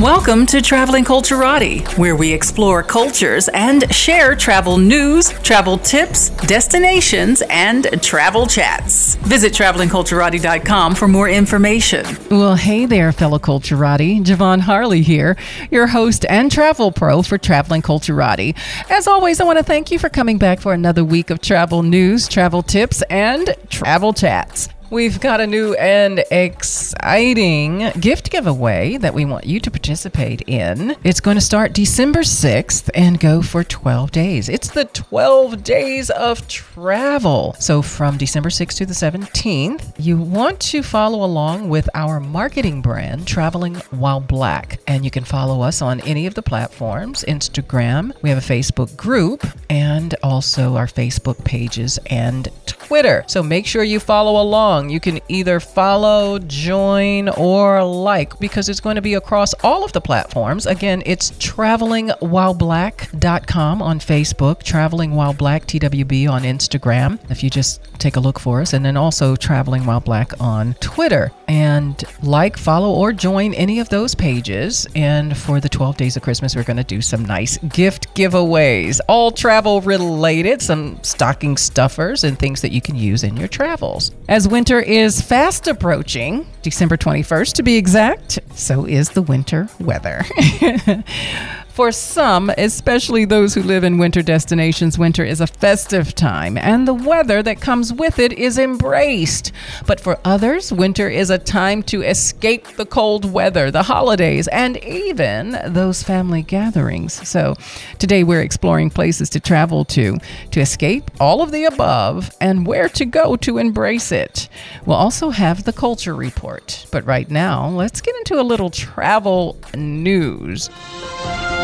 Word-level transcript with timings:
Welcome 0.00 0.46
to 0.46 0.62
Traveling 0.62 1.02
Culturati, 1.04 1.84
where 1.98 2.14
we 2.14 2.32
explore 2.32 2.84
cultures 2.84 3.48
and 3.48 3.92
share 3.92 4.36
travel 4.36 4.78
news, 4.78 5.30
travel 5.42 5.76
tips, 5.76 6.28
destinations, 6.46 7.42
and 7.50 8.00
travel 8.00 8.46
chats. 8.46 9.16
Visit 9.16 9.52
travelingculturati.com 9.52 10.94
for 10.94 11.08
more 11.08 11.28
information. 11.28 12.06
Well, 12.30 12.54
hey 12.54 12.86
there, 12.86 13.10
fellow 13.10 13.40
Culturati. 13.40 14.22
Javon 14.22 14.60
Harley 14.60 15.02
here, 15.02 15.36
your 15.72 15.88
host 15.88 16.24
and 16.28 16.52
travel 16.52 16.92
pro 16.92 17.22
for 17.22 17.36
Traveling 17.36 17.82
Culturati. 17.82 18.56
As 18.88 19.08
always, 19.08 19.40
I 19.40 19.44
want 19.46 19.58
to 19.58 19.64
thank 19.64 19.90
you 19.90 19.98
for 19.98 20.08
coming 20.08 20.38
back 20.38 20.60
for 20.60 20.72
another 20.72 21.02
week 21.02 21.28
of 21.28 21.40
travel 21.40 21.82
news, 21.82 22.28
travel 22.28 22.62
tips, 22.62 23.02
and 23.10 23.52
travel 23.68 24.12
chats. 24.12 24.68
We've 24.90 25.20
got 25.20 25.42
a 25.42 25.46
new 25.46 25.74
and 25.74 26.24
exciting 26.30 27.90
gift 28.00 28.30
giveaway 28.30 28.96
that 28.96 29.12
we 29.12 29.26
want 29.26 29.44
you 29.44 29.60
to 29.60 29.70
participate 29.70 30.40
in. 30.48 30.96
It's 31.04 31.20
going 31.20 31.36
to 31.36 31.42
start 31.42 31.74
December 31.74 32.20
6th 32.20 32.88
and 32.94 33.20
go 33.20 33.42
for 33.42 33.62
12 33.62 34.10
days. 34.10 34.48
It's 34.48 34.70
the 34.70 34.86
12 34.86 35.62
days 35.62 36.08
of 36.08 36.48
travel. 36.48 37.54
So 37.58 37.82
from 37.82 38.16
December 38.16 38.48
6th 38.48 38.78
to 38.78 38.86
the 38.86 38.94
17th, 38.94 39.92
you 39.98 40.16
want 40.16 40.58
to 40.60 40.82
follow 40.82 41.22
along 41.22 41.68
with 41.68 41.86
our 41.92 42.18
marketing 42.18 42.80
brand, 42.80 43.26
Traveling 43.26 43.74
While 43.90 44.20
Black. 44.20 44.80
And 44.86 45.04
you 45.04 45.10
can 45.10 45.24
follow 45.24 45.60
us 45.60 45.82
on 45.82 46.00
any 46.00 46.26
of 46.26 46.32
the 46.32 46.42
platforms 46.42 47.26
Instagram, 47.28 48.14
we 48.22 48.30
have 48.30 48.38
a 48.38 48.40
Facebook 48.40 48.96
group, 48.96 49.44
and 49.68 50.14
also 50.22 50.76
our 50.76 50.86
Facebook 50.86 51.44
pages 51.44 51.98
and 52.06 52.48
Twitter. 52.64 53.22
So 53.26 53.42
make 53.42 53.66
sure 53.66 53.84
you 53.84 54.00
follow 54.00 54.40
along. 54.40 54.77
You 54.86 55.00
can 55.00 55.20
either 55.28 55.60
follow, 55.60 56.38
join, 56.38 57.30
or 57.30 57.82
like 57.82 58.38
because 58.38 58.68
it's 58.68 58.80
going 58.80 58.96
to 58.96 59.02
be 59.02 59.14
across 59.14 59.54
all 59.64 59.84
of 59.84 59.92
the 59.92 60.00
platforms. 60.00 60.66
Again, 60.66 61.02
it's 61.06 61.30
travelingwhileblack.com 61.32 63.82
on 63.82 63.98
Facebook, 63.98 64.62
Traveling 64.62 65.14
While 65.14 65.34
Black 65.34 65.66
TWB 65.66 66.28
on 66.28 66.42
Instagram. 66.42 67.18
If 67.30 67.42
you 67.42 67.50
just 67.50 67.80
take 67.98 68.16
a 68.16 68.20
look 68.20 68.38
for 68.38 68.60
us, 68.60 68.72
and 68.72 68.84
then 68.84 68.96
also 68.96 69.36
Traveling 69.36 69.86
While 69.86 70.00
Black 70.00 70.40
on 70.40 70.74
Twitter. 70.74 71.32
And 71.48 72.02
like, 72.22 72.58
follow, 72.58 72.94
or 72.94 73.12
join 73.12 73.54
any 73.54 73.80
of 73.80 73.88
those 73.88 74.14
pages. 74.14 74.86
And 74.94 75.36
for 75.36 75.60
the 75.60 75.68
12 75.68 75.96
days 75.96 76.16
of 76.16 76.22
Christmas, 76.22 76.54
we're 76.54 76.64
going 76.64 76.76
to 76.76 76.84
do 76.84 77.00
some 77.00 77.24
nice 77.24 77.58
gift 77.58 78.14
giveaways, 78.14 79.00
all 79.08 79.30
travel 79.30 79.80
related, 79.80 80.60
some 80.60 81.02
stocking 81.02 81.56
stuffers, 81.56 82.24
and 82.24 82.38
things 82.38 82.60
that 82.62 82.72
you 82.72 82.80
can 82.80 82.96
use 82.96 83.24
in 83.24 83.36
your 83.36 83.48
travels. 83.48 84.12
As 84.28 84.46
winter 84.46 84.67
is 84.76 85.22
fast 85.22 85.66
approaching, 85.66 86.46
December 86.60 86.98
21st 86.98 87.54
to 87.54 87.62
be 87.62 87.76
exact, 87.76 88.38
so 88.54 88.84
is 88.84 89.08
the 89.10 89.22
winter 89.22 89.66
weather. 89.80 90.22
For 91.78 91.92
some, 91.92 92.50
especially 92.58 93.24
those 93.24 93.54
who 93.54 93.62
live 93.62 93.84
in 93.84 93.98
winter 93.98 94.20
destinations, 94.20 94.98
winter 94.98 95.22
is 95.22 95.40
a 95.40 95.46
festive 95.46 96.12
time, 96.12 96.58
and 96.58 96.88
the 96.88 96.92
weather 96.92 97.40
that 97.40 97.60
comes 97.60 97.92
with 97.92 98.18
it 98.18 98.32
is 98.32 98.58
embraced. 98.58 99.52
But 99.86 100.00
for 100.00 100.18
others, 100.24 100.72
winter 100.72 101.08
is 101.08 101.30
a 101.30 101.38
time 101.38 101.84
to 101.84 102.02
escape 102.02 102.66
the 102.74 102.84
cold 102.84 103.30
weather, 103.32 103.70
the 103.70 103.84
holidays, 103.84 104.48
and 104.48 104.76
even 104.78 105.56
those 105.66 106.02
family 106.02 106.42
gatherings. 106.42 107.12
So 107.28 107.54
today 108.00 108.24
we're 108.24 108.42
exploring 108.42 108.90
places 108.90 109.30
to 109.30 109.38
travel 109.38 109.84
to, 109.84 110.18
to 110.50 110.60
escape 110.60 111.08
all 111.20 111.42
of 111.42 111.52
the 111.52 111.64
above, 111.64 112.32
and 112.40 112.66
where 112.66 112.88
to 112.88 113.04
go 113.04 113.36
to 113.36 113.58
embrace 113.58 114.10
it. 114.10 114.48
We'll 114.84 114.96
also 114.96 115.30
have 115.30 115.62
the 115.62 115.72
culture 115.72 116.16
report. 116.16 116.86
But 116.90 117.06
right 117.06 117.30
now, 117.30 117.68
let's 117.68 118.00
get 118.00 118.16
into 118.16 118.40
a 118.40 118.42
little 118.42 118.70
travel 118.70 119.56
news. 119.76 120.70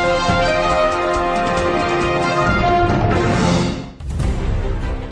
Thank 0.04 0.38
you. 0.38 0.43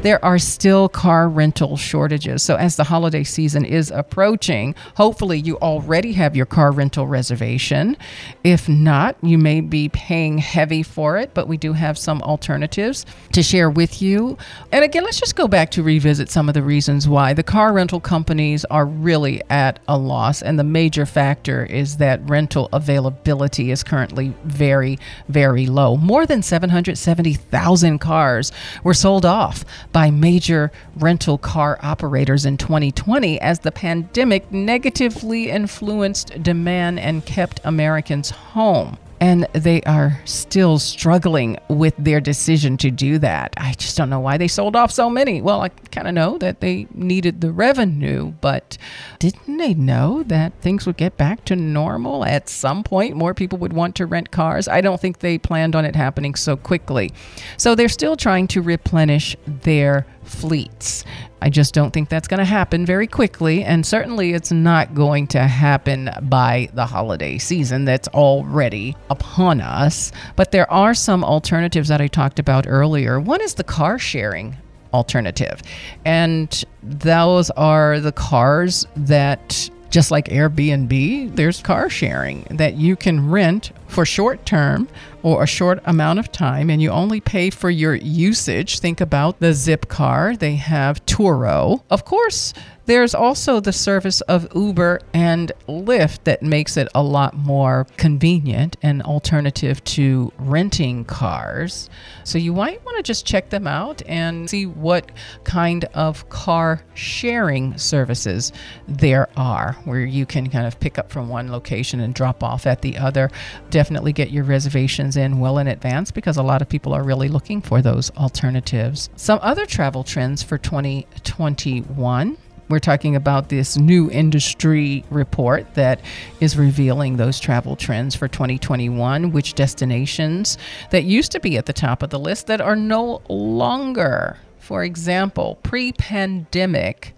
There 0.02 0.22
are 0.24 0.38
still 0.38 0.88
car 0.88 1.28
rental 1.28 1.76
shortages. 1.76 2.42
So, 2.42 2.56
as 2.56 2.76
the 2.76 2.84
holiday 2.84 3.22
season 3.22 3.64
is 3.64 3.90
approaching, 3.90 4.74
hopefully 4.96 5.38
you 5.38 5.56
already 5.58 6.12
have 6.12 6.34
your 6.34 6.46
car 6.46 6.72
rental 6.72 7.06
reservation. 7.06 7.96
If 8.42 8.68
not, 8.68 9.16
you 9.22 9.38
may 9.38 9.60
be 9.60 9.88
paying 9.88 10.38
heavy 10.38 10.82
for 10.82 11.18
it, 11.18 11.34
but 11.34 11.46
we 11.46 11.56
do 11.56 11.72
have 11.72 11.96
some 11.96 12.20
alternatives 12.22 13.06
to 13.32 13.42
share 13.42 13.70
with 13.70 14.02
you. 14.02 14.36
And 14.72 14.84
again, 14.84 15.04
let's 15.04 15.20
just 15.20 15.36
go 15.36 15.46
back 15.46 15.70
to 15.72 15.82
revisit 15.84 16.30
some 16.30 16.48
of 16.48 16.54
the 16.54 16.62
reasons 16.62 17.08
why 17.08 17.32
the 17.32 17.44
car 17.44 17.72
rental 17.72 18.00
companies 18.00 18.64
are 18.66 18.86
really 18.86 19.40
at 19.50 19.78
a 19.86 19.96
loss. 19.96 20.42
And 20.42 20.58
the 20.58 20.64
major 20.64 21.06
factor 21.06 21.64
is 21.64 21.98
that 21.98 22.28
rental 22.28 22.68
availability 22.72 23.70
is 23.70 23.84
currently 23.84 24.34
very, 24.44 24.98
very 25.28 25.66
low. 25.66 25.96
More 25.96 26.26
than 26.26 26.42
770,000 26.42 27.98
cars 28.00 28.50
were 28.82 28.94
sold 28.94 29.24
off 29.24 29.64
by 29.92 30.10
major 30.10 30.72
rental 30.96 31.38
car 31.38 31.78
operators 31.82 32.44
in 32.44 32.56
2020 32.56 33.40
as 33.40 33.60
the 33.60 33.72
pandemic 33.72 34.50
negatively 34.50 35.50
influenced 35.50 36.42
demand 36.42 36.98
and 36.98 37.24
kept 37.26 37.60
Americans 37.64 38.30
home 38.30 38.96
and 39.22 39.46
they 39.52 39.80
are 39.82 40.20
still 40.24 40.80
struggling 40.80 41.56
with 41.68 41.94
their 41.96 42.20
decision 42.20 42.76
to 42.76 42.90
do 42.90 43.18
that. 43.20 43.54
I 43.56 43.72
just 43.74 43.96
don't 43.96 44.10
know 44.10 44.18
why 44.18 44.36
they 44.36 44.48
sold 44.48 44.74
off 44.74 44.90
so 44.90 45.08
many. 45.08 45.40
Well, 45.40 45.60
I 45.60 45.68
kind 45.68 46.08
of 46.08 46.14
know 46.14 46.38
that 46.38 46.58
they 46.58 46.88
needed 46.92 47.40
the 47.40 47.52
revenue, 47.52 48.32
but 48.40 48.76
didn't 49.20 49.58
they 49.58 49.74
know 49.74 50.24
that 50.24 50.60
things 50.60 50.86
would 50.86 50.96
get 50.96 51.16
back 51.16 51.44
to 51.44 51.54
normal 51.54 52.24
at 52.24 52.48
some 52.48 52.82
point? 52.82 53.14
More 53.14 53.32
people 53.32 53.58
would 53.58 53.72
want 53.72 53.94
to 53.94 54.06
rent 54.06 54.32
cars. 54.32 54.66
I 54.66 54.80
don't 54.80 55.00
think 55.00 55.20
they 55.20 55.38
planned 55.38 55.76
on 55.76 55.84
it 55.84 55.94
happening 55.94 56.34
so 56.34 56.56
quickly. 56.56 57.12
So 57.58 57.76
they're 57.76 57.88
still 57.88 58.16
trying 58.16 58.48
to 58.48 58.60
replenish 58.60 59.36
their 59.46 60.04
fleets. 60.24 61.04
I 61.40 61.50
just 61.50 61.74
don't 61.74 61.90
think 61.90 62.08
that's 62.08 62.28
going 62.28 62.38
to 62.38 62.44
happen 62.44 62.86
very 62.86 63.06
quickly. 63.06 63.64
And 63.64 63.84
certainly 63.84 64.32
it's 64.32 64.52
not 64.52 64.94
going 64.94 65.26
to 65.28 65.40
happen 65.40 66.10
by 66.22 66.68
the 66.74 66.86
holiday 66.86 67.38
season 67.38 67.84
that's 67.84 68.08
already 68.08 68.96
upon 69.10 69.60
us. 69.60 70.12
But 70.36 70.52
there 70.52 70.70
are 70.70 70.94
some 70.94 71.24
alternatives 71.24 71.88
that 71.88 72.00
I 72.00 72.06
talked 72.06 72.38
about 72.38 72.66
earlier. 72.68 73.18
One 73.20 73.40
is 73.40 73.54
the 73.54 73.64
car 73.64 73.98
sharing 73.98 74.56
alternative. 74.92 75.62
And 76.04 76.64
those 76.82 77.50
are 77.50 77.98
the 78.00 78.12
cars 78.12 78.86
that 78.96 79.68
just 79.90 80.10
like 80.10 80.28
Airbnb, 80.28 81.36
there's 81.36 81.60
car 81.60 81.90
sharing 81.90 82.44
that 82.50 82.74
you 82.74 82.96
can 82.96 83.30
rent 83.30 83.72
for 83.92 84.04
short 84.04 84.44
term 84.46 84.88
or 85.22 85.42
a 85.42 85.46
short 85.46 85.80
amount 85.84 86.18
of 86.18 86.32
time 86.32 86.70
and 86.70 86.82
you 86.82 86.90
only 86.90 87.20
pay 87.20 87.50
for 87.50 87.70
your 87.70 87.94
usage. 87.94 88.80
Think 88.80 89.00
about 89.00 89.38
the 89.40 89.48
Zipcar, 89.48 90.38
they 90.38 90.56
have 90.56 91.04
Turo. 91.06 91.82
Of 91.90 92.04
course, 92.04 92.52
there's 92.86 93.14
also 93.14 93.60
the 93.60 93.72
service 93.72 94.20
of 94.22 94.48
Uber 94.56 95.00
and 95.14 95.52
Lyft 95.68 96.24
that 96.24 96.42
makes 96.42 96.76
it 96.76 96.88
a 96.94 97.02
lot 97.02 97.36
more 97.36 97.86
convenient 97.96 98.76
and 98.82 99.02
alternative 99.02 99.82
to 99.84 100.32
renting 100.38 101.04
cars. 101.04 101.88
So 102.24 102.38
you 102.38 102.52
might 102.52 102.84
want 102.84 102.96
to 102.96 103.02
just 103.04 103.24
check 103.24 103.50
them 103.50 103.68
out 103.68 104.02
and 104.06 104.50
see 104.50 104.66
what 104.66 105.12
kind 105.44 105.84
of 105.94 106.28
car 106.28 106.82
sharing 106.94 107.78
services 107.78 108.52
there 108.88 109.28
are 109.36 109.74
where 109.84 110.00
you 110.00 110.26
can 110.26 110.50
kind 110.50 110.66
of 110.66 110.80
pick 110.80 110.98
up 110.98 111.12
from 111.12 111.28
one 111.28 111.52
location 111.52 112.00
and 112.00 112.12
drop 112.12 112.42
off 112.42 112.66
at 112.66 112.82
the 112.82 112.98
other. 112.98 113.30
Definitely 113.70 113.81
get 114.12 114.30
your 114.30 114.44
reservations 114.44 115.16
in 115.16 115.40
well 115.40 115.58
in 115.58 115.68
advance 115.68 116.10
because 116.10 116.36
a 116.36 116.42
lot 116.42 116.62
of 116.62 116.68
people 116.68 116.92
are 116.92 117.02
really 117.02 117.28
looking 117.28 117.60
for 117.60 117.82
those 117.82 118.10
alternatives. 118.12 119.10
Some 119.16 119.38
other 119.42 119.66
travel 119.66 120.04
trends 120.04 120.42
for 120.42 120.58
2021 120.58 122.36
we're 122.72 122.78
talking 122.78 123.16
about 123.16 123.50
this 123.50 123.76
new 123.76 124.10
industry 124.10 125.04
report 125.10 125.74
that 125.74 126.00
is 126.40 126.56
revealing 126.56 127.18
those 127.18 127.38
travel 127.38 127.76
trends 127.76 128.14
for 128.14 128.28
2021, 128.28 129.30
which 129.30 129.52
destinations 129.52 130.56
that 130.88 131.04
used 131.04 131.32
to 131.32 131.40
be 131.40 131.58
at 131.58 131.66
the 131.66 131.74
top 131.74 132.02
of 132.02 132.08
the 132.08 132.18
list 132.18 132.46
that 132.46 132.62
are 132.62 132.74
no 132.74 133.20
longer. 133.28 134.38
For 134.58 134.84
example, 134.84 135.58
pre 135.62 135.92
pandemic, 135.92 137.14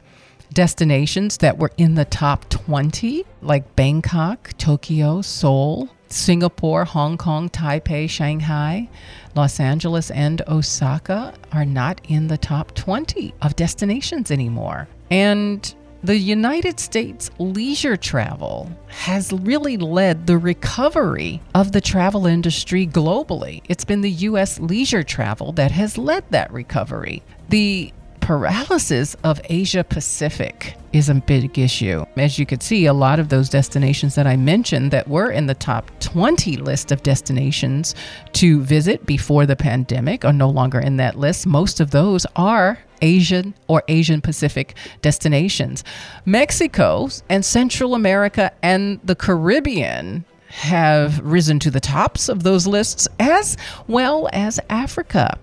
destinations 0.53 1.39
that 1.39 1.57
were 1.57 1.71
in 1.77 1.95
the 1.95 2.05
top 2.05 2.49
20, 2.49 3.25
like 3.41 3.77
Bangkok, 3.77 4.57
Tokyo, 4.59 5.23
Seoul, 5.23 5.89
Singapore, 6.15 6.85
Hong 6.85 7.19
Kong, 7.19 7.49
Taipei, 7.49 8.09
Shanghai, 8.09 8.89
Los 9.35 9.59
Angeles, 9.59 10.11
and 10.13 10.41
Osaka, 10.47 11.35
are 11.53 11.65
not 11.65 12.01
in 12.09 12.29
the 12.29 12.39
top 12.39 12.73
20 12.75 13.35
of 13.43 13.57
destinations 13.57 14.31
anymore. 14.31 14.89
And 15.11 15.75
the 16.05 16.17
United 16.17 16.79
States 16.79 17.31
leisure 17.39 17.97
travel 17.97 18.71
has 18.89 19.33
really 19.33 19.77
led 19.77 20.27
the 20.27 20.39
recovery 20.39 21.41
of 21.55 21.73
the 21.73 21.81
travel 21.81 22.27
industry 22.27 22.87
globally. 22.87 23.63
It's 23.69 23.85
been 23.85 24.03
the 24.03 24.11
U.S. 24.11 24.61
leisure 24.61 25.03
travel 25.03 25.53
that 25.53 25.73
has 25.73 25.99
led 25.99 26.25
that 26.31 26.53
recovery. 26.53 27.23
The 27.49 27.93
paralysis 28.25 29.15
of 29.23 29.39
Asia 29.51 29.85
Pacific 29.85 30.79
is 30.95 31.11
a 31.11 31.15
big 31.15 31.59
issue. 31.59 32.07
As 32.17 32.39
you 32.39 32.47
could 32.47 32.63
see, 32.63 32.87
a 32.87 32.95
lot 32.95 33.19
of 33.19 33.29
those 33.29 33.51
destinations 33.51 34.15
that 34.15 34.27
I 34.27 34.35
mentioned 34.35 34.93
that 34.93 35.07
were 35.07 35.31
in 35.31 35.45
the 35.45 35.55
top 35.55 35.91
20 36.01 36.57
list 36.57 36.91
of 36.91 37.03
destinations 37.03 37.95
to 38.33 38.63
visit 38.63 39.05
before 39.05 39.45
the 39.45 39.57
pandemic 39.57 40.25
are 40.25 40.33
no 40.33 40.49
longer 40.49 40.81
in 40.81 40.97
that 40.97 41.19
list. 41.19 41.47
Most 41.47 41.81
of 41.81 41.91
those 41.91 42.25
are 42.35 42.79
Asian 43.03 43.53
or 43.67 43.83
Asian 43.89 44.23
Pacific 44.23 44.75
destinations. 45.03 45.85
Mexico 46.25 47.11
and 47.29 47.45
Central 47.45 47.95
America 47.95 48.51
and 48.63 49.01
the 49.05 49.15
Caribbean 49.15 50.25
have 50.49 51.21
risen 51.21 51.59
to 51.59 51.71
the 51.71 51.81
tops 51.81 52.31
of 52.31 52.43
those 52.43 52.67
lists, 52.67 53.07
as 53.19 53.59
well 53.87 54.31
as 54.33 54.59
Africa. 54.71 55.39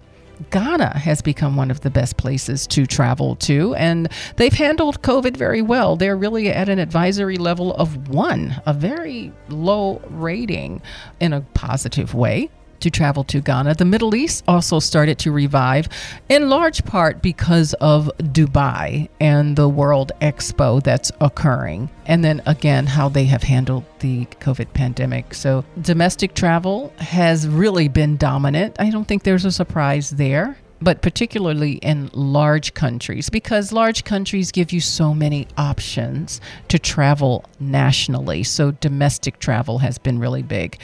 Ghana 0.49 0.97
has 0.97 1.21
become 1.21 1.55
one 1.55 1.71
of 1.71 1.81
the 1.81 1.89
best 1.89 2.17
places 2.17 2.65
to 2.67 2.85
travel 2.85 3.35
to, 3.37 3.75
and 3.75 4.09
they've 4.37 4.53
handled 4.53 5.01
COVID 5.01 5.37
very 5.37 5.61
well. 5.61 5.95
They're 5.95 6.17
really 6.17 6.49
at 6.49 6.69
an 6.69 6.79
advisory 6.79 7.37
level 7.37 7.73
of 7.75 8.09
one, 8.09 8.61
a 8.65 8.73
very 8.73 9.31
low 9.49 10.01
rating 10.09 10.81
in 11.19 11.33
a 11.33 11.41
positive 11.53 12.13
way 12.13 12.49
to 12.81 12.89
travel 12.89 13.23
to 13.25 13.41
Ghana. 13.41 13.75
The 13.75 13.85
Middle 13.85 14.15
East 14.15 14.43
also 14.47 14.79
started 14.79 15.17
to 15.19 15.31
revive, 15.31 15.87
in 16.29 16.49
large 16.49 16.83
part 16.85 17.21
because 17.21 17.73
of 17.75 18.11
Dubai 18.17 19.09
and 19.19 19.55
the 19.55 19.69
World 19.69 20.11
Expo 20.21 20.81
that's 20.83 21.11
occurring. 21.21 21.89
And 22.05 22.23
then 22.23 22.41
again, 22.45 22.85
how 22.87 23.09
they 23.09 23.25
have 23.25 23.43
handled 23.43 23.85
the 23.99 24.25
COVID 24.39 24.73
pandemic. 24.73 25.33
So, 25.33 25.63
domestic 25.81 26.33
travel 26.33 26.93
has 26.97 27.47
really 27.47 27.87
been 27.87 28.17
dominant. 28.17 28.75
I 28.79 28.89
don't 28.89 29.07
think 29.07 29.23
there's 29.23 29.45
a 29.45 29.51
surprise 29.51 30.11
there 30.11 30.57
but 30.81 31.01
particularly 31.01 31.73
in 31.73 32.09
large 32.13 32.73
countries, 32.73 33.29
because 33.29 33.71
large 33.71 34.03
countries 34.03 34.51
give 34.51 34.71
you 34.71 34.81
so 34.81 35.13
many 35.13 35.47
options 35.57 36.41
to 36.69 36.79
travel 36.79 37.45
nationally. 37.59 38.43
So 38.43 38.71
domestic 38.71 39.39
travel 39.39 39.77
has 39.79 39.97
been 39.97 40.17
really 40.17 40.41
big 40.41 40.79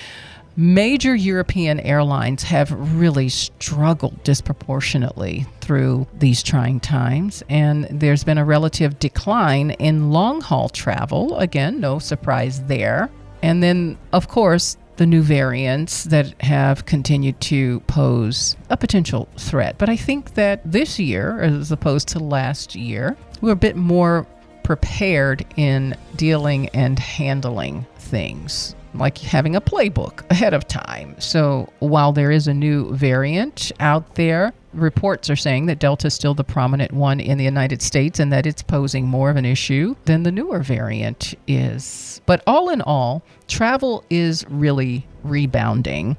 major 0.57 1.15
European 1.15 1.80
airlines 1.81 2.42
have 2.42 2.71
really 3.00 3.30
struggled 3.30 4.21
disproportionately 4.24 5.45
through 5.62 6.07
these 6.18 6.42
trying 6.42 6.80
times, 6.80 7.44
and 7.48 7.86
there's 7.92 8.24
been 8.24 8.39
a 8.39 8.44
relative 8.44 8.98
decline 8.98 9.71
in 9.71 10.09
long 10.09 10.42
haul 10.42 10.68
travel. 10.68 11.38
Again, 11.38 11.80
no 11.80 12.00
surprise 12.00 12.63
there. 12.63 13.09
And 13.44 13.62
then, 13.62 14.00
of 14.13 14.27
course, 14.27 14.77
the 14.95 15.06
new 15.06 15.21
variants 15.21 16.06
that 16.06 16.33
have 16.42 16.86
continued 16.88 17.39
to 17.39 17.80
pose 17.81 18.57
a 18.71 18.77
potential 18.77 19.30
threat. 19.38 19.77
But 19.77 19.89
I 19.89 19.95
think 19.95 20.33
that 20.33 20.60
this 20.69 20.98
year, 20.98 21.39
as 21.39 21.71
opposed 21.71 22.07
to 22.10 22.19
last 22.19 22.75
year, 22.75 23.15
we're 23.42 23.51
a 23.51 23.56
bit 23.56 23.75
more 23.75 24.25
prepared 24.63 25.45
in 25.56 25.95
dealing 26.15 26.69
and 26.69 26.98
handling 26.98 27.86
things 28.00 28.75
like 28.97 29.17
having 29.17 29.55
a 29.55 29.61
playbook 29.61 30.29
ahead 30.29 30.53
of 30.53 30.67
time. 30.67 31.15
So 31.19 31.71
while 31.79 32.11
there 32.11 32.31
is 32.31 32.47
a 32.47 32.53
new 32.53 32.94
variant 32.94 33.71
out 33.79 34.15
there, 34.15 34.53
reports 34.73 35.29
are 35.29 35.35
saying 35.35 35.65
that 35.67 35.79
Delta 35.79 36.07
is 36.07 36.13
still 36.13 36.33
the 36.33 36.44
prominent 36.44 36.94
one 36.94 37.19
in 37.19 37.38
the 37.38 37.44
United 37.44 37.81
States 37.81 38.19
and 38.19 38.31
that 38.31 38.45
it's 38.45 38.61
posing 38.61 39.05
more 39.05 39.29
of 39.29 39.35
an 39.35 39.45
issue 39.45 39.95
than 40.05 40.23
the 40.23 40.31
newer 40.31 40.59
variant 40.59 41.33
is. 41.47 42.21
But 42.25 42.44
all 42.47 42.69
in 42.69 42.81
all, 42.81 43.23
travel 43.47 44.03
is 44.09 44.45
really 44.49 45.07
rebounding, 45.23 46.17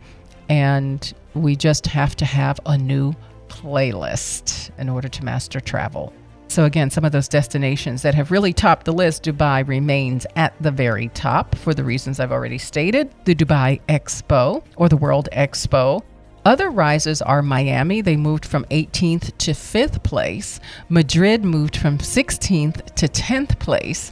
and 0.48 1.12
we 1.34 1.56
just 1.56 1.86
have 1.86 2.16
to 2.16 2.24
have 2.24 2.58
a 2.66 2.76
new 2.76 3.14
playlist 3.48 4.70
in 4.78 4.88
order 4.88 5.08
to 5.08 5.24
master 5.24 5.60
travel. 5.60 6.12
So, 6.48 6.64
again, 6.64 6.90
some 6.90 7.04
of 7.04 7.12
those 7.12 7.28
destinations 7.28 8.02
that 8.02 8.14
have 8.14 8.30
really 8.30 8.54
topped 8.54 8.86
the 8.86 8.92
list, 8.92 9.22
Dubai 9.22 9.66
remains 9.68 10.26
at 10.34 10.54
the 10.62 10.70
very 10.70 11.08
top 11.08 11.54
for 11.54 11.74
the 11.74 11.84
reasons 11.84 12.20
I've 12.20 12.32
already 12.32 12.56
stated. 12.58 13.14
The 13.26 13.34
Dubai 13.34 13.80
Expo 13.88 14.64
or 14.76 14.88
the 14.88 14.96
World 14.96 15.28
Expo 15.32 16.02
other 16.48 16.70
rises 16.70 17.20
are 17.20 17.42
Miami, 17.42 18.00
they 18.00 18.16
moved 18.16 18.46
from 18.46 18.64
18th 18.70 19.36
to 19.36 19.50
5th 19.50 20.02
place. 20.02 20.60
Madrid 20.88 21.44
moved 21.44 21.76
from 21.76 21.98
16th 21.98 22.94
to 22.94 23.06
10th 23.06 23.58
place. 23.58 24.10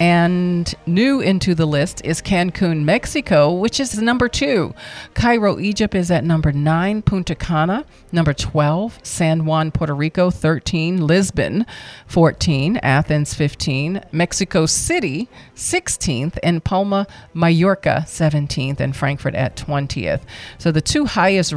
And 0.00 0.72
new 0.86 1.20
into 1.20 1.56
the 1.56 1.66
list 1.66 2.04
is 2.04 2.22
Cancun, 2.22 2.84
Mexico, 2.84 3.52
which 3.52 3.80
is 3.80 4.00
number 4.00 4.28
two. 4.28 4.72
Cairo, 5.14 5.58
Egypt 5.58 5.94
is 5.94 6.10
at 6.10 6.22
number 6.22 6.52
nine. 6.52 7.02
Punta 7.02 7.34
Cana, 7.34 7.84
number 8.12 8.32
12. 8.32 9.00
San 9.02 9.44
Juan, 9.44 9.72
Puerto 9.72 9.94
Rico, 9.94 10.30
13. 10.30 11.04
Lisbon, 11.04 11.66
14. 12.06 12.76
Athens, 12.76 13.34
15. 13.34 14.02
Mexico 14.12 14.66
City, 14.66 15.28
16th. 15.56 16.38
And 16.44 16.62
Palma, 16.62 17.08
Mallorca, 17.34 18.04
17th. 18.06 18.78
And 18.78 18.94
Frankfurt 18.94 19.34
at 19.34 19.56
20th. 19.56 20.20
So 20.58 20.70
the 20.70 20.80
two 20.80 21.06
highest 21.06 21.52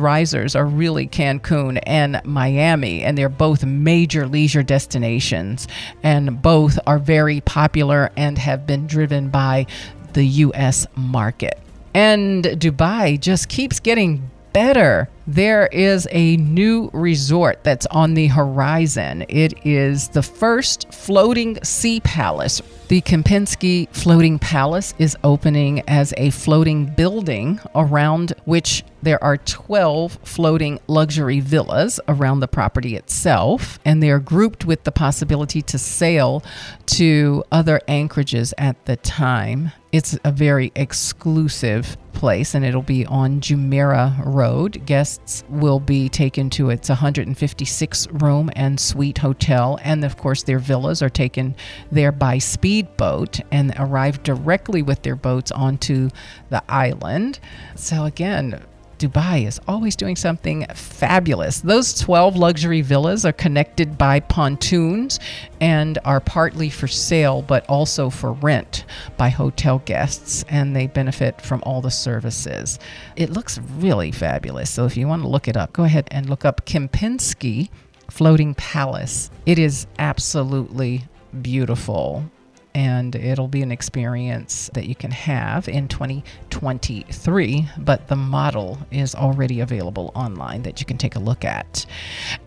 are 0.56 0.66
really 0.66 1.08
Cancun 1.08 1.80
and 1.86 2.22
Miami. 2.24 3.04
And 3.04 3.18
they're 3.18 3.30
both 3.30 3.66
major 3.66 4.28
leisure 4.28 4.64
destinations. 4.64 5.68
And 6.04 6.42
both 6.42 6.78
are 6.86 7.00
very 7.00 7.42
popular 7.42 8.12
and 8.16 8.38
have 8.38 8.68
been 8.68 8.88
driven 8.88 9.30
by 9.30 9.66
the 10.14 10.26
US 10.26 10.88
market. 10.96 11.60
And 11.94 12.44
Dubai 12.44 13.20
just 13.20 13.50
keeps 13.50 13.80
getting 13.80 14.30
better. 14.54 15.10
There 15.28 15.68
is 15.68 16.08
a 16.12 16.38
new 16.38 16.90
resort 16.94 17.64
that's 17.64 17.86
on 17.88 18.14
the 18.14 18.28
horizon. 18.28 19.26
It 19.30 19.66
is 19.66 20.10
the 20.10 20.24
first 20.24 20.92
floating 20.94 21.64
sea 21.64 22.00
palace. 22.02 22.62
The 22.88 23.02
Kempinski 23.02 23.88
Floating 23.94 24.40
Palace 24.40 24.94
is 25.00 25.16
opening 25.24 25.82
as 25.88 26.14
a 26.18 26.32
floating 26.32 26.88
building 26.88 27.60
around 27.74 28.34
which 28.46 28.84
there 29.02 29.24
are 29.24 29.38
12 29.38 30.20
floating 30.24 30.80
luxury 30.88 31.40
villas 31.40 32.00
around 32.08 32.40
the 32.40 32.48
property 32.48 32.96
itself, 32.96 33.80
and 33.84 34.02
they 34.02 34.12
are 34.12 34.20
grouped 34.20 34.66
with 34.66 34.84
the 34.84 34.92
possibility 34.92 35.62
to 35.64 35.78
sail 35.78 36.44
to 36.86 37.44
other 37.52 37.82
anchorages 37.88 38.54
at 38.58 38.86
the 38.86 38.96
time. 38.98 39.72
It's 39.92 40.18
a 40.24 40.32
very 40.32 40.72
exclusive 40.76 41.98
place, 42.14 42.54
and 42.54 42.64
it'll 42.64 42.82
be 42.82 43.06
on 43.08 43.42
Jumeirah 43.42 44.24
Road. 44.26 44.86
Guests 44.86 45.44
will 45.50 45.80
be 45.80 46.08
taken 46.08 46.50
to 46.52 46.70
its 46.70 46.88
156 46.88 48.08
room 48.12 48.50
and 48.56 48.80
suite 48.80 49.18
hotel, 49.18 49.80
and 49.84 50.06
of 50.06 50.16
course, 50.18 50.44
their 50.44 50.60
villas 50.60 51.02
are 51.02 51.10
taken 51.10 51.56
there 51.92 52.12
by 52.12 52.38
speedboat 52.38 53.40
and 53.52 53.74
arrive 53.78 54.24
directly 54.24 54.82
with 54.82 55.02
their 55.02 55.16
boats 55.16 55.52
onto 55.52 56.10
the 56.50 56.64
island. 56.70 57.40
So, 57.76 58.06
again, 58.06 58.64
Dubai 59.02 59.48
is 59.48 59.60
always 59.68 59.96
doing 59.96 60.16
something 60.16 60.66
fabulous. 60.76 61.62
Those 61.62 62.00
12 62.00 62.36
luxury 62.36 62.82
villas 62.82 63.26
are 63.26 63.34
connected 63.34 63.98
by 63.98 64.20
pontoons 64.20 65.20
and 65.60 65.98
are 66.06 66.20
partly 66.20 66.70
for 66.70 66.88
sale 66.88 67.42
but 67.42 67.68
also 67.68 68.12
for 68.12 68.34
rent 68.34 68.86
by 69.18 69.30
hotel 69.30 69.80
guests, 69.86 70.46
and 70.50 70.76
they 70.76 70.86
benefit 70.86 71.42
from 71.42 71.64
all 71.66 71.82
the 71.82 71.90
services. 71.90 72.78
It 73.16 73.32
looks 73.32 73.58
really 73.58 74.12
fabulous. 74.12 74.70
So 74.70 74.86
if 74.86 74.96
you 74.96 75.08
want 75.08 75.24
to 75.24 75.28
look 75.28 75.48
it 75.48 75.58
up, 75.58 75.74
go 75.74 75.84
ahead 75.84 76.08
and 76.12 76.30
look 76.30 76.46
up 76.46 76.66
Kempinski 76.68 77.70
Floating 78.12 78.54
Palace. 78.54 79.32
It 79.48 79.58
is 79.58 79.88
absolutely 79.98 81.06
beautiful 81.42 82.30
and 82.74 83.16
it'll 83.16 83.48
be 83.48 83.62
an 83.62 83.72
experience 83.72 84.70
that 84.74 84.88
you 84.88 84.96
can 84.96 85.12
have 85.12 85.68
in 85.68 85.88
2023. 85.88 87.68
But 87.78 88.08
the 88.08 88.16
model 88.16 88.78
is 88.92 89.16
already 89.16 89.60
available 89.60 90.12
online 90.16 90.64
that 90.64 90.80
you 90.80 90.86
can 90.86 90.98
take 90.98 91.16
a 91.16 91.20
look 91.20 91.44
at. 91.46 91.86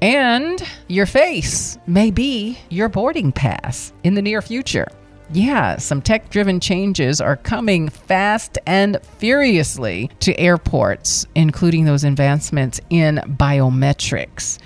And 0.00 0.62
your 0.88 1.06
face 1.06 1.78
may 1.86 2.10
be 2.10 2.58
your 2.70 2.88
boarding 2.88 3.32
pass 3.32 3.92
in 4.02 4.14
the 4.14 4.22
near 4.22 4.42
future. 4.42 4.88
Yeah, 5.32 5.78
some 5.78 6.02
tech 6.02 6.28
driven 6.28 6.60
changes 6.60 7.20
are 7.20 7.36
coming 7.36 7.88
fast 7.88 8.58
and 8.66 8.98
furiously 9.18 10.10
to 10.20 10.38
airports, 10.38 11.26
including 11.34 11.86
those 11.86 12.04
advancements 12.04 12.80
in 12.90 13.16
biometrics. 13.26 14.58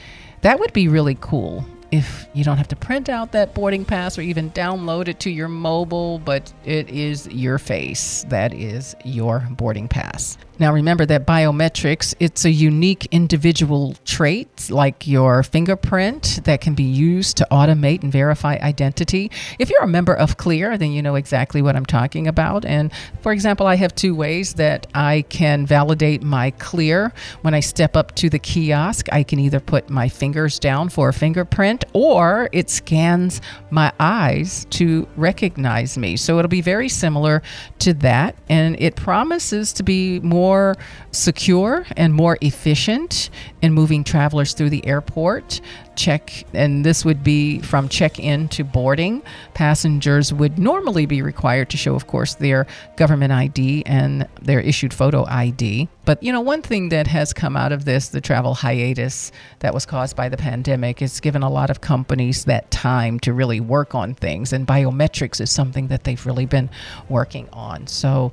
That 0.43 0.59
would 0.59 0.73
be 0.73 0.89
really 0.89 1.17
cool 1.21 1.65
if 1.91 2.29
you 2.35 2.45
don't 2.45 2.59
have 2.59 2.69
to 2.69 2.77
print 2.77 3.09
out 3.09 3.33
that 3.33 3.55
boarding 3.55 3.85
pass 3.85 4.19
or 4.19 4.23
even 4.23 4.51
download 4.51 5.09
it 5.09 5.21
to 5.21 5.31
your 5.31 5.49
mobile, 5.49 6.19
but 6.19 6.53
it 6.65 6.89
is 6.91 7.27
your 7.29 7.59
face. 7.59 8.25
That 8.29 8.53
is 8.53 8.95
your 9.05 9.47
boarding 9.51 9.89
pass. 9.89 10.37
Now, 10.61 10.73
remember 10.73 11.07
that 11.07 11.25
biometrics, 11.25 12.15
it's 12.19 12.45
a 12.45 12.51
unique 12.51 13.07
individual 13.13 13.95
trait 14.05 14.71
like 14.71 15.07
your 15.07 15.45
fingerprint 15.45 16.41
that 16.45 16.61
can 16.61 16.75
be 16.75 16.83
used 16.83 17.37
to 17.37 17.47
automate 17.51 18.03
and 18.03 18.11
verify 18.11 18.59
identity. 18.61 19.31
If 19.61 19.71
you're 19.71 19.85
a 19.85 19.89
member 19.89 20.15
of 20.15 20.37
Clear, 20.37 20.77
then 20.77 20.91
you 20.91 21.01
know 21.01 21.15
exactly 21.15 21.63
what 21.63 21.77
I'm 21.77 21.87
talking 21.87 22.27
about. 22.27 22.65
And 22.65 22.91
for 23.21 23.31
example, 23.31 23.67
I 23.67 23.77
have 23.77 23.95
two 23.95 24.17
ways 24.17 24.55
that 24.55 24.89
I 24.95 25.23
can 25.29 25.65
validate 25.65 26.23
my 26.25 26.51
Clear. 26.53 27.13
When 27.43 27.55
I 27.55 27.61
step 27.61 27.97
up 27.97 28.17
to 28.17 28.29
the 28.29 28.41
kiosk, 28.41 29.07
I 29.13 29.23
can 29.23 29.39
either 29.39 29.61
put 29.61 29.89
my 29.91 30.09
fingers 30.09 30.59
down 30.59 30.89
for 30.89 31.09
a 31.09 31.13
fingerprint 31.13 31.85
or 31.93 32.49
it 32.53 32.69
scans 32.69 33.41
my 33.71 33.93
eyes 34.01 34.67
to 34.71 35.07
recognize 35.17 35.97
me. 35.97 36.17
So 36.17 36.39
it'll 36.39 36.49
be 36.49 36.63
very 36.63 36.89
similar 36.89 37.43
to 37.79 37.95
that. 37.95 38.35
And 38.49 38.75
it 38.81 38.97
promises 38.97 39.73
to 39.75 39.83
be 39.85 40.19
more 40.21 40.48
more 40.49 40.75
secure 41.13 41.85
and 41.95 42.15
more 42.15 42.39
efficient 42.41 43.29
in 43.61 43.75
moving 43.75 44.03
travelers 44.03 44.55
through 44.55 44.71
the 44.71 44.87
airport 44.87 45.61
check, 45.99 46.45
and 46.55 46.85
this 46.85 47.05
would 47.05 47.23
be 47.23 47.59
from 47.61 47.89
check 47.89 48.19
in 48.19 48.49
to 48.49 48.65
boarding. 48.65 49.23
Passengers 49.53 50.33
would 50.33 50.59
normally 50.59 51.05
be 51.05 51.21
required 51.21 51.69
to 51.71 51.77
show, 51.77 51.95
of 51.95 52.07
course, 52.07 52.37
their 52.37 52.67
government 52.97 53.33
ID 53.33 53.83
and 53.85 54.27
their 54.41 54.61
issued 54.61 54.95
photo 54.95 55.27
ID. 55.27 55.89
But, 56.07 56.23
you 56.23 56.33
know, 56.33 56.41
one 56.41 56.63
thing 56.63 56.89
that 56.89 57.07
has 57.09 57.35
come 57.35 57.55
out 57.55 57.71
of 57.71 57.85
this, 57.85 58.09
the 58.09 58.23
travel 58.23 58.55
hiatus 58.55 59.31
that 59.59 59.75
was 59.75 59.85
caused 59.85 60.17
by 60.17 60.31
the 60.31 60.39
pandemic, 60.39 61.03
is 61.03 61.21
given 61.21 61.43
a 61.43 61.51
lot 61.51 61.69
of 61.69 61.83
companies 61.83 62.47
that 62.47 62.71
time 62.71 63.21
to 63.21 63.35
really 63.35 63.61
work 63.61 63.95
on 63.95 64.15
things. 64.15 64.55
And 64.55 64.67
biometrics 64.67 65.39
is 65.39 65.51
something 65.51 65.89
that 65.89 66.05
they've 66.05 66.25
really 66.25 66.47
been 66.47 66.71
working 67.11 67.47
on. 67.53 67.87
So, 67.89 68.33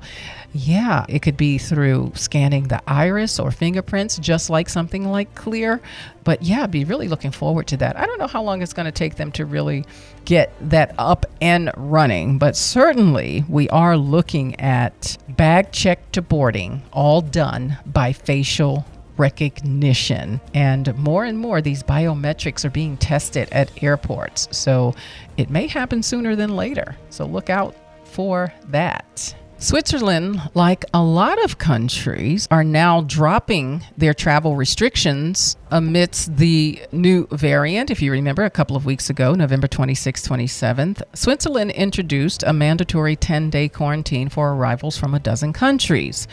yeah, 0.54 1.04
it 1.08 1.20
could 1.20 1.36
be 1.36 1.58
through 1.58 2.12
scanning 2.14 2.68
the 2.68 2.80
iris 2.86 3.38
or 3.38 3.50
fingerprints, 3.50 4.16
just 4.18 4.48
like 4.48 4.70
something 4.70 5.10
like 5.10 5.34
Clear. 5.34 5.82
But 6.26 6.42
yeah, 6.42 6.66
be 6.66 6.82
really 6.82 7.06
looking 7.06 7.30
forward 7.30 7.68
to 7.68 7.76
that. 7.76 7.96
I 7.96 8.04
don't 8.04 8.18
know 8.18 8.26
how 8.26 8.42
long 8.42 8.60
it's 8.60 8.72
going 8.72 8.86
to 8.86 8.90
take 8.92 9.14
them 9.14 9.30
to 9.32 9.46
really 9.46 9.84
get 10.24 10.52
that 10.70 10.92
up 10.98 11.24
and 11.40 11.70
running, 11.76 12.38
but 12.38 12.56
certainly 12.56 13.44
we 13.48 13.68
are 13.68 13.96
looking 13.96 14.58
at 14.58 15.16
bag 15.28 15.70
check 15.70 16.10
to 16.12 16.22
boarding, 16.22 16.82
all 16.92 17.20
done 17.20 17.78
by 17.86 18.12
facial 18.12 18.84
recognition. 19.16 20.40
And 20.52 20.92
more 20.98 21.24
and 21.24 21.38
more, 21.38 21.62
these 21.62 21.84
biometrics 21.84 22.64
are 22.64 22.70
being 22.70 22.96
tested 22.96 23.48
at 23.52 23.84
airports. 23.84 24.48
So 24.50 24.96
it 25.36 25.48
may 25.48 25.68
happen 25.68 26.02
sooner 26.02 26.34
than 26.34 26.56
later. 26.56 26.96
So 27.08 27.24
look 27.24 27.50
out 27.50 27.76
for 28.02 28.52
that. 28.70 29.36
Switzerland, 29.58 30.50
like 30.52 30.84
a 30.92 31.02
lot 31.02 31.42
of 31.42 31.56
countries, 31.56 32.46
are 32.50 32.62
now 32.62 33.00
dropping 33.00 33.82
their 33.96 34.12
travel 34.12 34.54
restrictions 34.54 35.56
amidst 35.70 36.36
the 36.36 36.82
new 36.92 37.26
variant. 37.30 37.90
If 37.90 38.02
you 38.02 38.12
remember, 38.12 38.44
a 38.44 38.50
couple 38.50 38.76
of 38.76 38.84
weeks 38.84 39.08
ago, 39.08 39.34
November 39.34 39.66
26, 39.66 40.28
27th, 40.28 41.02
Switzerland 41.14 41.70
introduced 41.70 42.42
a 42.42 42.52
mandatory 42.52 43.16
10 43.16 43.48
day 43.48 43.68
quarantine 43.70 44.28
for 44.28 44.52
arrivals 44.52 44.98
from 44.98 45.14
a 45.14 45.18
dozen 45.18 45.54
countries 45.54 46.28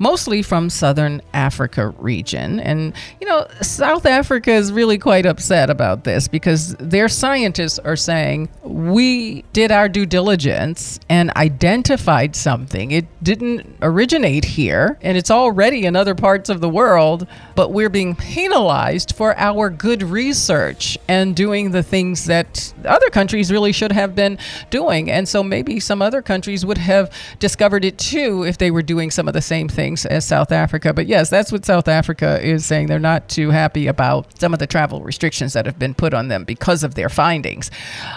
mostly 0.00 0.42
from 0.42 0.70
southern 0.70 1.20
Africa 1.34 1.88
region. 1.98 2.58
And, 2.58 2.94
you 3.20 3.28
know, 3.28 3.46
South 3.60 4.06
Africa 4.06 4.50
is 4.50 4.72
really 4.72 4.98
quite 4.98 5.26
upset 5.26 5.68
about 5.68 6.04
this 6.04 6.26
because 6.26 6.74
their 6.76 7.06
scientists 7.06 7.78
are 7.78 7.96
saying 7.96 8.48
we 8.62 9.42
did 9.52 9.70
our 9.70 9.88
due 9.88 10.06
diligence 10.06 10.98
and 11.10 11.30
identified 11.36 12.34
something. 12.34 12.90
It 12.90 13.06
didn't 13.22 13.76
originate 13.82 14.44
here 14.46 14.98
and 15.02 15.18
it's 15.18 15.30
already 15.30 15.84
in 15.84 15.94
other 15.94 16.14
parts 16.14 16.48
of 16.48 16.62
the 16.62 16.68
world, 16.68 17.26
but 17.54 17.70
we're 17.70 17.90
being 17.90 18.16
penalized 18.16 19.14
for 19.14 19.36
our 19.38 19.68
good 19.68 20.02
research 20.02 20.96
and 21.08 21.36
doing 21.36 21.72
the 21.72 21.82
things 21.82 22.24
that 22.24 22.72
other 22.86 23.10
countries 23.10 23.52
really 23.52 23.72
should 23.72 23.92
have 23.92 24.14
been 24.14 24.38
doing. 24.70 25.10
And 25.10 25.28
so 25.28 25.42
maybe 25.42 25.78
some 25.78 26.00
other 26.00 26.22
countries 26.22 26.64
would 26.64 26.78
have 26.78 27.12
discovered 27.38 27.84
it 27.84 27.98
too 27.98 28.44
if 28.44 28.56
they 28.56 28.70
were 28.70 28.82
doing 28.82 29.10
some 29.10 29.28
of 29.28 29.34
the 29.34 29.42
same 29.42 29.68
things 29.68 29.89
things 29.90 30.06
as 30.06 30.26
South 30.26 30.52
Africa. 30.52 30.92
But 30.92 31.06
yes, 31.06 31.30
that's 31.30 31.50
what 31.52 31.64
South 31.64 31.88
Africa 31.88 32.40
is 32.42 32.64
saying. 32.64 32.86
They're 32.86 32.98
not 32.98 33.28
too 33.28 33.50
happy 33.50 33.86
about 33.86 34.38
some 34.38 34.52
of 34.52 34.58
the 34.58 34.66
travel 34.66 35.02
restrictions 35.02 35.52
that 35.52 35.66
have 35.66 35.78
been 35.78 35.94
put 35.94 36.14
on 36.14 36.28
them 36.28 36.44
because 36.44 36.84
of 36.84 36.94
their 36.94 37.08
findings. 37.08 37.70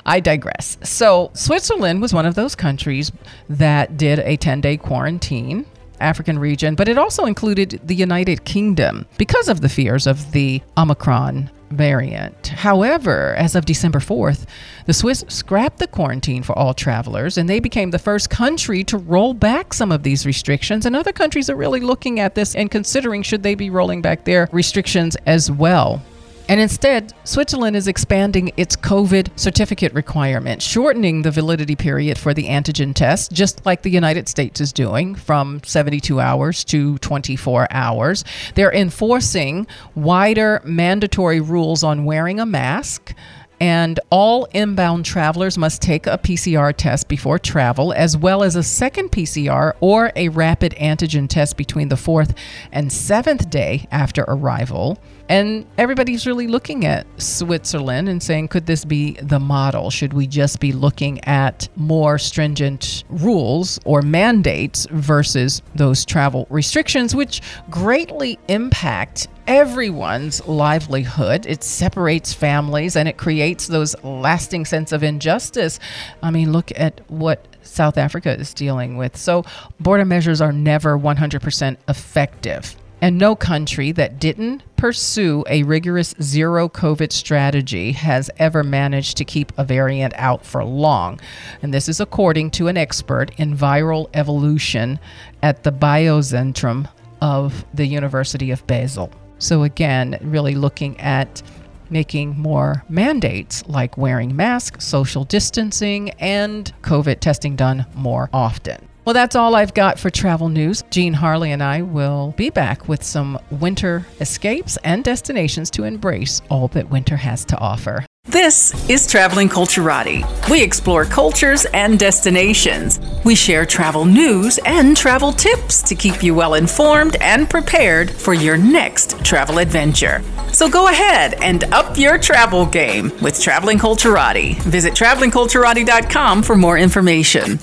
I 0.06 0.20
digress. 0.20 0.78
So, 0.84 1.32
Switzerland 1.34 2.02
was 2.02 2.14
one 2.14 2.26
of 2.26 2.36
those 2.36 2.56
countries 2.56 3.12
that 3.50 3.98
did 3.98 4.20
a 4.20 4.38
10 4.38 4.62
day 4.62 4.78
quarantine. 4.78 5.66
African 6.00 6.38
region, 6.38 6.76
but 6.76 6.90
it 6.90 6.98
also 6.98 7.24
included 7.24 7.80
the 7.82 7.96
United 7.96 8.44
Kingdom 8.44 9.06
because 9.18 9.48
of 9.48 9.62
the 9.62 9.70
fears 9.70 10.06
of 10.06 10.34
the 10.34 10.62
Omicron 10.78 11.50
variant. 11.76 12.48
However, 12.48 13.36
as 13.36 13.56
of 13.56 13.66
December 13.66 14.00
4th, 14.00 14.46
the 14.86 14.94
Swiss 14.94 15.24
scrapped 15.28 15.80
the 15.80 15.88
quarantine 15.88 16.44
for 16.44 16.58
all 16.58 16.74
travelers 16.74 17.38
and 17.38 17.50
they 17.50 17.60
became 17.60 17.92
the 17.92 18.00
first 18.00 18.30
country 18.30 18.84
to 18.86 18.98
roll 18.98 19.34
back 19.34 19.74
some 19.74 19.92
of 19.92 20.04
these 20.04 20.26
restrictions. 20.26 20.86
And 20.86 20.96
other 20.96 21.14
countries 21.14 21.50
are 21.50 21.56
really 21.56 21.80
looking 21.80 22.20
at 22.20 22.36
this 22.36 22.56
and 22.56 22.70
considering 22.72 23.24
should 23.24 23.44
they 23.44 23.56
be 23.56 23.70
rolling 23.70 24.02
back 24.02 24.24
their 24.24 24.50
restrictions 24.52 25.16
as 25.26 25.50
well. 25.50 26.02
And 26.50 26.60
instead, 26.60 27.14
Switzerland 27.24 27.76
is 27.76 27.88
expanding 27.88 28.52
its 28.58 28.76
COVID 28.76 29.40
certificate 29.40 29.94
requirement, 29.94 30.62
shortening 30.62 31.22
the 31.22 31.32
validity 31.32 31.76
period 31.76 32.18
for 32.18 32.34
the 32.34 32.46
antigen 32.46 32.94
test, 32.94 33.32
just 33.32 33.66
like 33.66 33.82
the 33.82 33.90
United 33.90 34.28
States 34.28 34.60
is 34.60 34.74
doing, 34.74 35.16
from 35.16 35.62
72 35.64 36.20
hours 36.20 36.66
to 36.66 36.98
24 36.98 37.68
hours. 37.72 38.26
They're 38.56 38.74
enforcing 38.74 39.68
wider 39.96 40.62
mandatory 40.66 41.40
rules 41.40 41.82
on 41.82 42.04
wearing 42.04 42.42
a 42.42 42.46
mask 42.46 43.16
and 43.64 43.98
all 44.10 44.46
inbound 44.54 45.06
travelers 45.06 45.58
must 45.58 45.82
take 45.82 46.06
a 46.06 46.18
PCR 46.18 46.76
test 46.76 47.08
before 47.08 47.40
travel, 47.40 47.94
as 47.94 48.18
well 48.18 48.44
as 48.44 48.58
a 48.58 48.64
second 48.64 49.10
PCR 49.10 49.72
or 49.80 50.12
a 50.18 50.28
rapid 50.28 50.74
antigen 50.74 51.30
test 51.30 51.56
between 51.56 51.88
the 51.88 51.96
fourth 51.96 52.34
and 52.74 52.92
seventh 52.92 53.50
day 53.50 53.88
after 53.90 54.26
arrival. 54.28 54.98
And 55.30 55.66
everybody's 55.78 56.28
really 56.28 56.48
looking 56.48 56.86
at 56.86 57.08
Switzerland 57.22 58.10
and 58.10 58.22
saying, 58.22 58.50
could 58.50 58.66
this 58.66 58.84
be 58.84 59.14
the 59.22 59.40
model? 59.40 59.90
Should 59.90 60.14
we 60.14 60.28
just 60.28 60.60
be 60.60 60.74
looking 60.74 61.24
at 61.24 61.70
more 61.76 62.18
stringent 62.18 63.04
rules 63.10 63.80
or 63.86 64.02
mandates 64.02 64.86
versus 64.92 65.62
those 65.76 66.06
travel 66.06 66.46
restrictions, 66.50 67.16
which 67.16 67.42
greatly 67.70 68.38
impact 68.48 69.28
everyone's 69.48 70.46
livelihood. 70.48 71.46
It 71.46 71.64
separates 71.64 72.34
families 72.34 72.96
and 72.96 73.08
it 73.10 73.18
creates 73.18 73.68
those 73.68 73.96
lasting 74.04 74.66
sense 74.66 74.92
of 74.92 75.04
injustice. 75.04 75.80
I 76.22 76.32
mean, 76.32 76.52
look 76.52 76.72
at 76.76 77.02
what 77.10 77.46
South 77.62 77.98
Africa 77.98 78.38
is 78.38 78.54
dealing 78.54 78.98
with. 78.98 79.18
So, 79.18 79.44
border 79.80 80.06
measures 80.06 80.42
are 80.42 80.52
never 80.52 80.98
100% 80.98 81.78
effective. 81.88 82.76
And 83.04 83.18
no 83.18 83.36
country 83.36 83.92
that 83.92 84.18
didn't 84.18 84.64
pursue 84.78 85.44
a 85.50 85.64
rigorous 85.64 86.16
zero 86.22 86.70
COVID 86.70 87.12
strategy 87.12 87.92
has 87.92 88.32
ever 88.38 88.64
managed 88.64 89.18
to 89.18 89.26
keep 89.26 89.52
a 89.58 89.66
variant 89.66 90.14
out 90.16 90.46
for 90.46 90.64
long. 90.64 91.20
And 91.62 91.74
this 91.74 91.90
is 91.90 92.00
according 92.00 92.52
to 92.52 92.70
an 92.70 92.78
expert 92.78 93.38
in 93.38 93.58
viral 93.58 94.10
evolution 94.14 95.00
at 95.42 95.64
the 95.64 95.72
Biozentrum 95.74 96.90
of 97.22 97.66
the 97.74 97.86
University 97.86 98.52
of 98.52 98.66
Basel. 98.68 99.12
So, 99.38 99.64
again, 99.64 100.18
really 100.22 100.56
looking 100.56 100.98
at 101.02 101.44
making 101.90 102.40
more 102.40 102.86
mandates 102.88 103.68
like 103.68 103.98
wearing 103.98 104.34
masks, 104.34 104.86
social 104.86 105.26
distancing, 105.26 106.12
and 106.12 106.72
COVID 106.84 107.20
testing 107.20 107.58
done 107.58 107.86
more 107.96 108.30
often. 108.32 108.88
Well, 109.06 109.14
that's 109.14 109.36
all 109.36 109.54
I've 109.56 109.74
got 109.74 110.00
for 110.00 110.10
travel 110.10 110.48
news. 110.48 110.82
Gene 110.90 111.14
Harley 111.14 111.52
and 111.52 111.62
I 111.62 111.82
will 111.82 112.34
be 112.38 112.50
back 112.50 112.88
with 112.88 113.04
some 113.04 113.38
winter 113.52 114.06
escapes 114.22 114.78
and 114.86 115.04
destinations 115.04 115.70
to 115.72 115.84
embrace 115.84 116.42
all 116.50 116.70
that 116.70 116.90
winter 116.90 117.18
has 117.18 117.44
to 117.46 117.58
offer. 117.58 118.06
This 118.28 118.90
is 118.90 119.06
Traveling 119.06 119.50
Culturati. 119.50 120.24
We 120.50 120.64
explore 120.64 121.04
cultures 121.04 121.66
and 121.74 122.00
destinations. 122.00 123.02
We 123.26 123.36
share 123.36 123.66
travel 123.66 124.06
news 124.06 124.58
and 124.64 124.96
travel 124.96 125.34
tips 125.34 125.82
to 125.82 125.96
keep 125.96 126.24
you 126.24 126.34
well 126.34 126.54
informed 126.54 127.18
and 127.18 127.50
prepared 127.50 128.10
for 128.10 128.34
your 128.34 128.56
next 128.56 129.26
travel 129.26 129.58
adventure. 129.58 130.24
So 130.54 130.70
go 130.70 130.88
ahead 130.88 131.34
and 131.42 131.66
up 131.66 131.98
your 131.98 132.18
travel 132.18 132.66
game 132.66 133.12
with 133.22 133.42
Traveling 133.42 133.80
Culturati. 133.80 134.56
Visit 134.62 134.94
travelingculturati.com 134.94 136.44
for 136.44 136.56
more 136.56 136.78
information. 136.78 137.60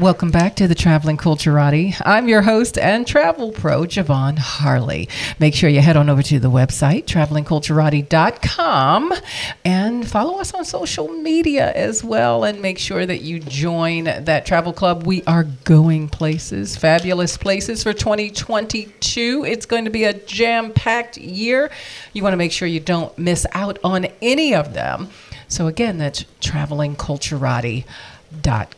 Welcome 0.00 0.30
back 0.30 0.56
to 0.56 0.66
the 0.66 0.74
Traveling 0.74 1.18
Culturati. 1.18 1.94
I'm 2.02 2.26
your 2.26 2.40
host 2.40 2.78
and 2.78 3.06
travel 3.06 3.52
pro, 3.52 3.82
Javon 3.82 4.38
Harley. 4.38 5.06
Make 5.38 5.54
sure 5.54 5.68
you 5.68 5.82
head 5.82 5.98
on 5.98 6.08
over 6.08 6.22
to 6.22 6.40
the 6.40 6.50
website, 6.50 7.04
travelingculturati.com, 7.04 9.12
and 9.66 10.08
follow 10.08 10.40
us 10.40 10.54
on 10.54 10.64
social 10.64 11.08
media 11.08 11.72
as 11.72 12.02
well. 12.02 12.44
And 12.44 12.62
make 12.62 12.78
sure 12.78 13.04
that 13.04 13.20
you 13.20 13.38
join 13.38 14.04
that 14.04 14.46
travel 14.46 14.72
club. 14.72 15.06
We 15.06 15.24
are 15.24 15.44
going 15.64 16.08
places, 16.08 16.74
fabulous 16.74 17.36
places 17.36 17.82
for 17.82 17.92
2022. 17.92 19.44
It's 19.46 19.66
going 19.66 19.84
to 19.84 19.90
be 19.90 20.04
a 20.04 20.14
jam 20.14 20.72
packed 20.72 21.18
year. 21.18 21.70
You 22.14 22.22
want 22.22 22.32
to 22.32 22.38
make 22.38 22.52
sure 22.52 22.66
you 22.66 22.80
don't 22.80 23.16
miss 23.18 23.46
out 23.52 23.78
on 23.84 24.06
any 24.22 24.54
of 24.54 24.72
them. 24.72 25.10
So, 25.48 25.66
again, 25.66 25.98
that's 25.98 26.24
Traveling 26.40 26.96
Culturati 26.96 27.84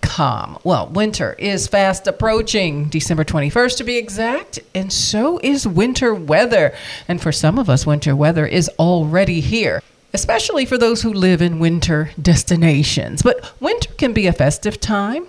com. 0.00 0.58
Well, 0.62 0.86
winter 0.88 1.34
is 1.38 1.66
fast 1.66 2.06
approaching, 2.06 2.88
December 2.88 3.24
21st 3.24 3.78
to 3.78 3.84
be 3.84 3.96
exact, 3.96 4.60
and 4.74 4.92
so 4.92 5.40
is 5.42 5.66
winter 5.66 6.14
weather. 6.14 6.72
And 7.08 7.20
for 7.20 7.32
some 7.32 7.58
of 7.58 7.68
us, 7.68 7.84
winter 7.84 8.14
weather 8.14 8.46
is 8.46 8.70
already 8.78 9.40
here. 9.40 9.82
Especially 10.12 10.64
for 10.64 10.78
those 10.78 11.02
who 11.02 11.12
live 11.12 11.42
in 11.42 11.58
winter 11.58 12.10
destinations. 12.22 13.22
But 13.22 13.52
winter 13.60 13.92
can 13.94 14.12
be 14.12 14.28
a 14.28 14.32
festive 14.32 14.78
time, 14.78 15.26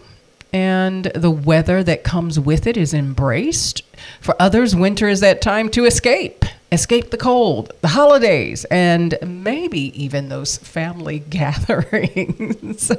and 0.53 1.05
the 1.15 1.31
weather 1.31 1.83
that 1.83 2.03
comes 2.03 2.39
with 2.39 2.67
it 2.67 2.77
is 2.77 2.93
embraced. 2.93 3.81
For 4.21 4.39
others, 4.39 4.75
winter 4.75 5.07
is 5.07 5.21
that 5.21 5.41
time 5.41 5.69
to 5.69 5.85
escape 5.85 6.45
escape 6.71 7.09
the 7.09 7.17
cold, 7.17 7.71
the 7.81 7.87
holidays, 7.87 8.65
and 8.65 9.17
maybe 9.25 10.03
even 10.03 10.29
those 10.29 10.57
family 10.57 11.19
gatherings. 11.29 12.91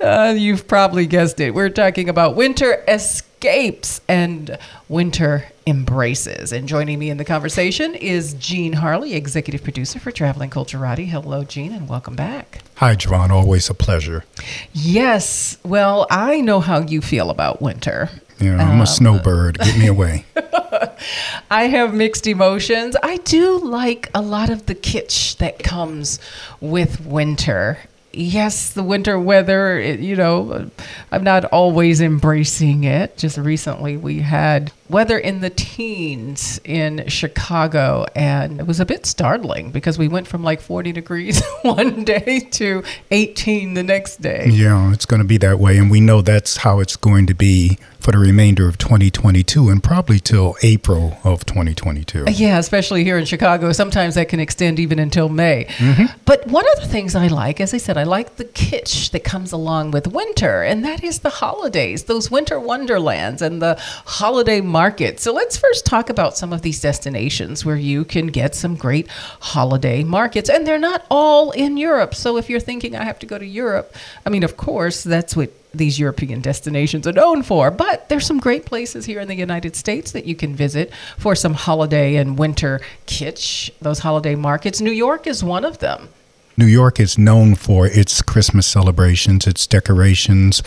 Uh, 0.00 0.34
you've 0.36 0.68
probably 0.68 1.06
guessed 1.06 1.40
it. 1.40 1.54
We're 1.54 1.70
talking 1.70 2.08
about 2.08 2.36
winter 2.36 2.84
escapes 2.86 4.00
and 4.08 4.58
winter 4.88 5.46
embraces. 5.66 6.52
And 6.52 6.68
joining 6.68 6.98
me 6.98 7.10
in 7.10 7.16
the 7.16 7.24
conversation 7.24 7.94
is 7.94 8.34
Gene 8.34 8.74
Harley, 8.74 9.14
executive 9.14 9.62
producer 9.62 9.98
for 9.98 10.10
Traveling 10.10 10.50
Culturati. 10.50 11.08
Hello, 11.08 11.44
Gene, 11.44 11.72
and 11.72 11.88
welcome 11.88 12.16
back. 12.16 12.62
Hi, 12.76 12.94
Javon. 12.94 13.30
Always 13.30 13.68
a 13.68 13.74
pleasure. 13.74 14.24
Yes. 14.72 15.58
Well, 15.64 16.06
I 16.10 16.40
know 16.40 16.60
how 16.60 16.80
you 16.80 17.00
feel 17.00 17.30
about 17.30 17.60
winter. 17.60 18.08
Know, 18.40 18.56
I'm 18.56 18.76
um, 18.76 18.80
a 18.82 18.86
snowbird. 18.86 19.58
Get 19.58 19.78
me 19.78 19.88
away. 19.88 20.24
I 21.50 21.64
have 21.64 21.92
mixed 21.92 22.28
emotions. 22.28 22.96
I 23.02 23.16
do 23.18 23.58
like 23.58 24.08
a 24.14 24.22
lot 24.22 24.48
of 24.48 24.66
the 24.66 24.76
kitsch 24.76 25.36
that 25.38 25.58
comes 25.58 26.20
with 26.60 27.04
winter 27.04 27.78
yes, 28.18 28.70
the 28.70 28.82
winter 28.82 29.18
weather, 29.18 29.78
it, 29.78 30.00
you 30.00 30.16
know, 30.16 30.70
I'm 31.12 31.24
not 31.24 31.44
always 31.46 32.00
embracing 32.00 32.84
it. 32.84 33.16
Just 33.16 33.38
recently 33.38 33.96
we 33.96 34.20
had 34.20 34.72
weather 34.88 35.18
in 35.18 35.40
the 35.40 35.50
teens 35.50 36.60
in 36.64 37.06
Chicago, 37.08 38.06
and 38.14 38.60
it 38.60 38.66
was 38.66 38.80
a 38.80 38.86
bit 38.86 39.06
startling 39.06 39.70
because 39.70 39.98
we 39.98 40.08
went 40.08 40.26
from 40.26 40.42
like 40.42 40.60
40 40.60 40.92
degrees 40.92 41.42
one 41.62 42.04
day 42.04 42.40
to 42.52 42.82
18 43.10 43.74
the 43.74 43.82
next 43.82 44.20
day. 44.20 44.48
Yeah, 44.50 44.92
it's 44.92 45.06
going 45.06 45.22
to 45.22 45.28
be 45.28 45.38
that 45.38 45.58
way, 45.58 45.78
and 45.78 45.90
we 45.90 46.00
know 46.00 46.22
that's 46.22 46.58
how 46.58 46.80
it's 46.80 46.96
going 46.96 47.26
to 47.26 47.34
be 47.34 47.78
for 48.00 48.12
the 48.12 48.18
remainder 48.18 48.66
of 48.66 48.78
2022 48.78 49.68
and 49.68 49.82
probably 49.82 50.18
till 50.18 50.56
April 50.62 51.18
of 51.24 51.44
2022. 51.44 52.24
Yeah, 52.30 52.58
especially 52.58 53.04
here 53.04 53.18
in 53.18 53.24
Chicago. 53.24 53.72
Sometimes 53.72 54.14
that 54.14 54.28
can 54.28 54.40
extend 54.40 54.78
even 54.78 54.98
until 54.98 55.28
May. 55.28 55.66
Mm-hmm. 55.76 56.16
But 56.24 56.46
one 56.46 56.64
of 56.72 56.80
the 56.80 56.88
things 56.88 57.14
I 57.14 57.26
like, 57.26 57.60
as 57.60 57.74
I 57.74 57.76
said, 57.76 57.98
I 57.98 58.04
like 58.04 58.36
the 58.36 58.44
kitsch 58.44 59.10
that 59.10 59.24
comes 59.24 59.52
along 59.52 59.90
with 59.90 60.06
winter, 60.06 60.62
and 60.62 60.84
that 60.84 61.02
is 61.04 61.18
the 61.18 61.28
holidays, 61.30 62.04
those 62.04 62.30
winter 62.30 62.58
wonderlands 62.58 63.42
and 63.42 63.60
the 63.60 63.76
holiday 64.06 64.60
market. 64.78 65.18
So 65.18 65.32
let's 65.32 65.56
first 65.56 65.84
talk 65.84 66.08
about 66.08 66.36
some 66.36 66.52
of 66.52 66.62
these 66.62 66.80
destinations 66.80 67.64
where 67.64 67.80
you 67.92 68.04
can 68.04 68.28
get 68.28 68.54
some 68.54 68.76
great 68.76 69.08
holiday 69.40 70.04
markets. 70.04 70.48
And 70.48 70.64
they're 70.64 70.78
not 70.78 71.04
all 71.10 71.50
in 71.50 71.76
Europe. 71.76 72.14
So 72.14 72.36
if 72.36 72.48
you're 72.48 72.60
thinking, 72.60 72.94
I 72.94 73.02
have 73.02 73.18
to 73.18 73.26
go 73.26 73.38
to 73.38 73.44
Europe, 73.44 73.92
I 74.24 74.28
mean, 74.30 74.44
of 74.44 74.56
course, 74.56 75.02
that's 75.02 75.34
what 75.34 75.50
these 75.74 75.98
European 75.98 76.40
destinations 76.40 77.08
are 77.08 77.12
known 77.12 77.42
for. 77.42 77.72
But 77.72 78.08
there's 78.08 78.24
some 78.24 78.38
great 78.38 78.66
places 78.66 79.04
here 79.04 79.20
in 79.20 79.26
the 79.26 79.34
United 79.34 79.74
States 79.74 80.12
that 80.12 80.26
you 80.26 80.36
can 80.36 80.54
visit 80.54 80.92
for 81.16 81.34
some 81.34 81.54
holiday 81.54 82.14
and 82.14 82.38
winter 82.38 82.80
kitsch, 83.08 83.70
those 83.80 83.98
holiday 83.98 84.36
markets. 84.36 84.80
New 84.80 84.92
York 84.92 85.26
is 85.26 85.42
one 85.42 85.64
of 85.64 85.78
them. 85.78 86.08
New 86.56 86.66
York 86.66 86.98
is 87.00 87.18
known 87.18 87.54
for 87.54 87.86
its 87.86 88.22
Christmas 88.22 88.66
celebrations, 88.66 89.46
its 89.46 89.66
decorations, 89.66 90.62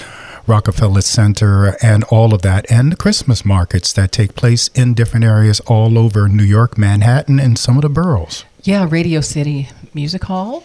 Rockefeller 0.47 1.01
Center, 1.01 1.77
and 1.81 2.03
all 2.05 2.33
of 2.33 2.41
that, 2.41 2.69
and 2.69 2.91
the 2.91 2.95
Christmas 2.95 3.45
markets 3.45 3.93
that 3.93 4.11
take 4.11 4.35
place 4.35 4.69
in 4.69 4.93
different 4.93 5.25
areas 5.25 5.59
all 5.61 5.97
over 5.97 6.27
New 6.27 6.43
York, 6.43 6.77
Manhattan, 6.77 7.39
and 7.39 7.57
some 7.57 7.77
of 7.77 7.81
the 7.81 7.89
boroughs. 7.89 8.45
Yeah, 8.63 8.87
Radio 8.89 9.21
City 9.21 9.69
Music 9.93 10.23
Hall. 10.23 10.63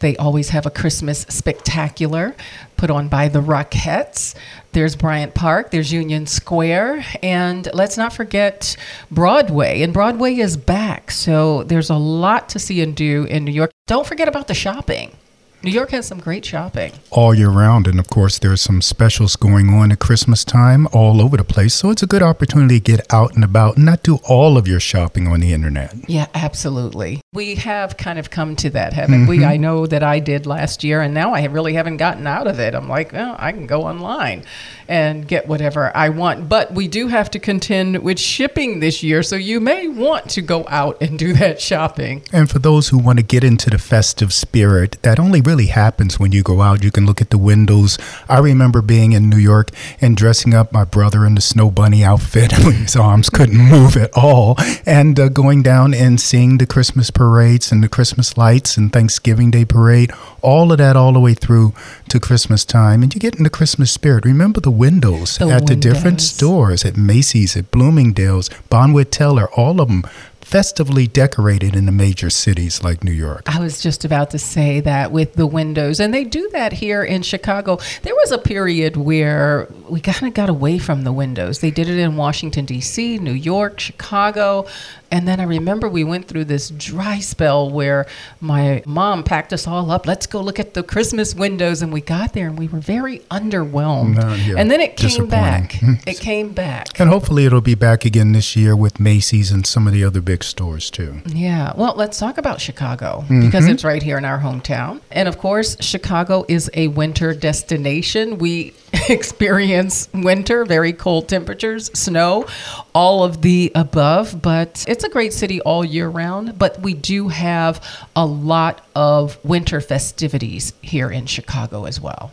They 0.00 0.16
always 0.16 0.48
have 0.48 0.66
a 0.66 0.70
Christmas 0.70 1.20
spectacular 1.28 2.34
put 2.76 2.90
on 2.90 3.08
by 3.08 3.28
the 3.28 3.40
Rockettes. 3.40 4.34
There's 4.72 4.96
Bryant 4.96 5.34
Park, 5.34 5.70
there's 5.70 5.92
Union 5.92 6.26
Square, 6.26 7.04
and 7.22 7.68
let's 7.72 7.96
not 7.96 8.12
forget 8.12 8.76
Broadway. 9.12 9.82
And 9.82 9.92
Broadway 9.92 10.34
is 10.34 10.56
back, 10.56 11.12
so 11.12 11.62
there's 11.62 11.90
a 11.90 11.96
lot 11.96 12.48
to 12.48 12.58
see 12.58 12.80
and 12.80 12.96
do 12.96 13.24
in 13.24 13.44
New 13.44 13.52
York. 13.52 13.70
Don't 13.86 14.06
forget 14.06 14.26
about 14.26 14.48
the 14.48 14.54
shopping. 14.54 15.16
New 15.64 15.70
York 15.70 15.90
has 15.90 16.08
some 16.08 16.18
great 16.18 16.44
shopping. 16.44 16.92
All 17.12 17.32
year 17.32 17.48
round. 17.48 17.86
And 17.86 18.00
of 18.00 18.08
course, 18.08 18.40
there's 18.40 18.60
some 18.60 18.82
specials 18.82 19.36
going 19.36 19.68
on 19.68 19.92
at 19.92 20.00
Christmas 20.00 20.44
time 20.44 20.88
all 20.92 21.20
over 21.20 21.36
the 21.36 21.44
place. 21.44 21.72
So 21.72 21.90
it's 21.90 22.02
a 22.02 22.06
good 22.06 22.22
opportunity 22.22 22.80
to 22.80 22.84
get 22.84 23.12
out 23.12 23.36
and 23.36 23.44
about 23.44 23.76
and 23.76 23.86
not 23.86 24.02
do 24.02 24.18
all 24.28 24.58
of 24.58 24.66
your 24.66 24.80
shopping 24.80 25.28
on 25.28 25.38
the 25.38 25.52
internet. 25.52 25.94
Yeah, 26.08 26.26
absolutely. 26.34 27.20
We 27.32 27.54
have 27.56 27.96
kind 27.96 28.18
of 28.18 28.28
come 28.28 28.56
to 28.56 28.70
that, 28.70 28.92
haven't 28.92 29.20
mm-hmm. 29.20 29.28
we? 29.28 29.44
I 29.44 29.56
know 29.56 29.86
that 29.86 30.02
I 30.02 30.18
did 30.18 30.46
last 30.46 30.82
year, 30.82 31.00
and 31.00 31.14
now 31.14 31.32
I 31.32 31.44
really 31.44 31.74
haven't 31.74 31.98
gotten 31.98 32.26
out 32.26 32.48
of 32.48 32.58
it. 32.58 32.74
I'm 32.74 32.88
like, 32.88 33.12
well, 33.12 33.36
I 33.38 33.52
can 33.52 33.66
go 33.66 33.84
online 33.84 34.44
and 34.88 35.26
get 35.28 35.46
whatever 35.46 35.96
I 35.96 36.08
want. 36.08 36.48
But 36.48 36.72
we 36.74 36.88
do 36.88 37.06
have 37.06 37.30
to 37.30 37.38
contend 37.38 38.02
with 38.02 38.18
shipping 38.18 38.80
this 38.80 39.02
year. 39.04 39.22
So 39.22 39.36
you 39.36 39.60
may 39.60 39.86
want 39.86 40.28
to 40.30 40.42
go 40.42 40.66
out 40.68 41.00
and 41.00 41.16
do 41.18 41.32
that 41.34 41.60
shopping. 41.60 42.24
And 42.32 42.50
for 42.50 42.58
those 42.58 42.88
who 42.88 42.98
want 42.98 43.20
to 43.20 43.22
get 43.24 43.44
into 43.44 43.70
the 43.70 43.78
festive 43.78 44.32
spirit, 44.32 44.98
that 45.02 45.20
only 45.20 45.40
really 45.40 45.51
really 45.52 45.66
happens 45.66 46.18
when 46.18 46.32
you 46.32 46.42
go 46.42 46.62
out. 46.62 46.82
You 46.82 46.90
can 46.90 47.04
look 47.04 47.20
at 47.20 47.28
the 47.28 47.36
windows. 47.36 47.98
I 48.26 48.38
remember 48.38 48.80
being 48.80 49.12
in 49.12 49.28
New 49.28 49.36
York 49.36 49.68
and 50.00 50.16
dressing 50.16 50.54
up 50.54 50.72
my 50.72 50.84
brother 50.84 51.26
in 51.26 51.34
the 51.34 51.42
snow 51.42 51.70
bunny 51.70 52.02
outfit. 52.02 52.52
His 52.52 52.96
arms 52.96 53.28
couldn't 53.28 53.58
move 53.58 53.94
at 53.98 54.10
all. 54.16 54.56
And 54.86 55.20
uh, 55.20 55.28
going 55.28 55.62
down 55.62 55.92
and 55.92 56.18
seeing 56.18 56.56
the 56.56 56.64
Christmas 56.64 57.10
parades 57.10 57.70
and 57.70 57.84
the 57.84 57.88
Christmas 57.90 58.38
lights 58.38 58.78
and 58.78 58.90
Thanksgiving 58.90 59.50
Day 59.50 59.66
parade, 59.66 60.10
all 60.40 60.72
of 60.72 60.78
that 60.78 60.96
all 60.96 61.12
the 61.12 61.20
way 61.20 61.34
through 61.34 61.74
to 62.08 62.18
Christmas 62.18 62.64
time. 62.64 63.02
And 63.02 63.14
you 63.14 63.20
get 63.20 63.34
in 63.34 63.44
the 63.44 63.50
Christmas 63.50 63.92
spirit. 63.92 64.24
Remember 64.24 64.60
the 64.60 64.70
windows 64.70 65.36
the 65.36 65.44
at 65.44 65.48
windows. 65.48 65.68
the 65.68 65.76
different 65.76 66.22
stores 66.22 66.82
at 66.86 66.96
Macy's, 66.96 67.58
at 67.58 67.70
Bloomingdale's, 67.70 68.48
Bonwit 68.70 69.10
Teller, 69.10 69.50
all 69.52 69.82
of 69.82 69.88
them 69.88 70.04
festively 70.52 71.06
decorated 71.06 71.74
in 71.74 71.86
the 71.86 71.92
major 71.92 72.28
cities 72.28 72.84
like 72.84 73.02
New 73.02 73.10
York. 73.10 73.42
I 73.46 73.58
was 73.58 73.80
just 73.80 74.04
about 74.04 74.28
to 74.32 74.38
say 74.38 74.80
that 74.80 75.10
with 75.10 75.32
the 75.32 75.46
windows, 75.46 75.98
and 75.98 76.12
they 76.12 76.24
do 76.24 76.46
that 76.50 76.74
here 76.74 77.02
in 77.02 77.22
Chicago. 77.22 77.78
There 78.02 78.14
was 78.14 78.32
a 78.32 78.38
period 78.38 78.98
where 78.98 79.66
we 79.88 79.98
kind 80.02 80.26
of 80.26 80.34
got 80.34 80.50
away 80.50 80.76
from 80.76 81.04
the 81.04 81.12
windows. 81.12 81.60
They 81.60 81.70
did 81.70 81.88
it 81.88 81.98
in 81.98 82.16
Washington, 82.18 82.66
D.C., 82.66 83.16
New 83.16 83.32
York, 83.32 83.80
Chicago. 83.80 84.66
And 85.12 85.28
then 85.28 85.40
I 85.40 85.44
remember 85.44 85.90
we 85.90 86.04
went 86.04 86.26
through 86.26 86.46
this 86.46 86.70
dry 86.70 87.18
spell 87.18 87.68
where 87.68 88.06
my 88.40 88.82
mom 88.86 89.24
packed 89.24 89.52
us 89.52 89.66
all 89.66 89.90
up. 89.90 90.06
Let's 90.06 90.26
go 90.26 90.40
look 90.40 90.58
at 90.58 90.72
the 90.72 90.82
Christmas 90.82 91.34
windows. 91.34 91.82
And 91.82 91.92
we 91.92 92.00
got 92.00 92.32
there 92.32 92.46
and 92.48 92.58
we 92.58 92.66
were 92.66 92.80
very 92.80 93.18
underwhelmed. 93.30 94.18
Uh, 94.18 94.34
yeah, 94.36 94.54
and 94.56 94.70
then 94.70 94.80
it 94.80 94.96
came 94.96 95.26
back. 95.26 95.76
it 96.06 96.18
came 96.18 96.54
back. 96.54 96.98
And 96.98 97.10
hopefully 97.10 97.44
it'll 97.44 97.60
be 97.60 97.74
back 97.74 98.06
again 98.06 98.32
this 98.32 98.56
year 98.56 98.74
with 98.74 98.98
Macy's 98.98 99.52
and 99.52 99.66
some 99.66 99.86
of 99.86 99.92
the 99.92 100.02
other 100.02 100.22
big 100.22 100.41
stores 100.42 100.90
too. 100.90 101.20
Yeah. 101.26 101.72
Well, 101.76 101.94
let's 101.96 102.18
talk 102.18 102.38
about 102.38 102.60
Chicago 102.60 103.22
mm-hmm. 103.22 103.40
because 103.40 103.66
it's 103.66 103.84
right 103.84 104.02
here 104.02 104.18
in 104.18 104.24
our 104.24 104.38
hometown. 104.38 105.00
And 105.10 105.28
of 105.28 105.38
course, 105.38 105.76
Chicago 105.80 106.44
is 106.48 106.70
a 106.74 106.88
winter 106.88 107.34
destination. 107.34 108.38
We 108.38 108.74
experience 109.08 110.08
winter, 110.12 110.64
very 110.64 110.92
cold 110.92 111.28
temperatures, 111.28 111.90
snow, 111.98 112.46
all 112.94 113.24
of 113.24 113.42
the 113.42 113.72
above. 113.74 114.40
But 114.42 114.84
it's 114.88 115.04
a 115.04 115.08
great 115.08 115.32
city 115.32 115.60
all 115.62 115.84
year 115.84 116.08
round. 116.08 116.58
But 116.58 116.80
we 116.80 116.94
do 116.94 117.28
have 117.28 117.84
a 118.14 118.26
lot 118.26 118.86
of 118.94 119.42
winter 119.44 119.80
festivities 119.80 120.72
here 120.82 121.10
in 121.10 121.26
Chicago 121.26 121.84
as 121.84 122.00
well. 122.00 122.32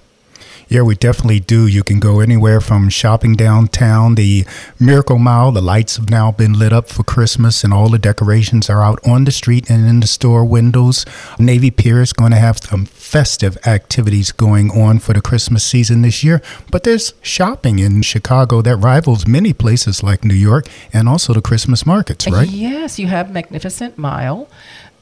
Yeah, 0.70 0.84
we 0.84 0.94
definitely 0.94 1.40
do. 1.40 1.66
You 1.66 1.84
can 1.84 2.00
go 2.00 2.20
anywhere 2.20 2.62
from 2.62 2.90
shopping 2.90 3.36
downtown. 3.36 4.14
The 4.14 4.46
Miracle 4.80 5.18
Mile, 5.18 5.52
the 5.52 5.62
lights 5.62 5.98
have 5.98 6.12
now 6.12 6.32
been 6.32 6.54
lit 6.54 6.72
up 6.72 6.90
for 6.90 7.04
Christmas, 7.04 7.64
and 7.64 7.74
all 7.74 7.90
the 7.90 7.98
decorations 7.98 8.70
are 8.70 8.84
out 8.84 9.00
on 9.06 9.24
the 9.24 9.32
street 9.32 9.68
and 9.68 9.88
in 9.88 10.00
the 10.00 10.08
store 10.08 10.46
windows. 10.46 11.08
Navy 11.40 11.72
Pier 11.72 12.02
is 12.04 12.14
going 12.14 12.32
to 12.32 12.38
have 12.38 12.60
some 12.60 12.86
festive 12.86 13.58
activities 13.66 14.32
going 14.32 14.70
on 14.70 15.00
for 15.00 15.14
the 15.14 15.22
Christmas 15.22 15.64
season 15.64 16.04
this 16.04 16.24
year, 16.24 16.40
but 16.70 16.84
there's 16.84 17.14
shopping 17.24 17.80
in 17.80 18.04
Chicago 18.04 18.62
that 18.62 18.76
rivals 18.78 19.26
many 19.26 19.54
places 19.54 20.04
like 20.04 20.24
New 20.24 20.36
York 20.36 20.68
and 20.94 21.10
also 21.10 21.34
the 21.34 21.42
Christmas 21.42 21.88
markets, 21.88 22.30
right? 22.30 22.48
Yes, 22.48 23.00
you 23.00 23.08
have 23.08 23.32
Magnificent 23.32 23.98
Mile 23.98 24.48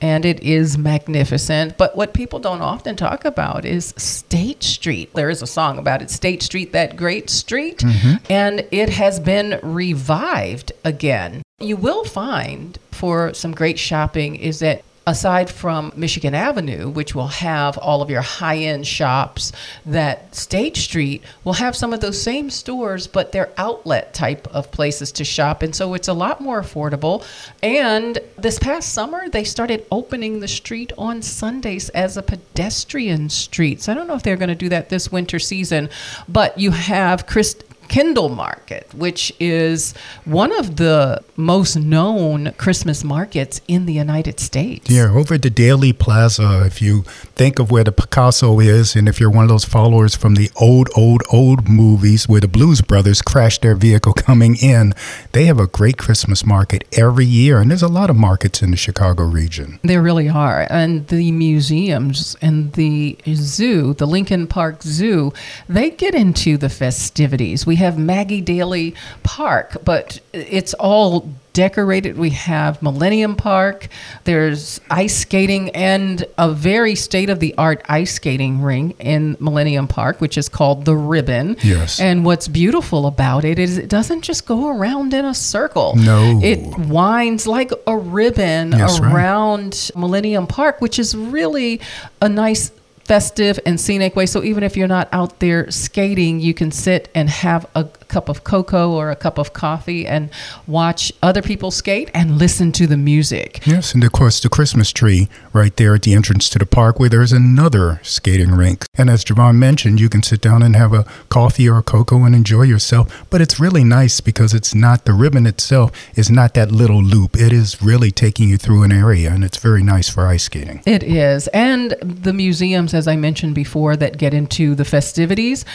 and 0.02 0.26
it 0.26 0.42
is 0.42 0.78
magnificent. 0.78 1.78
But 1.78 1.96
what 1.96 2.14
people 2.14 2.40
don't 2.40 2.62
often 2.62 2.96
talk 2.96 3.26
about 3.26 3.66
is 3.66 3.94
State 3.98 4.64
Street. 4.64 5.14
There 5.14 5.30
is 5.30 5.42
a 5.42 5.48
song 5.48 5.78
about 5.78 6.02
it, 6.02 6.10
State 6.10 6.42
Street, 6.44 6.74
that 6.74 6.96
great 6.96 7.30
street, 7.30 7.80
mm-hmm. 7.80 8.16
and 8.32 8.68
it 8.72 8.90
has 8.90 9.20
been 9.20 9.60
revived 9.64 10.72
again. 10.84 11.42
You 11.60 11.78
will 11.78 12.04
find 12.04 12.78
for 12.92 13.34
some 13.34 13.52
great 13.52 13.80
shopping 13.80 14.36
is 14.36 14.60
that 14.60 14.84
aside 15.08 15.50
from 15.50 15.93
Michigan 15.96 16.36
Avenue, 16.36 16.89
which 16.89 17.15
will 17.15 17.30
have 17.30 17.78
all 17.78 18.02
of 18.02 18.10
your 18.10 18.22
high 18.22 18.58
end 18.58 18.86
shops, 18.86 19.54
that 19.86 20.36
State 20.36 20.76
Street 20.76 21.24
will 21.46 21.54
have 21.54 21.78
some 21.78 21.93
of 21.93 22.02
those 22.02 22.22
same 22.22 22.50
stores, 22.50 23.08
but 23.08 23.32
they're 23.32 23.52
outlet 23.58 24.13
type 24.13 24.48
of 24.54 24.70
places 24.70 25.13
to 25.13 25.24
shop. 25.24 25.63
And 25.63 25.74
so 25.74 25.93
it's 25.93 26.10
a 26.10 26.13
lot 26.13 26.41
more 26.41 26.62
affordable. 26.62 27.26
And 27.63 28.20
this 28.38 28.60
past 28.60 28.93
summer, 28.93 29.30
they 29.30 29.46
started 29.46 29.86
opening 29.91 30.41
the 30.41 30.48
street 30.48 30.91
on 30.98 31.22
Sundays 31.22 31.88
as 31.89 32.17
a 32.17 32.22
pedestrian 32.22 33.30
street. 33.30 33.82
So 33.82 33.93
I 33.93 33.96
don't 33.96 34.08
know 34.08 34.15
if 34.15 34.24
they're 34.24 34.36
going 34.36 34.50
to 34.50 34.56
do 34.56 34.70
that 34.70 34.89
this 34.89 35.10
winter 35.10 35.39
season, 35.39 35.89
but 36.28 36.60
you 36.60 36.72
have 36.72 37.26
Chris 37.26 37.56
Kindle 37.88 38.30
Market, 38.30 38.93
which 38.93 39.34
is 39.39 39.93
one 40.26 40.52
of 40.58 40.76
the 40.78 41.21
most 41.36 41.76
known 41.76 42.52
Christmas 42.54 43.04
markets 43.04 43.62
in 43.67 43.86
the 43.86 43.93
United 43.93 44.39
States. 44.39 44.89
Yeah, 44.89 45.12
over 45.12 45.36
at 45.36 45.41
the 45.41 45.50
Daley 45.50 45.93
Plaza, 45.93 46.63
if 46.65 46.82
you 46.82 47.04
think 47.38 47.60
of 47.60 47.69
where 47.69 47.84
the 47.84 47.91
Picasso 47.91 48.60
is, 48.60 48.95
and 48.95 49.08
if 49.08 49.19
you're 49.19 49.30
one 49.30 49.43
of 49.43 49.50
those 49.50 49.63
followers 49.63 50.15
from 50.15 50.34
the 50.34 50.50
old, 50.60 50.89
old, 50.97 51.21
old 51.32 51.69
movies 51.69 52.28
where 52.28 52.41
the 52.41 52.47
Blues 52.47 52.82
Brothers 52.82 53.21
crashed 53.21 53.62
their 53.62 53.76
vehicle 53.76 54.13
coming 54.28 54.56
in, 54.56 54.93
they 55.34 55.45
have 55.45 55.60
a 55.60 55.67
great 55.67 55.97
Christmas 56.00 56.43
market 56.43 56.84
every 56.97 57.26
year. 57.26 57.60
And 57.60 57.69
there's 57.69 57.84
a 57.84 57.88
lot 57.88 58.10
of 58.10 58.15
markets 58.15 58.63
in 58.63 58.71
the 58.71 58.78
Chicago 58.78 59.23
region. 59.23 59.80
There 59.84 60.02
really 60.02 60.28
are. 60.28 60.65
And 60.71 61.08
the 61.10 61.32
museums 61.32 62.36
and 62.41 62.73
the 62.73 63.17
zoo, 63.36 63.93
the 63.93 64.08
Lincoln 64.08 64.47
Park 64.47 64.82
Zoo, 64.82 65.32
they 65.69 65.91
get 65.91 66.15
into 66.15 66.58
the 66.58 66.69
festivities. 66.69 67.67
We 67.67 67.76
have 67.76 68.00
Maggie 68.00 68.41
Daley 68.41 68.95
Park, 69.21 69.78
but 69.86 70.19
it's 70.34 70.73
all 70.73 71.30
decorated. 71.58 72.20
We 72.20 72.30
have 72.30 72.84
Millennium 72.84 73.36
Park. 73.36 73.88
There's 74.26 74.80
ice 74.91 75.17
skating 75.17 75.72
and 75.72 76.24
a 76.38 76.52
very 76.52 76.93
state 76.93 77.32
of 77.32 77.39
the 77.39 77.56
art 77.58 77.82
ice 77.89 78.13
skating 78.13 78.62
ring 78.62 78.91
in 79.00 79.36
Millennium 79.39 79.88
Park, 79.88 80.22
which 80.22 80.38
is 80.38 80.50
called 80.50 80.86
the 80.86 80.96
Ribbon. 80.96 81.58
Yes. 81.63 82.00
And 82.00 82.24
what's 82.24 82.48
beautiful 82.48 83.08
about 83.08 83.43
it 83.43 83.58
is 83.58 83.80
it 83.80 83.89
doesn't 83.89 84.22
just 84.22 84.46
go 84.46 84.70
around 84.70 85.15
in 85.15 85.26
a 85.26 85.34
circle. 85.34 85.96
No. 85.96 86.39
It 86.43 86.60
winds 86.78 87.48
like 87.48 87.72
a 87.88 87.98
ribbon 87.98 88.74
yes, 88.74 89.00
around 89.00 89.74
right. 89.74 89.91
Millennium 89.96 90.46
Park, 90.46 90.80
which 90.80 91.00
is 91.00 91.17
really 91.17 91.82
a 92.22 92.30
nice 92.30 92.72
festive 93.08 93.58
and 93.65 93.80
scenic 93.80 94.15
way. 94.15 94.26
So 94.26 94.43
even 94.43 94.63
if 94.63 94.78
you're 94.78 94.88
not 94.88 95.08
out 95.12 95.39
there 95.39 95.72
skating, 95.72 96.39
you 96.39 96.54
can 96.54 96.72
sit 96.72 97.10
and 97.15 97.30
have 97.30 97.65
a 97.74 97.86
cup 98.08 98.30
of 98.30 98.43
cocoa 98.43 98.91
or 98.91 99.12
a 99.12 99.15
cup 99.15 99.38
of 99.38 99.54
coffee 99.54 100.08
and 100.08 100.30
watch 100.65 101.12
other 101.22 101.41
people 101.41 101.72
skate 101.72 102.10
and 102.13 102.38
listen 102.38 102.72
to 102.74 102.88
the 102.88 102.98
music. 102.98 103.62
Yes, 103.65 103.93
and 103.93 104.04
of 104.04 104.12
course 104.12 104.39
the 104.39 104.50
Christmas 104.50 104.91
tree 104.91 105.28
right 105.54 105.76
there 105.76 105.96
at 105.96 106.04
the 106.04 106.13
entrance 106.13 106.50
to 106.50 106.60
the 106.60 106.65
park 106.65 107.00
where 107.00 107.10
there's 107.10 107.34
another 107.34 108.00
skating 108.04 108.52
rink. 108.52 108.86
And 108.96 109.10
as 109.10 109.26
Javon 109.26 109.56
mentioned, 109.56 110.00
you 110.00 110.10
can 110.10 110.24
sit 110.24 110.41
down 110.41 110.63
and 110.63 110.76
have 110.76 110.93
a 110.93 111.06
coffee 111.30 111.67
or 111.70 111.78
a 111.78 111.84
cocoa 111.84 112.24
and 112.24 112.36
enjoy 112.36 112.63
yourself. 112.63 113.26
But 113.30 113.41
it's 113.41 113.60
really 113.60 113.84
nice 113.84 114.22
because 114.22 114.54
it's 114.54 114.74
not 114.74 115.06
the 115.06 115.13
ribbon 115.13 115.46
itself 115.46 115.91
is 116.15 116.30
not 116.30 116.54
that 116.54 116.72
little 116.72 117.04
loop. 117.04 117.36
It 117.36 117.52
is 117.52 117.82
really 117.82 118.12
taking 118.12 118.50
you 118.50 118.58
through 118.58 118.84
an 118.84 118.91
area 118.91 119.32
and 119.32 119.43
it's 119.43 119.58
very 119.58 119.84
nice 119.84 120.10
for 120.10 120.28
ice 120.28 120.43
skating. 120.43 120.82
It 120.86 121.04
is. 121.04 121.48
And 121.50 121.91
the 122.02 122.34
museums, 122.34 122.93
as 122.93 123.08
I 123.08 123.15
mentioned 123.15 123.56
before, 123.56 123.96
that 123.98 124.17
get 124.17 124.34
into 124.34 124.76
the 124.76 124.86
festivities, 124.86 125.65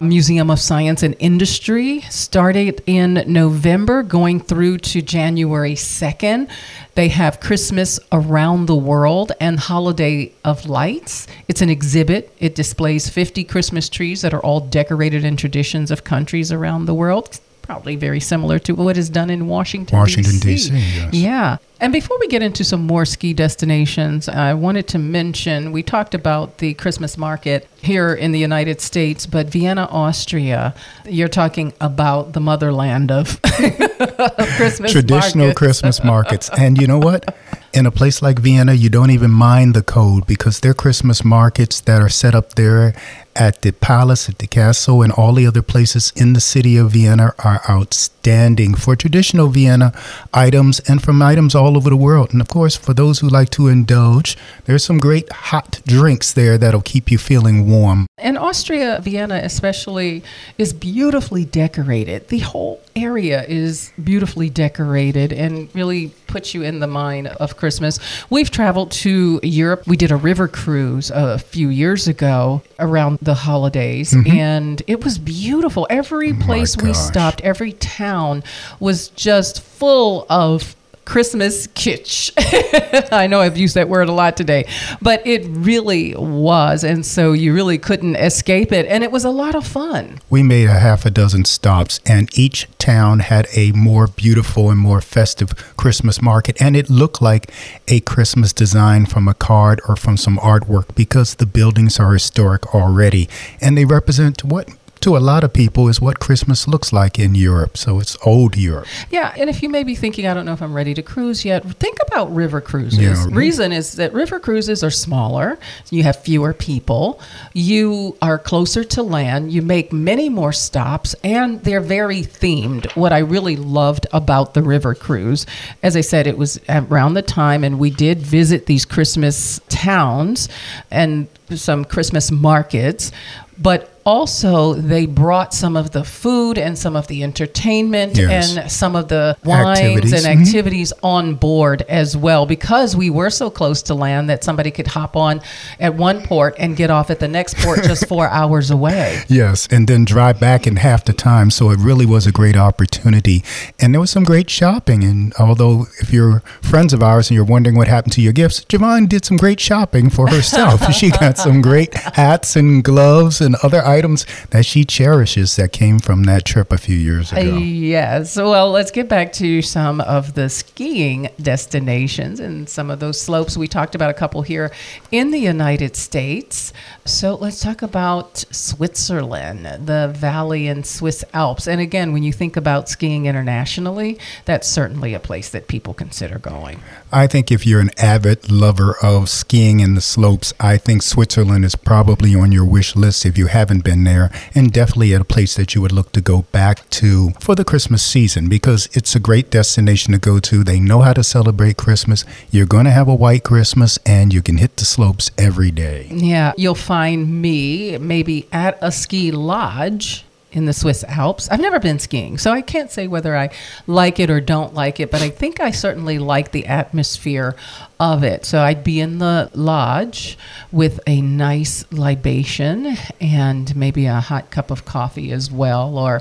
Museum 0.00 0.50
of 0.50 0.58
Science 0.58 1.02
and 1.02 1.14
Industry 1.18 1.81
started 1.82 2.82
in 2.86 3.24
November 3.26 4.02
going 4.02 4.40
through 4.40 4.78
to 4.78 5.02
January 5.02 5.74
2nd. 5.74 6.48
They 6.94 7.08
have 7.08 7.40
Christmas 7.40 7.98
around 8.10 8.66
the 8.66 8.76
world 8.76 9.32
and 9.40 9.58
Holiday 9.58 10.32
of 10.44 10.66
Lights. 10.66 11.26
It's 11.48 11.60
an 11.60 11.68
exhibit. 11.68 12.32
It 12.38 12.54
displays 12.54 13.08
50 13.08 13.44
Christmas 13.44 13.88
trees 13.88 14.22
that 14.22 14.32
are 14.32 14.40
all 14.40 14.60
decorated 14.60 15.24
in 15.24 15.36
traditions 15.36 15.90
of 15.90 16.04
countries 16.04 16.52
around 16.52 16.86
the 16.86 16.94
world 16.94 17.40
probably 17.62 17.96
very 17.96 18.20
similar 18.20 18.58
to 18.60 18.72
what 18.74 18.96
is 18.96 19.08
done 19.08 19.30
in 19.30 19.46
Washington, 19.46 19.96
Washington 19.96 20.38
D.C. 20.38 20.72
Yes. 20.72 21.14
Yeah. 21.14 21.56
And 21.80 21.92
before 21.92 22.16
we 22.20 22.28
get 22.28 22.42
into 22.42 22.62
some 22.62 22.86
more 22.86 23.04
ski 23.04 23.32
destinations, 23.32 24.28
I 24.28 24.54
wanted 24.54 24.86
to 24.88 24.98
mention 24.98 25.72
we 25.72 25.82
talked 25.82 26.14
about 26.14 26.58
the 26.58 26.74
Christmas 26.74 27.18
market 27.18 27.68
here 27.80 28.14
in 28.14 28.30
the 28.30 28.38
United 28.38 28.80
States, 28.80 29.26
but 29.26 29.48
Vienna, 29.48 29.88
Austria, 29.90 30.74
you're 31.04 31.26
talking 31.26 31.72
about 31.80 32.34
the 32.34 32.40
motherland 32.40 33.10
of 33.10 33.40
Christmas 34.56 34.92
traditional 34.92 35.46
markets. 35.46 35.58
Christmas 35.58 36.04
markets. 36.04 36.50
And 36.56 36.80
you 36.80 36.86
know 36.86 36.98
what? 36.98 37.34
In 37.72 37.86
a 37.86 37.90
place 37.90 38.20
like 38.20 38.38
Vienna, 38.38 38.74
you 38.74 38.90
don't 38.90 39.10
even 39.10 39.30
mind 39.30 39.72
the 39.72 39.82
cold 39.82 40.26
because 40.26 40.60
their 40.60 40.74
Christmas 40.74 41.24
markets 41.24 41.80
that 41.80 42.02
are 42.02 42.10
set 42.10 42.34
up 42.34 42.52
there 42.52 42.94
at 43.34 43.62
the 43.62 43.72
palace, 43.72 44.28
at 44.28 44.38
the 44.38 44.46
castle, 44.46 45.00
and 45.00 45.10
all 45.12 45.32
the 45.32 45.46
other 45.46 45.62
places 45.62 46.12
in 46.14 46.34
the 46.34 46.40
city 46.40 46.76
of 46.76 46.90
Vienna 46.90 47.32
are 47.38 47.62
outstanding 47.68 48.74
for 48.74 48.94
traditional 48.94 49.48
Vienna 49.48 49.92
items 50.34 50.80
and 50.80 51.02
from 51.02 51.22
items 51.22 51.54
all 51.54 51.76
over 51.76 51.88
the 51.88 51.96
world. 51.96 52.32
And 52.32 52.42
of 52.42 52.48
course, 52.48 52.76
for 52.76 52.92
those 52.92 53.20
who 53.20 53.28
like 53.28 53.48
to 53.50 53.68
indulge, 53.68 54.36
there's 54.66 54.84
some 54.84 54.98
great 54.98 55.32
hot 55.32 55.80
drinks 55.86 56.32
there 56.32 56.58
that'll 56.58 56.82
keep 56.82 57.10
you 57.10 57.16
feeling 57.16 57.70
warm. 57.70 58.06
And 58.18 58.36
Austria, 58.36 59.00
Vienna 59.02 59.40
especially, 59.42 60.22
is 60.58 60.74
beautifully 60.74 61.46
decorated. 61.46 62.28
The 62.28 62.40
whole 62.40 62.82
area 62.94 63.44
is 63.44 63.92
beautifully 64.02 64.50
decorated 64.50 65.32
and 65.32 65.74
really 65.74 66.08
puts 66.26 66.54
you 66.54 66.62
in 66.62 66.80
the 66.80 66.86
mind 66.86 67.28
of 67.28 67.56
Christmas. 67.62 68.00
We've 68.28 68.50
traveled 68.50 68.90
to 68.90 69.38
Europe. 69.44 69.86
We 69.86 69.96
did 69.96 70.10
a 70.10 70.16
river 70.16 70.48
cruise 70.48 71.12
a 71.14 71.38
few 71.38 71.68
years 71.68 72.08
ago 72.08 72.60
around 72.80 73.20
the 73.22 73.34
holidays, 73.34 74.12
mm-hmm. 74.12 74.36
and 74.36 74.82
it 74.88 75.04
was 75.04 75.16
beautiful. 75.16 75.86
Every 75.88 76.34
place 76.34 76.76
we 76.76 76.92
stopped, 76.92 77.40
every 77.42 77.74
town 77.74 78.42
was 78.80 79.10
just 79.10 79.62
full 79.62 80.26
of 80.28 80.74
Christmas 81.04 81.66
kitsch. 81.68 82.30
I 83.12 83.26
know 83.26 83.40
I've 83.40 83.56
used 83.56 83.74
that 83.74 83.88
word 83.88 84.08
a 84.08 84.12
lot 84.12 84.36
today, 84.36 84.66
but 85.00 85.26
it 85.26 85.44
really 85.46 86.14
was. 86.14 86.84
And 86.84 87.04
so 87.04 87.32
you 87.32 87.52
really 87.54 87.78
couldn't 87.78 88.16
escape 88.16 88.72
it. 88.72 88.86
And 88.86 89.02
it 89.02 89.10
was 89.10 89.24
a 89.24 89.30
lot 89.30 89.54
of 89.54 89.66
fun. 89.66 90.20
We 90.30 90.42
made 90.42 90.68
a 90.68 90.78
half 90.78 91.04
a 91.04 91.10
dozen 91.10 91.44
stops, 91.44 92.00
and 92.06 92.28
each 92.38 92.68
town 92.78 93.20
had 93.20 93.46
a 93.54 93.72
more 93.72 94.06
beautiful 94.06 94.70
and 94.70 94.78
more 94.78 95.00
festive 95.00 95.76
Christmas 95.76 96.22
market. 96.22 96.60
And 96.60 96.76
it 96.76 96.88
looked 96.88 97.20
like 97.20 97.50
a 97.88 98.00
Christmas 98.00 98.52
design 98.52 99.06
from 99.06 99.28
a 99.28 99.34
card 99.34 99.80
or 99.88 99.96
from 99.96 100.16
some 100.16 100.38
artwork 100.38 100.94
because 100.94 101.36
the 101.36 101.46
buildings 101.46 101.98
are 101.98 102.12
historic 102.12 102.74
already. 102.74 103.28
And 103.60 103.76
they 103.76 103.84
represent 103.84 104.44
what 104.44 104.68
to 105.02 105.16
a 105.16 105.18
lot 105.18 105.44
of 105.44 105.52
people 105.52 105.88
is 105.88 106.00
what 106.00 106.20
Christmas 106.20 106.66
looks 106.66 106.92
like 106.92 107.18
in 107.18 107.34
Europe. 107.34 107.76
So 107.76 108.00
it's 108.00 108.16
old 108.24 108.56
Europe. 108.56 108.86
Yeah, 109.10 109.34
and 109.36 109.50
if 109.50 109.62
you 109.62 109.68
may 109.68 109.82
be 109.84 109.94
thinking, 109.94 110.26
I 110.26 110.34
don't 110.34 110.46
know 110.46 110.52
if 110.52 110.62
I'm 110.62 110.74
ready 110.74 110.94
to 110.94 111.02
cruise 111.02 111.44
yet, 111.44 111.64
think 111.64 111.98
about 112.06 112.34
river 112.34 112.60
cruises. 112.60 112.98
Yeah. 112.98 113.26
Reason 113.30 113.72
is 113.72 113.92
that 113.94 114.12
river 114.12 114.38
cruises 114.38 114.82
are 114.82 114.90
smaller, 114.90 115.58
you 115.90 116.02
have 116.04 116.16
fewer 116.22 116.54
people, 116.54 117.20
you 117.52 118.16
are 118.22 118.38
closer 118.38 118.84
to 118.84 119.02
land, 119.02 119.52
you 119.52 119.62
make 119.62 119.92
many 119.92 120.28
more 120.28 120.52
stops, 120.52 121.14
and 121.24 121.62
they're 121.64 121.80
very 121.80 122.22
themed. 122.22 122.94
What 122.96 123.12
I 123.12 123.18
really 123.18 123.56
loved 123.56 124.06
about 124.12 124.54
the 124.54 124.62
river 124.62 124.94
cruise, 124.94 125.46
as 125.82 125.96
I 125.96 126.00
said, 126.00 126.26
it 126.26 126.38
was 126.38 126.60
around 126.68 127.14
the 127.14 127.22
time, 127.22 127.64
and 127.64 127.78
we 127.78 127.90
did 127.90 128.18
visit 128.18 128.66
these 128.66 128.84
Christmas 128.84 129.60
towns 129.68 130.48
and 130.90 131.26
some 131.50 131.84
Christmas 131.84 132.30
markets, 132.30 133.12
but 133.58 133.91
also 134.04 134.74
they 134.74 135.06
brought 135.06 135.54
some 135.54 135.76
of 135.76 135.90
the 135.92 136.04
food 136.04 136.58
and 136.58 136.78
some 136.78 136.96
of 136.96 137.06
the 137.08 137.22
entertainment 137.22 138.16
Yes. 138.16 138.56
and 138.56 138.70
some 138.70 138.96
of 138.96 139.08
the 139.08 139.36
wines 139.44 139.78
Activities. 139.80 140.12
and 140.24 140.40
activities 140.40 140.92
on 141.02 141.34
board 141.34 141.82
as 141.88 142.16
well 142.16 142.46
because 142.46 142.96
we 142.96 143.10
were 143.10 143.30
so 143.30 143.50
close 143.50 143.82
to 143.82 143.94
land 143.94 144.28
that 144.30 144.44
somebody 144.44 144.70
could 144.70 144.86
hop 144.88 145.16
on 145.16 145.40
at 145.80 145.94
one 145.94 146.22
port 146.22 146.54
and 146.58 146.76
get 146.76 146.90
off 146.90 147.10
at 147.10 147.20
the 147.20 147.28
next 147.28 147.56
port 147.58 147.82
just 147.84 148.06
four 148.08 148.28
hours 148.40 148.70
away. 148.70 149.22
Yes, 149.28 149.68
and 149.70 149.86
then 149.88 150.04
drive 150.04 150.40
back 150.40 150.66
in 150.66 150.76
half 150.76 151.04
the 151.04 151.12
time. 151.12 151.50
So 151.50 151.70
it 151.70 151.78
really 151.78 152.06
was 152.06 152.26
a 152.26 152.32
great 152.32 152.56
opportunity. 152.56 153.44
And 153.80 153.94
there 153.94 154.00
was 154.00 154.10
some 154.10 154.24
great 154.24 154.50
shopping. 154.50 155.04
And 155.04 155.32
although 155.38 155.86
if 156.00 156.12
you're 156.12 156.40
friends 156.62 156.92
of 156.92 157.02
ours 157.02 157.30
and 157.30 157.36
you're 157.36 157.44
wondering 157.44 157.76
what 157.76 157.88
happened 157.88 158.12
to 158.14 158.20
your 158.22 158.32
gifts, 158.32 158.64
Javon 158.64 159.08
did 159.08 159.24
some 159.24 159.36
great 159.36 159.60
shopping 159.60 160.10
for 160.10 160.28
herself. 160.28 160.92
she 160.94 161.10
got 161.10 161.38
some 161.38 161.60
great 161.62 161.94
hats 161.94 162.56
and 162.56 162.82
gloves 162.82 163.40
and 163.40 163.54
other 163.62 163.82
items 163.92 164.26
that 164.50 164.64
she 164.64 164.84
cherishes 164.84 165.56
that 165.56 165.72
came 165.72 165.98
from 165.98 166.24
that 166.24 166.44
trip 166.44 166.72
a 166.72 166.78
few 166.78 166.96
years 166.96 167.32
Uh, 167.32 167.36
ago. 167.36 167.56
Yes. 167.58 168.36
Well, 168.36 168.70
let's 168.70 168.90
get 168.90 169.08
back 169.08 169.32
to 169.34 169.62
some 169.62 170.00
of 170.00 170.34
the 170.34 170.48
skiing 170.48 171.28
destinations 171.40 172.40
and 172.40 172.68
some 172.68 172.90
of 172.90 172.98
those 173.00 173.20
slopes. 173.20 173.56
We 173.56 173.68
talked 173.68 173.94
about 173.94 174.10
a 174.10 174.14
couple 174.14 174.42
here 174.42 174.70
in 175.10 175.30
the 175.30 175.38
United 175.38 175.96
States. 175.96 176.72
So 177.04 177.34
let's 177.34 177.60
talk 177.60 177.82
about 177.82 178.44
Switzerland, 178.50 179.86
the 179.86 180.12
valley 180.14 180.68
and 180.68 180.84
Swiss 180.86 181.24
Alps. 181.34 181.66
And 181.66 181.80
again, 181.80 182.12
when 182.12 182.22
you 182.22 182.32
think 182.32 182.56
about 182.56 182.88
skiing 182.88 183.26
internationally, 183.26 184.18
that's 184.44 184.68
certainly 184.68 185.14
a 185.14 185.20
place 185.20 185.48
that 185.50 185.68
people 185.68 185.94
consider 185.94 186.38
going. 186.38 186.80
I 187.12 187.26
think 187.26 187.52
if 187.52 187.66
you're 187.66 187.80
an 187.80 187.90
avid 187.98 188.50
lover 188.50 188.96
of 189.02 189.28
skiing 189.28 189.80
in 189.80 189.94
the 189.94 190.00
slopes, 190.00 190.54
I 190.58 190.78
think 190.78 191.02
Switzerland 191.02 191.62
is 191.64 191.76
probably 191.76 192.34
on 192.34 192.52
your 192.52 192.64
wish 192.64 192.96
list 192.96 193.26
if 193.26 193.36
you 193.36 193.48
haven't 193.48 193.84
been 193.84 194.04
there, 194.04 194.30
and 194.54 194.72
definitely 194.72 195.12
a 195.12 195.22
place 195.22 195.54
that 195.56 195.74
you 195.74 195.82
would 195.82 195.92
look 195.92 196.12
to 196.12 196.22
go 196.22 196.42
back 196.52 196.88
to 196.90 197.32
for 197.38 197.54
the 197.54 197.66
Christmas 197.66 198.02
season 198.02 198.48
because 198.48 198.88
it's 198.92 199.14
a 199.14 199.20
great 199.20 199.50
destination 199.50 200.12
to 200.12 200.18
go 200.18 200.40
to. 200.40 200.64
They 200.64 200.80
know 200.80 201.02
how 201.02 201.12
to 201.12 201.22
celebrate 201.22 201.76
Christmas. 201.76 202.24
You're 202.50 202.64
going 202.64 202.86
to 202.86 202.90
have 202.90 203.08
a 203.08 203.14
white 203.14 203.44
Christmas, 203.44 203.98
and 204.06 204.32
you 204.32 204.40
can 204.40 204.56
hit 204.56 204.76
the 204.76 204.86
slopes 204.86 205.30
every 205.36 205.70
day. 205.70 206.08
Yeah, 206.10 206.52
you'll 206.56 206.74
find 206.74 207.42
me 207.42 207.98
maybe 207.98 208.48
at 208.52 208.78
a 208.80 208.90
ski 208.90 209.32
lodge 209.32 210.24
in 210.52 210.66
the 210.66 210.72
Swiss 210.72 211.04
Alps. 211.04 211.48
I've 211.50 211.60
never 211.60 211.80
been 211.80 211.98
skiing, 211.98 212.38
so 212.38 212.52
I 212.52 212.60
can't 212.60 212.90
say 212.90 213.06
whether 213.06 213.36
I 213.36 213.50
like 213.86 214.20
it 214.20 214.30
or 214.30 214.40
don't 214.40 214.74
like 214.74 215.00
it, 215.00 215.10
but 215.10 215.22
I 215.22 215.30
think 215.30 215.60
I 215.60 215.70
certainly 215.70 216.18
like 216.18 216.52
the 216.52 216.66
atmosphere 216.66 217.56
of 217.98 218.22
it. 218.22 218.44
So 218.44 218.60
I'd 218.60 218.84
be 218.84 219.00
in 219.00 219.18
the 219.18 219.50
lodge 219.54 220.36
with 220.70 221.00
a 221.06 221.20
nice 221.20 221.84
libation 221.92 222.96
and 223.20 223.74
maybe 223.74 224.06
a 224.06 224.20
hot 224.20 224.50
cup 224.50 224.70
of 224.70 224.84
coffee 224.84 225.32
as 225.32 225.50
well, 225.50 225.96
or 225.96 226.20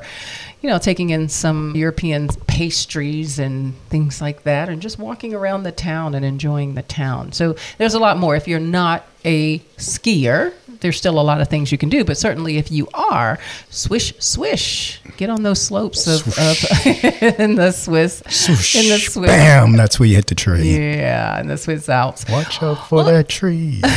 you 0.62 0.70
know, 0.70 0.78
taking 0.78 1.10
in 1.10 1.28
some 1.28 1.76
European 1.76 2.28
pastries 2.48 3.40
and 3.40 3.76
things 3.90 4.22
like 4.22 4.44
that, 4.44 4.70
and 4.70 4.80
just 4.82 5.00
walking 5.00 5.34
around 5.34 5.64
the 5.64 5.72
town 5.72 6.14
and 6.14 6.24
enjoying 6.24 6.76
the 6.76 6.84
town. 6.84 7.32
So 7.32 7.56
there's 7.80 7.96
a 7.96 8.00
lot 8.00 8.18
more. 8.18 8.36
If 8.36 8.48
you're 8.48 8.60
not 8.60 9.08
a 9.26 9.60
skier, 9.78 10.54
there's 10.82 10.98
still 10.98 11.20
a 11.20 11.22
lot 11.22 11.42
of 11.42 11.48
things 11.48 11.72
you 11.72 11.78
can 11.78 11.90
do, 11.90 12.04
but 12.04 12.18
certainly 12.18 12.58
if 12.58 12.72
you 12.72 12.88
are, 12.94 13.40
swish, 13.70 14.14
swish, 14.20 15.00
get 15.18 15.30
on 15.30 15.44
those 15.44 15.62
slopes 15.62 16.08
of, 16.08 16.28
of 16.38 16.86
in 17.40 17.56
the 17.56 17.72
Swiss, 17.72 18.22
in 18.76 18.90
the 18.90 18.98
Swiss, 19.00 19.30
Bam! 19.30 19.74
That's 19.78 20.00
where 20.00 20.08
you 20.08 20.16
hit 20.16 20.28
the 20.28 20.36
tree. 20.36 20.76
yeah, 20.76 21.40
in 21.40 21.48
the 21.48 21.58
Swiss 21.58 21.88
Alps. 21.90 22.28
Watch 22.30 22.62
out 22.62 22.88
for 22.88 23.04
that 23.04 23.30
tree. 23.30 23.82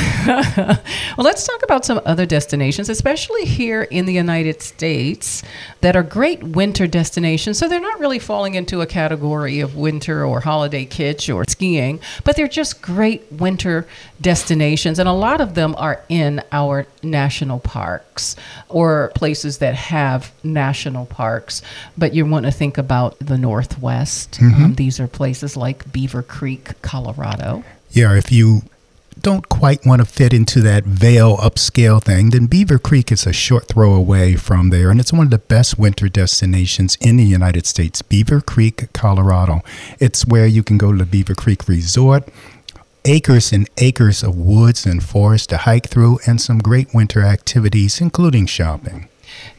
Well, 1.16 1.24
let's 1.24 1.46
talk 1.46 1.62
about 1.62 1.84
some 1.84 2.00
other 2.06 2.26
destinations, 2.26 2.88
especially 2.88 3.44
here 3.44 3.82
in 3.82 4.04
the 4.04 4.12
United 4.12 4.62
States, 4.62 5.42
that 5.80 5.94
are 5.94 6.02
great 6.02 6.42
winter 6.42 6.86
destinations. 6.88 7.58
So 7.58 7.68
they're 7.68 7.80
not 7.80 8.00
really 8.00 8.18
falling 8.18 8.54
into 8.54 8.80
a 8.80 8.86
category 8.86 9.60
of 9.60 9.76
winter 9.76 10.24
or 10.24 10.40
holiday 10.40 10.84
kitsch 10.84 11.32
or 11.32 11.44
skiing, 11.48 12.00
but 12.24 12.34
they're 12.34 12.48
just 12.48 12.82
great 12.82 13.30
winter 13.30 13.86
destinations. 14.20 14.98
And 14.98 15.08
a 15.08 15.12
lot 15.12 15.40
of 15.40 15.54
them 15.54 15.74
are 15.78 16.02
in 16.08 16.42
our 16.50 16.73
national 17.02 17.60
parks 17.60 18.37
or 18.68 19.12
places 19.14 19.58
that 19.58 19.74
have 19.74 20.32
national 20.42 21.06
parks. 21.06 21.62
But 21.96 22.14
you 22.14 22.26
want 22.26 22.46
to 22.46 22.52
think 22.52 22.78
about 22.78 23.18
the 23.18 23.38
Northwest. 23.38 24.38
Um, 24.64 24.74
these 24.74 25.00
are 25.00 25.06
places 25.06 25.56
like 25.56 25.90
Beaver 25.92 26.22
Creek, 26.22 26.80
Colorado. 26.82 27.64
Yeah, 27.90 28.16
if 28.16 28.32
you 28.32 28.62
don't 29.20 29.48
quite 29.48 29.87
want 29.87 30.00
to 30.00 30.04
fit 30.04 30.32
into 30.34 30.60
that 30.62 30.84
Vail 30.84 31.37
upscale 31.38 32.02
thing, 32.02 32.30
then 32.30 32.46
Beaver 32.46 32.78
Creek 32.78 33.12
is 33.12 33.26
a 33.26 33.32
short 33.32 33.68
throw 33.68 33.94
away 33.94 34.37
from 34.37 34.70
there, 34.70 34.90
and 34.90 35.00
it's 35.00 35.12
one 35.12 35.26
of 35.26 35.30
the 35.30 35.38
best 35.38 35.78
winter 35.78 36.08
destinations 36.08 36.96
in 37.00 37.16
the 37.16 37.24
United 37.24 37.66
States. 37.66 38.02
Beaver 38.02 38.40
Creek, 38.40 38.92
Colorado. 38.92 39.62
It's 40.00 40.26
where 40.26 40.46
you 40.46 40.62
can 40.62 40.78
go 40.78 40.92
to 40.92 40.98
the 40.98 41.06
Beaver 41.06 41.34
Creek 41.34 41.68
Resort. 41.68 42.28
Acres 43.06 43.52
and 43.52 43.68
acres 43.76 44.22
of 44.22 44.34
woods 44.36 44.86
and 44.86 45.02
forest 45.02 45.50
to 45.50 45.58
hike 45.58 45.88
through, 45.88 46.20
and 46.26 46.40
some 46.40 46.58
great 46.58 46.94
winter 46.94 47.22
activities, 47.22 48.00
including 48.00 48.46
shopping. 48.46 49.08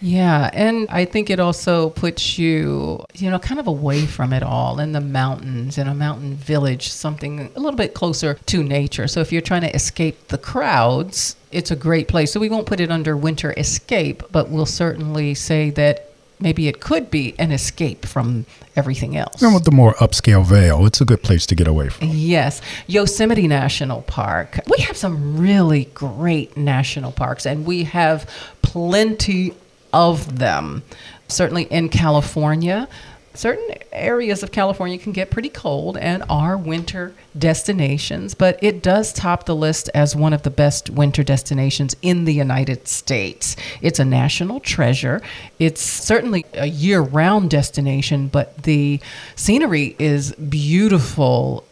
Yeah, 0.01 0.49
and 0.53 0.88
I 0.89 1.05
think 1.05 1.29
it 1.29 1.39
also 1.39 1.89
puts 1.91 2.39
you, 2.39 3.05
you 3.13 3.29
know, 3.29 3.38
kind 3.38 3.60
of 3.60 3.67
away 3.67 4.05
from 4.08 4.34
it 4.34 4.41
all 4.41 4.79
in 4.79 4.93
the 4.93 5.01
mountains, 5.01 5.77
in 5.77 5.88
a 5.88 5.93
mountain 5.93 6.36
village, 6.36 6.89
something 6.89 7.51
a 7.55 7.60
little 7.60 7.77
bit 7.77 7.93
closer 7.93 8.34
to 8.34 8.63
nature. 8.63 9.08
So 9.08 9.19
if 9.19 9.31
you're 9.31 9.41
trying 9.41 9.62
to 9.62 9.75
escape 9.75 10.29
the 10.29 10.38
crowds, 10.38 11.36
it's 11.51 11.71
a 11.71 11.75
great 11.75 12.08
place. 12.08 12.31
So 12.31 12.39
we 12.39 12.49
won't 12.49 12.65
put 12.65 12.79
it 12.79 12.89
under 12.89 13.15
winter 13.15 13.53
escape, 13.58 14.23
but 14.31 14.49
we'll 14.49 14.65
certainly 14.65 15.36
say 15.36 15.69
that 15.71 16.10
maybe 16.39 16.67
it 16.67 16.80
could 16.80 17.10
be 17.10 17.34
an 17.39 17.52
escape 17.52 18.06
from 18.06 18.45
everything 18.76 19.15
else. 19.15 19.41
And 19.41 19.54
with 19.54 19.65
the 19.65 19.71
more 19.71 19.93
upscale 19.95 20.45
Vail, 20.45 20.86
it's 20.86 21.02
a 21.02 21.06
good 21.06 21.24
place 21.24 21.45
to 21.48 21.56
get 21.56 21.67
away 21.67 21.89
from. 21.89 22.10
Yes, 22.10 22.62
Yosemite 22.88 23.48
National 23.48 24.02
Park. 24.04 24.60
We 24.67 24.84
have 24.84 24.98
some 24.98 25.38
really 25.38 25.86
great 25.93 26.56
national 26.58 27.12
parks, 27.12 27.45
and 27.45 27.65
we 27.65 27.84
have 27.86 28.30
plenty 28.62 29.54
of 29.93 30.39
them. 30.39 30.84
Certainly 31.28 31.63
in 31.63 31.89
California, 31.89 32.88
certain 33.36 33.76
areas 33.91 34.43
of 34.43 34.52
California 34.52 34.98
can 34.98 35.12
get 35.12 35.30
pretty 35.30 35.50
cold 35.50 35.98
and 35.98 36.24
are 36.30 36.58
winter 36.58 37.13
destinations, 37.38 38.34
but 38.34 38.58
it 38.62 38.82
does 38.82 39.13
top 39.13 39.45
the 39.45 39.56
list 39.56 39.89
as 39.93 40.15
one 40.15 40.34
of 40.34 40.43
the 40.43 40.50
best 40.50 40.89
winter 40.89 41.24
destinations 41.24 41.95
in 42.02 42.26
the 42.26 42.34
United 42.34 42.88
States. 42.88 43.56
It's 43.82 44.00
a 44.00 44.06
national 44.06 44.60
treasure. 44.60 45.21
It's 45.60 45.82
certainly 45.82 46.45
a 46.54 46.67
year 46.67 47.02
round 47.02 47.50
destination, 47.50 48.28
but 48.28 48.63
the 48.63 49.00
scenery 49.36 49.95
is 50.00 50.34
beautiful 50.34 51.65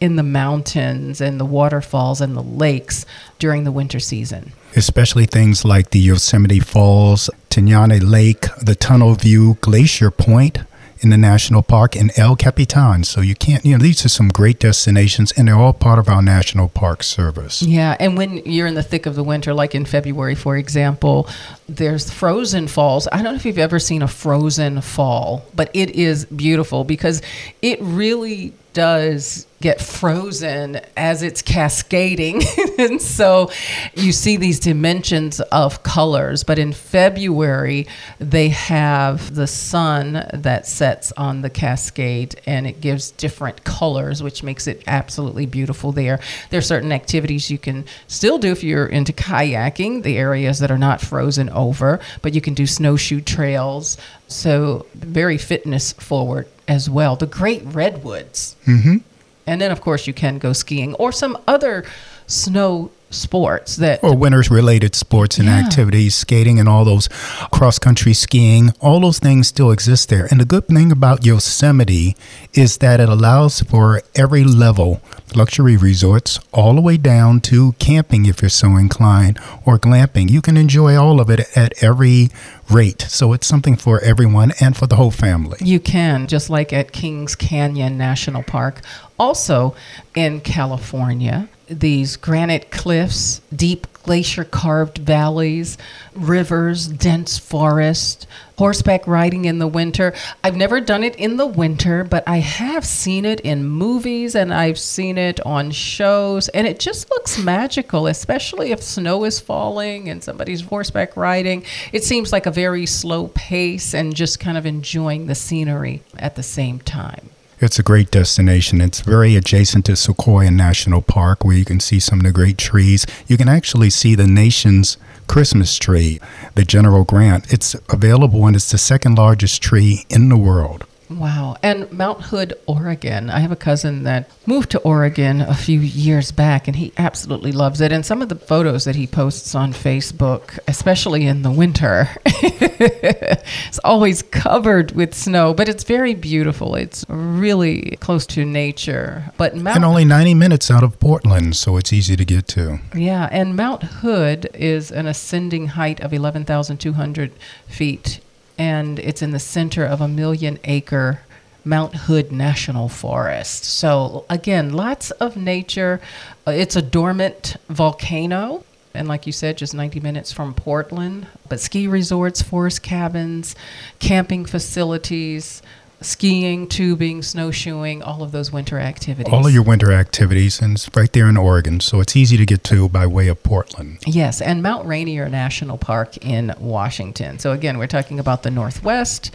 in 0.00 0.16
the 0.16 0.22
mountains 0.22 1.20
and 1.20 1.38
the 1.38 1.44
waterfalls 1.44 2.22
and 2.22 2.34
the 2.34 2.42
lakes 2.42 3.04
during 3.38 3.64
the 3.64 3.72
winter 3.72 4.00
season. 4.00 4.52
especially 4.74 5.26
things 5.26 5.64
like 5.64 5.90
the 5.90 5.98
Yosemite 5.98 6.60
Falls, 6.60 7.28
Tenaya 7.50 8.00
Lake, 8.02 8.46
the 8.62 8.74
Tunnel 8.74 9.14
View, 9.14 9.58
Glacier 9.60 10.10
Point 10.10 10.58
in 11.00 11.10
the 11.10 11.18
national 11.18 11.62
park, 11.62 11.96
and 11.96 12.10
El 12.16 12.36
Capitan. 12.36 13.04
So 13.04 13.20
you 13.20 13.34
can't, 13.34 13.64
you 13.64 13.72
know, 13.72 13.82
these 13.82 14.04
are 14.04 14.08
some 14.08 14.28
great 14.28 14.58
destinations, 14.58 15.32
and 15.32 15.48
they're 15.48 15.56
all 15.56 15.72
part 15.72 15.98
of 15.98 16.08
our 16.08 16.22
national 16.22 16.68
park 16.68 17.02
service. 17.02 17.62
Yeah, 17.62 17.96
and 17.98 18.16
when 18.16 18.38
you're 18.44 18.66
in 18.66 18.74
the 18.74 18.82
thick 18.82 19.06
of 19.06 19.14
the 19.14 19.24
winter, 19.24 19.54
like 19.54 19.74
in 19.74 19.84
February, 19.84 20.34
for 20.34 20.56
example, 20.56 21.28
there's 21.76 22.10
frozen 22.10 22.66
falls. 22.68 23.06
I 23.10 23.16
don't 23.16 23.32
know 23.32 23.34
if 23.34 23.44
you've 23.44 23.58
ever 23.58 23.78
seen 23.78 24.02
a 24.02 24.08
frozen 24.08 24.80
fall, 24.80 25.44
but 25.54 25.70
it 25.74 25.90
is 25.90 26.24
beautiful 26.26 26.84
because 26.84 27.22
it 27.62 27.78
really 27.80 28.54
does 28.72 29.46
get 29.60 29.80
frozen 29.80 30.80
as 30.96 31.22
it's 31.22 31.42
cascading. 31.42 32.42
and 32.78 33.00
so 33.00 33.50
you 33.94 34.10
see 34.10 34.36
these 34.36 34.58
dimensions 34.58 35.40
of 35.40 35.82
colors. 35.82 36.44
But 36.44 36.58
in 36.58 36.72
February, 36.72 37.86
they 38.18 38.48
have 38.48 39.34
the 39.34 39.46
sun 39.46 40.26
that 40.32 40.66
sets 40.66 41.12
on 41.12 41.42
the 41.42 41.50
cascade 41.50 42.40
and 42.46 42.66
it 42.66 42.80
gives 42.80 43.10
different 43.10 43.64
colors, 43.64 44.22
which 44.22 44.42
makes 44.42 44.66
it 44.66 44.82
absolutely 44.86 45.44
beautiful 45.44 45.92
there. 45.92 46.20
There 46.48 46.58
are 46.58 46.62
certain 46.62 46.92
activities 46.92 47.50
you 47.50 47.58
can 47.58 47.84
still 48.06 48.38
do 48.38 48.52
if 48.52 48.64
you're 48.64 48.86
into 48.86 49.12
kayaking, 49.12 50.04
the 50.04 50.16
areas 50.16 50.60
that 50.60 50.70
are 50.70 50.78
not 50.78 51.02
frozen 51.02 51.50
over, 51.60 52.00
but 52.22 52.34
you 52.34 52.40
can 52.40 52.54
do 52.54 52.66
snowshoe 52.66 53.20
trails. 53.20 53.96
So, 54.28 54.86
very 54.94 55.38
fitness 55.38 55.92
forward 55.92 56.48
as 56.66 56.88
well. 56.88 57.16
The 57.16 57.26
great 57.26 57.62
redwoods. 57.64 58.56
Mm-hmm. 58.66 58.98
And 59.46 59.60
then, 59.60 59.70
of 59.70 59.80
course, 59.80 60.06
you 60.06 60.12
can 60.12 60.38
go 60.38 60.52
skiing 60.52 60.94
or 60.94 61.12
some 61.12 61.36
other 61.46 61.84
snow 62.26 62.90
sports 63.10 63.76
that 63.76 63.98
or 64.02 64.16
winter 64.16 64.42
related 64.50 64.94
sports 64.94 65.38
and 65.38 65.46
Yeah. 65.48 65.58
activities, 65.58 66.14
skating 66.14 66.58
and 66.60 66.68
all 66.68 66.84
those 66.84 67.08
cross 67.50 67.78
country 67.78 68.14
skiing, 68.14 68.72
all 68.80 69.00
those 69.00 69.18
things 69.18 69.48
still 69.48 69.70
exist 69.70 70.08
there. 70.08 70.26
And 70.30 70.40
the 70.40 70.44
good 70.44 70.68
thing 70.68 70.92
about 70.92 71.26
Yosemite 71.26 72.16
is 72.54 72.76
that 72.78 73.00
it 73.00 73.08
allows 73.08 73.60
for 73.60 74.02
every 74.14 74.44
level 74.44 75.00
luxury 75.34 75.76
resorts 75.76 76.38
all 76.52 76.74
the 76.74 76.80
way 76.80 76.96
down 76.96 77.40
to 77.40 77.72
camping 77.78 78.26
if 78.26 78.42
you're 78.42 78.48
so 78.48 78.76
inclined 78.76 79.38
or 79.64 79.78
glamping. 79.78 80.30
You 80.30 80.40
can 80.40 80.56
enjoy 80.56 80.96
all 80.96 81.20
of 81.20 81.30
it 81.30 81.46
at 81.56 81.72
every 81.82 82.30
rate. 82.68 83.02
So 83.08 83.32
it's 83.32 83.46
something 83.46 83.76
for 83.76 84.00
everyone 84.00 84.52
and 84.60 84.76
for 84.76 84.86
the 84.86 84.96
whole 84.96 85.10
family. 85.10 85.58
You 85.60 85.80
can, 85.80 86.26
just 86.26 86.50
like 86.50 86.72
at 86.72 86.92
Kings 86.92 87.34
Canyon 87.34 87.96
National 87.98 88.42
Park. 88.42 88.80
Also 89.18 89.74
in 90.14 90.40
California, 90.40 91.48
these 91.70 92.16
granite 92.16 92.70
cliffs, 92.70 93.40
deep 93.54 93.86
glacier 94.02 94.44
carved 94.44 94.98
valleys, 94.98 95.78
rivers, 96.14 96.88
dense 96.88 97.38
forest, 97.38 98.26
horseback 98.58 99.06
riding 99.06 99.44
in 99.44 99.58
the 99.58 99.66
winter. 99.66 100.12
I've 100.42 100.56
never 100.56 100.80
done 100.80 101.04
it 101.04 101.14
in 101.16 101.36
the 101.36 101.46
winter, 101.46 102.02
but 102.02 102.24
I 102.26 102.38
have 102.38 102.84
seen 102.84 103.24
it 103.24 103.40
in 103.40 103.64
movies 103.64 104.34
and 104.34 104.52
I've 104.52 104.78
seen 104.78 105.16
it 105.16 105.38
on 105.46 105.70
shows, 105.70 106.48
and 106.48 106.66
it 106.66 106.80
just 106.80 107.08
looks 107.10 107.38
magical, 107.38 108.06
especially 108.06 108.72
if 108.72 108.82
snow 108.82 109.24
is 109.24 109.38
falling 109.38 110.08
and 110.08 110.24
somebody's 110.24 110.62
horseback 110.62 111.16
riding. 111.16 111.64
It 111.92 112.04
seems 112.04 112.32
like 112.32 112.46
a 112.46 112.50
very 112.50 112.86
slow 112.86 113.28
pace 113.28 113.94
and 113.94 114.16
just 114.16 114.40
kind 114.40 114.58
of 114.58 114.66
enjoying 114.66 115.26
the 115.26 115.34
scenery 115.34 116.02
at 116.18 116.36
the 116.36 116.42
same 116.42 116.80
time. 116.80 117.30
It's 117.62 117.78
a 117.78 117.82
great 117.82 118.10
destination. 118.10 118.80
It's 118.80 119.00
very 119.00 119.36
adjacent 119.36 119.84
to 119.84 119.94
Sequoia 119.94 120.50
National 120.50 121.02
Park, 121.02 121.44
where 121.44 121.54
you 121.54 121.66
can 121.66 121.78
see 121.78 122.00
some 122.00 122.20
of 122.20 122.24
the 122.24 122.32
great 122.32 122.56
trees. 122.56 123.04
You 123.26 123.36
can 123.36 123.50
actually 123.50 123.90
see 123.90 124.14
the 124.14 124.26
nation's 124.26 124.96
Christmas 125.28 125.76
tree, 125.76 126.20
the 126.54 126.64
General 126.64 127.04
Grant. 127.04 127.52
It's 127.52 127.76
available 127.90 128.46
and 128.46 128.56
it's 128.56 128.70
the 128.70 128.78
second 128.78 129.18
largest 129.18 129.62
tree 129.62 130.06
in 130.08 130.30
the 130.30 130.38
world. 130.38 130.86
Wow. 131.10 131.56
And 131.62 131.90
Mount 131.92 132.22
Hood, 132.22 132.54
Oregon. 132.66 133.30
I 133.30 133.40
have 133.40 133.50
a 133.50 133.56
cousin 133.56 134.04
that 134.04 134.30
moved 134.46 134.70
to 134.70 134.78
Oregon 134.80 135.40
a 135.40 135.54
few 135.54 135.80
years 135.80 136.30
back 136.30 136.68
and 136.68 136.76
he 136.76 136.92
absolutely 136.96 137.50
loves 137.50 137.80
it. 137.80 137.90
And 137.90 138.06
some 138.06 138.22
of 138.22 138.28
the 138.28 138.36
photos 138.36 138.84
that 138.84 138.94
he 138.94 139.06
posts 139.06 139.54
on 139.54 139.72
Facebook, 139.72 140.58
especially 140.68 141.26
in 141.26 141.42
the 141.42 141.50
winter, 141.50 142.08
it's 142.26 143.80
always 143.80 144.22
covered 144.22 144.92
with 144.92 145.14
snow, 145.14 145.52
but 145.52 145.68
it's 145.68 145.82
very 145.82 146.14
beautiful. 146.14 146.76
It's 146.76 147.04
really 147.08 147.96
close 148.00 148.24
to 148.28 148.44
nature. 148.44 149.32
But 149.36 149.56
Mount 149.56 149.76
And 149.76 149.84
only 149.84 150.04
90 150.04 150.34
minutes 150.34 150.70
out 150.70 150.84
of 150.84 151.00
Portland, 151.00 151.56
so 151.56 151.76
it's 151.76 151.92
easy 151.92 152.14
to 152.16 152.24
get 152.24 152.46
to. 152.48 152.78
Yeah, 152.94 153.28
and 153.32 153.56
Mount 153.56 153.82
Hood 153.82 154.48
is 154.54 154.92
an 154.92 155.06
ascending 155.06 155.68
height 155.68 156.00
of 156.00 156.12
11,200 156.12 157.32
feet, 157.66 158.20
and 158.60 158.98
it's 158.98 159.22
in 159.22 159.30
the 159.30 159.38
center 159.38 159.86
of 159.86 160.02
a 160.02 160.06
million 160.06 160.58
acre 160.64 161.22
Mount 161.64 161.94
Hood 161.94 162.30
National 162.30 162.90
Forest. 162.90 163.64
So, 163.64 164.26
again, 164.28 164.74
lots 164.74 165.10
of 165.12 165.34
nature. 165.36 165.98
Uh, 166.46 166.50
It's 166.50 166.76
a 166.76 166.82
dormant 166.82 167.56
volcano. 167.70 168.64
And 168.92 169.08
like 169.08 169.26
you 169.26 169.32
said, 169.32 169.56
just 169.56 169.72
90 169.72 170.00
minutes 170.00 170.30
from 170.32 170.52
Portland. 170.52 171.26
But 171.48 171.60
ski 171.60 171.86
resorts, 171.86 172.42
forest 172.42 172.82
cabins, 172.82 173.54
camping 173.98 174.44
facilities, 174.44 175.62
skiing, 176.00 176.66
tubing, 176.66 177.22
snowshoeing, 177.22 178.02
all 178.02 178.22
of 178.22 178.32
those 178.32 178.50
winter 178.50 178.78
activities. 178.78 179.32
All 179.32 179.46
of 179.46 179.52
your 179.52 179.62
winter 179.62 179.92
activities, 179.92 180.60
and 180.60 180.74
it's 180.74 180.88
right 180.94 181.12
there 181.12 181.28
in 181.28 181.36
Oregon, 181.36 181.80
so 181.80 182.00
it's 182.00 182.16
easy 182.16 182.36
to 182.36 182.46
get 182.46 182.64
to 182.64 182.88
by 182.88 183.06
way 183.06 183.28
of 183.28 183.42
Portland. 183.42 183.98
Yes, 184.06 184.40
and 184.40 184.62
Mount 184.62 184.86
Rainier 184.86 185.28
National 185.28 185.78
Park 185.78 186.16
in 186.18 186.54
Washington. 186.58 187.38
So 187.38 187.52
again, 187.52 187.78
we're 187.78 187.86
talking 187.86 188.18
about 188.18 188.42
the 188.42 188.50
Northwest 188.50 189.30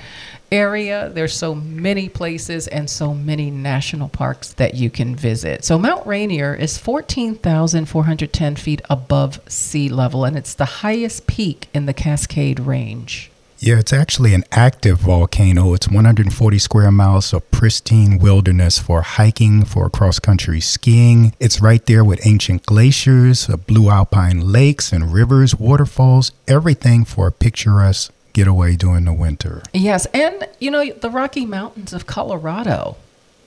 area. 0.51 1.09
There's 1.13 1.33
so 1.33 1.55
many 1.55 2.09
places 2.09 2.67
and 2.67 2.89
so 2.89 3.13
many 3.13 3.51
national 3.51 4.09
parks 4.09 4.53
that 4.53 4.75
you 4.75 4.89
can 4.89 5.15
visit. 5.15 5.63
So 5.65 5.77
Mount 5.77 6.05
Rainier 6.05 6.53
is 6.53 6.77
14,410 6.77 8.55
feet 8.55 8.81
above 8.89 9.39
sea 9.47 9.89
level 9.89 10.23
and 10.23 10.37
it's 10.37 10.53
the 10.53 10.65
highest 10.65 11.27
peak 11.27 11.67
in 11.73 11.85
the 11.85 11.93
Cascade 11.93 12.59
Range. 12.59 13.31
Yeah, 13.65 13.79
it's 13.79 13.93
actually 13.93 14.35
an 14.35 14.43
active 14.51 14.99
volcano. 14.99 15.73
It's 15.73 15.87
140 15.87 16.59
square 16.59 16.91
miles 16.91 17.33
of 17.33 17.49
pristine 17.49 18.19
wilderness 18.19 18.77
for 18.77 19.01
hiking, 19.01 19.65
for 19.65 19.89
cross 19.89 20.19
country 20.19 20.61
skiing. 20.61 21.33
It's 21.39 21.59
right 21.59 21.83
there 21.87 22.03
with 22.03 22.23
ancient 22.27 22.67
glaciers, 22.67 23.49
uh, 23.49 23.57
blue 23.57 23.89
alpine 23.89 24.51
lakes 24.51 24.91
and 24.93 25.11
rivers, 25.11 25.55
waterfalls, 25.55 26.31
everything 26.47 27.05
for 27.05 27.25
a 27.25 27.31
picturesque 27.31 28.13
getaway 28.33 28.75
during 28.75 29.05
the 29.05 29.13
winter. 29.13 29.63
Yes, 29.73 30.05
and 30.13 30.47
you 30.59 30.69
know 30.69 30.85
the 30.91 31.09
Rocky 31.09 31.47
Mountains 31.47 31.91
of 31.91 32.05
Colorado 32.05 32.97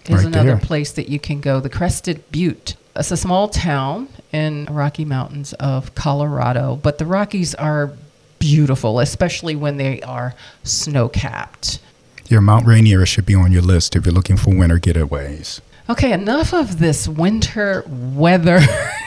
is 0.06 0.16
Right 0.16 0.26
another 0.26 0.56
there. 0.56 0.58
place 0.58 0.90
that 0.90 1.08
you 1.08 1.20
can 1.20 1.40
go. 1.40 1.60
The 1.60 1.70
Crested 1.70 2.28
Butte. 2.32 2.74
It's 2.96 3.12
a 3.12 3.16
small 3.16 3.48
town 3.48 4.08
in 4.32 4.64
Rocky 4.64 5.04
Mountains 5.04 5.52
of 5.52 5.94
Colorado, 5.94 6.74
but 6.82 6.98
the 6.98 7.06
Rockies 7.06 7.54
are 7.54 7.92
beautiful, 8.38 9.00
especially 9.00 9.56
when 9.56 9.76
they 9.76 10.00
are 10.02 10.34
snow 10.62 11.08
capped. 11.08 11.80
Your 12.28 12.40
Mount 12.40 12.66
Rainier 12.66 13.06
should 13.06 13.26
be 13.26 13.34
on 13.34 13.52
your 13.52 13.62
list 13.62 13.96
if 13.96 14.04
you're 14.04 14.14
looking 14.14 14.36
for 14.36 14.54
winter 14.54 14.78
getaways. 14.78 15.60
Okay, 15.90 16.12
enough 16.12 16.52
of 16.52 16.78
this 16.78 17.08
winter 17.08 17.82
weather. 17.88 18.60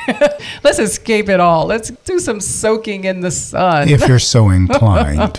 Let's 0.63 0.79
escape 0.79 1.29
it 1.29 1.39
all. 1.39 1.67
Let's 1.67 1.91
do 1.91 2.17
some 2.17 2.41
soaking 2.41 3.03
in 3.03 3.19
the 3.19 3.29
sun. 3.29 3.87
If 3.87 4.07
you're 4.07 4.17
so 4.17 4.49
inclined. 4.61 5.37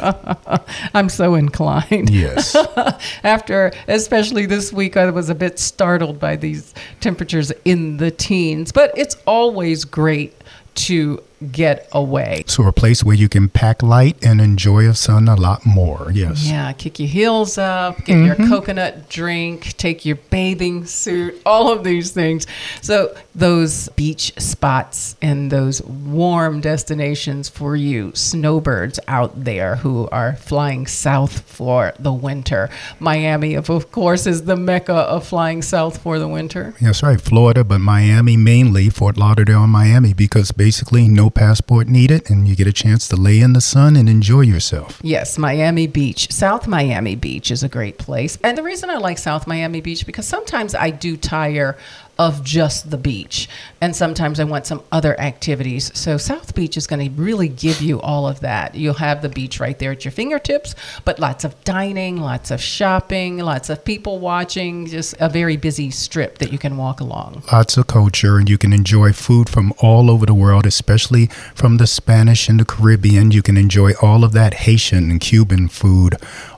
I'm 0.94 1.08
so 1.08 1.34
inclined. 1.34 2.10
Yes. 2.10 2.54
after 3.24 3.72
especially 3.88 4.46
this 4.46 4.72
week 4.72 4.96
i 4.96 5.10
was 5.10 5.28
a 5.28 5.34
bit 5.34 5.58
startled 5.58 6.18
by 6.18 6.36
these 6.36 6.74
temperatures 7.00 7.52
in 7.64 7.96
the 7.96 8.10
teens 8.10 8.72
but 8.72 8.96
it's 8.96 9.16
always 9.26 9.84
great 9.84 10.34
to 10.74 11.22
get 11.50 11.88
away 11.92 12.44
So 12.46 12.66
a 12.66 12.72
place 12.72 13.02
where 13.02 13.16
you 13.16 13.28
can 13.28 13.48
pack 13.48 13.82
light 13.82 14.16
and 14.24 14.40
enjoy 14.40 14.84
the 14.84 14.94
sun 14.94 15.28
a 15.28 15.36
lot 15.36 15.64
more. 15.66 16.10
Yes. 16.12 16.48
yeah 16.48 16.72
kick 16.72 16.98
your 16.98 17.08
heels 17.08 17.58
up 17.58 18.04
get 18.04 18.24
your 18.24 18.34
mm-hmm. 18.34 18.48
coconut 18.48 19.08
drink 19.08 19.76
take 19.76 20.04
your 20.04 20.16
bathing 20.30 20.84
suit 20.84 21.40
all 21.44 21.72
of 21.72 21.84
these 21.84 22.10
things 22.10 22.46
so 22.80 23.14
those 23.34 23.88
beach 23.90 24.32
spots 24.38 25.16
and 25.22 25.50
those 25.50 25.82
warm 25.82 26.60
destinations 26.60 27.48
for 27.48 27.76
you 27.76 28.12
snowbirds 28.14 28.98
out 29.08 29.44
there 29.44 29.76
who 29.76 30.08
are 30.10 30.34
flying 30.36 30.86
south 30.86 31.40
for 31.40 31.92
the 31.98 32.12
winter 32.12 32.68
miami 32.98 33.54
of, 33.54 33.70
of 33.70 33.90
course 33.90 34.26
is 34.26 34.44
the 34.44 34.56
mecca 34.56 34.92
of 34.92 35.26
flying 35.26 35.62
south 35.62 36.02
for 36.02 36.18
the 36.18 36.28
winter 36.28 36.74
That's 36.80 37.02
right, 37.02 37.20
Florida, 37.20 37.64
but 37.64 37.78
Miami 37.78 38.36
mainly, 38.36 38.90
Fort 38.90 39.16
Lauderdale 39.16 39.62
and 39.62 39.72
Miami, 39.72 40.12
because 40.12 40.52
basically 40.52 41.08
no 41.08 41.30
passport 41.34 41.88
needed 41.88 42.30
and 42.30 42.46
you 42.46 42.54
get 42.54 42.66
a 42.66 42.72
chance 42.72 43.08
to 43.08 43.16
lay 43.16 43.40
in 43.40 43.52
the 43.52 43.60
sun 43.60 43.96
and 43.96 44.08
enjoy 44.08 44.42
yourself. 44.42 45.00
Yes, 45.02 45.38
Miami 45.38 45.86
Beach. 45.86 46.30
South 46.30 46.66
Miami 46.66 47.16
Beach 47.16 47.50
is 47.50 47.62
a 47.62 47.68
great 47.68 47.98
place. 47.98 48.38
And 48.42 48.56
the 48.56 48.62
reason 48.62 48.90
I 48.90 48.96
like 48.96 49.18
South 49.18 49.46
Miami 49.46 49.80
Beach 49.80 50.06
because 50.06 50.26
sometimes 50.26 50.74
I 50.74 50.90
do 50.90 51.16
tire 51.16 51.76
of 52.18 52.44
just 52.44 52.90
the 52.90 52.98
beach 52.98 53.48
and 53.82 53.96
sometimes 53.96 54.38
I 54.38 54.44
want 54.44 54.64
some 54.64 54.80
other 54.92 55.18
activities. 55.18 55.90
So 55.98 56.16
South 56.16 56.54
Beach 56.54 56.76
is 56.76 56.86
going 56.86 57.04
to 57.04 57.20
really 57.20 57.48
give 57.48 57.82
you 57.82 58.00
all 58.00 58.28
of 58.28 58.38
that. 58.40 58.76
You'll 58.76 58.94
have 58.94 59.22
the 59.22 59.28
beach 59.28 59.58
right 59.58 59.76
there 59.76 59.90
at 59.90 60.04
your 60.04 60.12
fingertips, 60.12 60.76
but 61.04 61.18
lots 61.18 61.42
of 61.42 61.62
dining, 61.64 62.18
lots 62.18 62.52
of 62.52 62.62
shopping, 62.62 63.38
lots 63.38 63.70
of 63.70 63.84
people 63.84 64.20
watching, 64.20 64.86
just 64.86 65.16
a 65.18 65.28
very 65.28 65.56
busy 65.56 65.90
strip 65.90 66.38
that 66.38 66.52
you 66.52 66.58
can 66.58 66.76
walk 66.76 67.00
along. 67.00 67.42
Lots 67.52 67.76
of 67.76 67.88
culture, 67.88 68.38
and 68.38 68.48
you 68.48 68.56
can 68.56 68.72
enjoy 68.72 69.12
food 69.12 69.48
from 69.48 69.72
all 69.78 70.08
over 70.08 70.26
the 70.26 70.32
world, 70.32 70.64
especially 70.64 71.26
from 71.56 71.78
the 71.78 71.88
Spanish 71.88 72.48
and 72.48 72.60
the 72.60 72.64
Caribbean. 72.64 73.32
You 73.32 73.42
can 73.42 73.56
enjoy 73.56 73.94
all 74.00 74.22
of 74.22 74.30
that 74.30 74.54
Haitian 74.54 75.10
and 75.10 75.20
Cuban 75.20 75.66
food, 75.66 76.14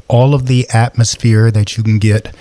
all 0.09 0.35
of 0.35 0.45
the 0.45 0.69
atmosphere 0.69 1.51
that 1.51 1.79
you 1.79 1.83
can 1.83 1.99
get 1.99 2.35